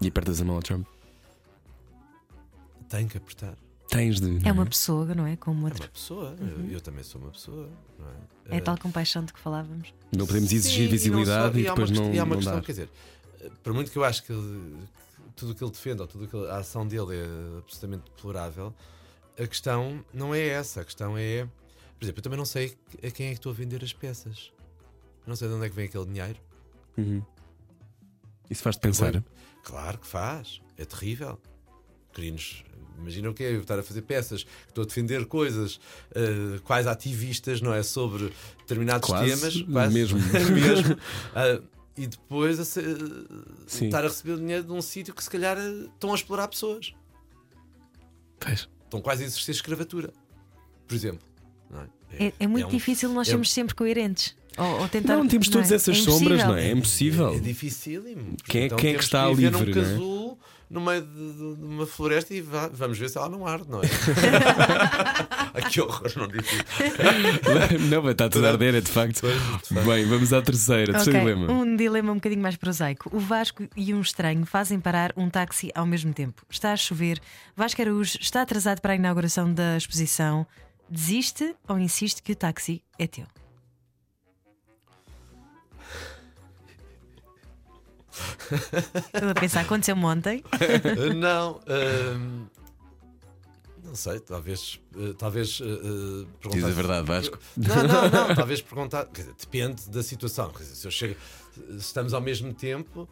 [0.00, 0.86] E apertas a mão ao Trump.
[2.88, 3.56] Tem que apertar.
[3.88, 4.46] Tens de.
[4.46, 5.36] É uma pessoa, não é?
[5.36, 5.84] Como É outra.
[5.84, 6.36] uma pessoa.
[6.40, 7.68] Eu, eu também sou uma pessoa.
[7.98, 8.56] Não é?
[8.56, 9.92] É Eh, tal compaixão de que falávamos.
[10.16, 12.24] Não podemos Sim, exigir e não visibilidade e, há uma depois questão- não, e há
[12.24, 12.62] uma não questão, dar.
[12.62, 12.88] quer dizer,
[13.40, 14.76] eh, por muito que eu acho que ele-
[15.26, 18.04] que tudo o que ele defende ou tudo que ele- a ação dele é absolutamente
[18.04, 18.74] deplorável,
[19.38, 20.80] a questão não é essa.
[20.80, 21.44] A questão é,
[21.98, 24.52] por exemplo, eu também não sei a quem é que estou a vender as peças.
[25.26, 26.38] Eu não sei de onde é que vem aquele dinheiro.
[26.96, 27.22] Uhum.
[28.50, 29.22] Isso faz-te pensar.
[29.62, 30.60] Claro que faz.
[30.76, 31.40] É terrível.
[32.12, 32.64] Queridos,
[32.98, 35.80] imagina o que é eu estar a fazer peças, que estou a defender coisas
[36.14, 37.82] eh, quase ativistas, não é?
[37.82, 39.26] Sobre determinados Quase,
[39.64, 39.90] temas.
[39.92, 40.18] mesmo.
[40.52, 40.96] mesmo.
[41.34, 41.60] Ah,
[41.96, 42.80] e depois a se-
[43.66, 43.86] Sim.
[43.86, 46.92] estar a receber dinheiro de um sítio que se calhar eh, estão a explorar pessoas.
[48.38, 48.68] Pois.
[48.84, 50.12] Estão quase a exercer escravatura.
[50.86, 51.26] Por exemplo.
[51.70, 51.88] não é?
[52.26, 54.36] É, é muito um- difícil nós é- sermos sempre coerentes.
[54.56, 55.16] Ou, ou tentar.
[55.16, 55.74] Não, temos todas é?
[55.76, 56.68] essas É sombras, não é?
[56.68, 57.34] É impossível.
[57.34, 58.36] É dificílimo.
[58.44, 59.84] Quem é- Então quem é que está viver livre, num não é?
[59.92, 60.38] casulo
[60.70, 63.68] no meio de, de- de uma floresta e va- vamos ver se ela não arde,
[63.70, 63.86] não é?
[65.54, 66.56] Ai, que horror, não disse
[67.90, 69.22] não, mas está tudo a arder, é de facto.
[69.86, 70.92] Bem, vamos à terceira.
[70.92, 71.52] Ok, Terceiro dilema.
[71.52, 73.08] Um dilema um bocadinho mais prosaico.
[73.14, 76.42] O Vasco e um estranho fazem parar um táxi ao mesmo tempo.
[76.50, 77.20] Está a chover.
[77.56, 80.46] Vasco Araújo está atrasado para a inauguração da exposição.
[80.90, 83.26] Desiste ou insiste que o táxi é teu?
[89.14, 90.42] Estou a pensar, aconteceu-me ontem.
[91.16, 91.60] Não,
[92.16, 92.46] hum,
[93.82, 94.80] não sei, talvez.
[94.96, 97.38] uh, talvez uh, uh, Diz perguntar- a verdade, Vasco.
[97.56, 99.04] Não, não, não, talvez perguntar.
[99.06, 100.50] quer dizer, depende da situação.
[100.50, 101.16] Quer dizer, se eu chego,
[101.54, 103.08] se estamos ao mesmo tempo,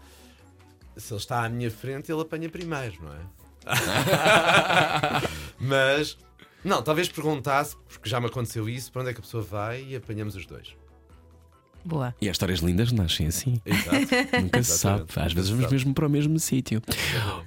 [0.97, 3.21] se ele está à minha frente, ele apanha primeiro, não é?
[5.61, 6.17] Mas,
[6.65, 9.85] não, talvez perguntasse, porque já me aconteceu isso, para onde é que a pessoa vai
[9.85, 10.75] e apanhamos os dois.
[11.85, 12.15] Boa.
[12.21, 13.61] E as histórias lindas nascem assim.
[13.67, 13.97] Exato.
[14.43, 15.05] Nunca se sabe.
[15.17, 16.81] Às vezes vamos mesmo para o mesmo sítio.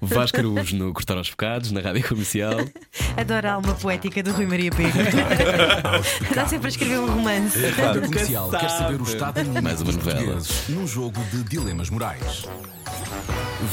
[0.02, 2.54] Vasco Araújo no Cortar aos Pecados, na rádio comercial.
[3.18, 4.98] Adoro a alma poética do Rui Maria Pego.
[6.30, 7.58] Está sempre a escrever um romance.
[7.66, 10.38] A Rádio Comercial quer saber o estado Mais uma novela.
[10.70, 12.44] num jogo de dilemas morais.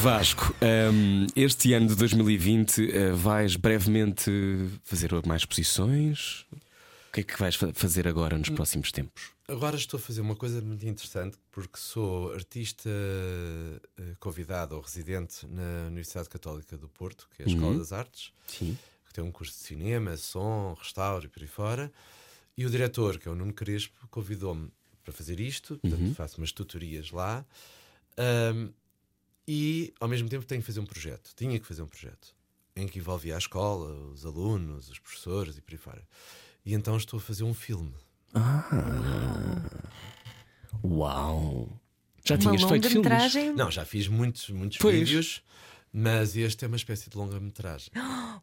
[0.01, 0.55] Vasco,
[0.91, 4.31] hum, este ano de 2020 eh, vais brevemente
[4.83, 6.45] fazer mais exposições?
[7.09, 9.32] O que é que vais fa- fazer agora nos próximos tempos?
[9.47, 15.45] Agora estou a fazer uma coisa muito interessante porque sou artista eh, convidado ou residente
[15.47, 18.77] na Universidade Católica do Porto, que é a Escola das Artes, Sim.
[19.05, 21.91] que tem um curso de cinema, som, restauro e por aí fora.
[22.57, 24.71] E o diretor, que é o Nuno Crespo, convidou-me
[25.03, 27.45] para fazer isto, portanto faço umas tutorias lá.
[28.17, 28.69] Ahm,
[29.45, 32.33] e ao mesmo tempo tenho que fazer um projeto, tinha que fazer um projeto
[32.75, 36.07] em que envolvia a escola, os alunos, os professores e por aí fora.
[36.65, 37.93] E então estou a fazer um filme.
[40.83, 41.69] Uau!
[42.25, 43.55] Já Uma tinhas feito filmes?
[43.55, 44.97] Não, já fiz muitos, muitos Pois.
[44.97, 45.43] vídeos,
[45.91, 47.91] mas este é uma espécie de longa-metragem.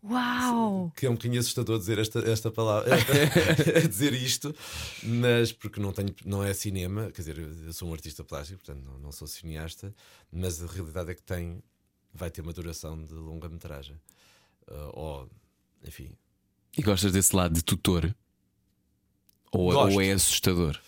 [0.04, 0.92] Uau!
[0.96, 2.90] Que é um bocadinho assustador dizer esta, esta palavra,
[3.88, 4.54] dizer isto,
[5.02, 8.84] mas porque não, tenho, não é cinema, quer dizer, eu sou um artista plástico, portanto
[8.84, 9.94] não, não sou cineasta,
[10.30, 11.62] mas a realidade é que tem,
[12.12, 13.96] vai ter uma duração de longa-metragem.
[14.68, 15.30] Ah, ou,
[15.86, 16.10] enfim,
[16.76, 18.14] E gostas desse lado de tutor?
[19.52, 19.94] Ou, Gosto.
[19.94, 20.80] ou é assustador?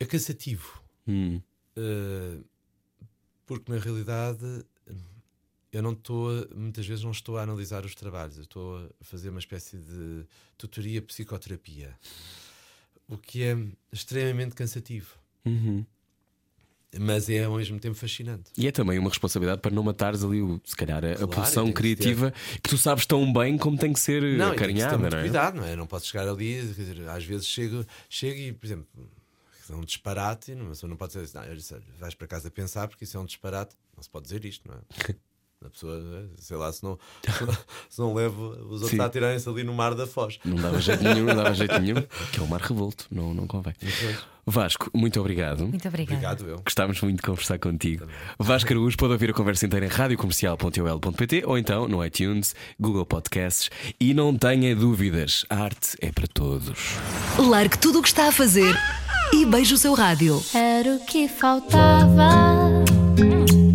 [0.00, 0.80] é cansativo.
[1.06, 1.40] Hum.
[1.76, 2.44] Uh,
[3.46, 4.64] porque na realidade
[5.72, 9.28] eu não estou muitas vezes não estou a analisar os trabalhos, eu estou a fazer
[9.30, 10.24] uma espécie de
[10.56, 11.98] tutoria psicoterapia,
[13.08, 13.56] o que é
[13.92, 15.84] extremamente cansativo, Uhum.
[16.98, 18.50] Mas é ao mesmo tempo fascinante.
[18.56, 21.28] E é também uma responsabilidade para não matares ali, o, se calhar, a, a Claro,
[21.28, 22.32] pulsão tem que criativa
[22.62, 25.18] que tu sabes tão bem como tem que ser Não, e tem que acarinhada, não
[25.18, 25.22] é?
[25.22, 25.76] cuidado, não é?
[25.76, 28.86] Não posso chegar ali, dizer, às vezes chego, chego e, por exemplo,
[29.70, 32.26] é um disparate, a pessoa não pode dizer assim, não, eu disse, "Olha, vais para
[32.26, 35.14] casa pensar porque isso é um disparate, não se pode dizer isto, não é?
[35.64, 36.00] A pessoa,
[36.36, 36.96] sei lá, se não,
[37.90, 39.00] se não leva os outros Sim.
[39.00, 40.38] a atirarem-se ali no mar da Foz.
[40.44, 41.96] Não dava jeito nenhum, não dava jeito nenhum,
[42.32, 43.74] que é o mar revolto, não, não convém.
[44.46, 45.66] Vasco, muito obrigado.
[45.66, 46.14] Muito obrigada.
[46.16, 46.62] Obrigado, eu.
[46.62, 48.06] Gostámos muito de conversar contigo.
[48.38, 53.68] Vasco Araújo pode ouvir a conversa inteira em radiocomercial.ol.pt ou então no iTunes, Google Podcasts.
[54.00, 56.78] E não tenha dúvidas, a arte é para todos.
[57.36, 58.74] Largue tudo o que está a fazer
[59.32, 60.40] e beije o seu rádio.
[60.54, 62.30] Era o que faltava.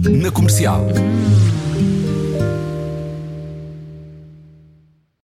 [0.10, 0.88] Na comercial.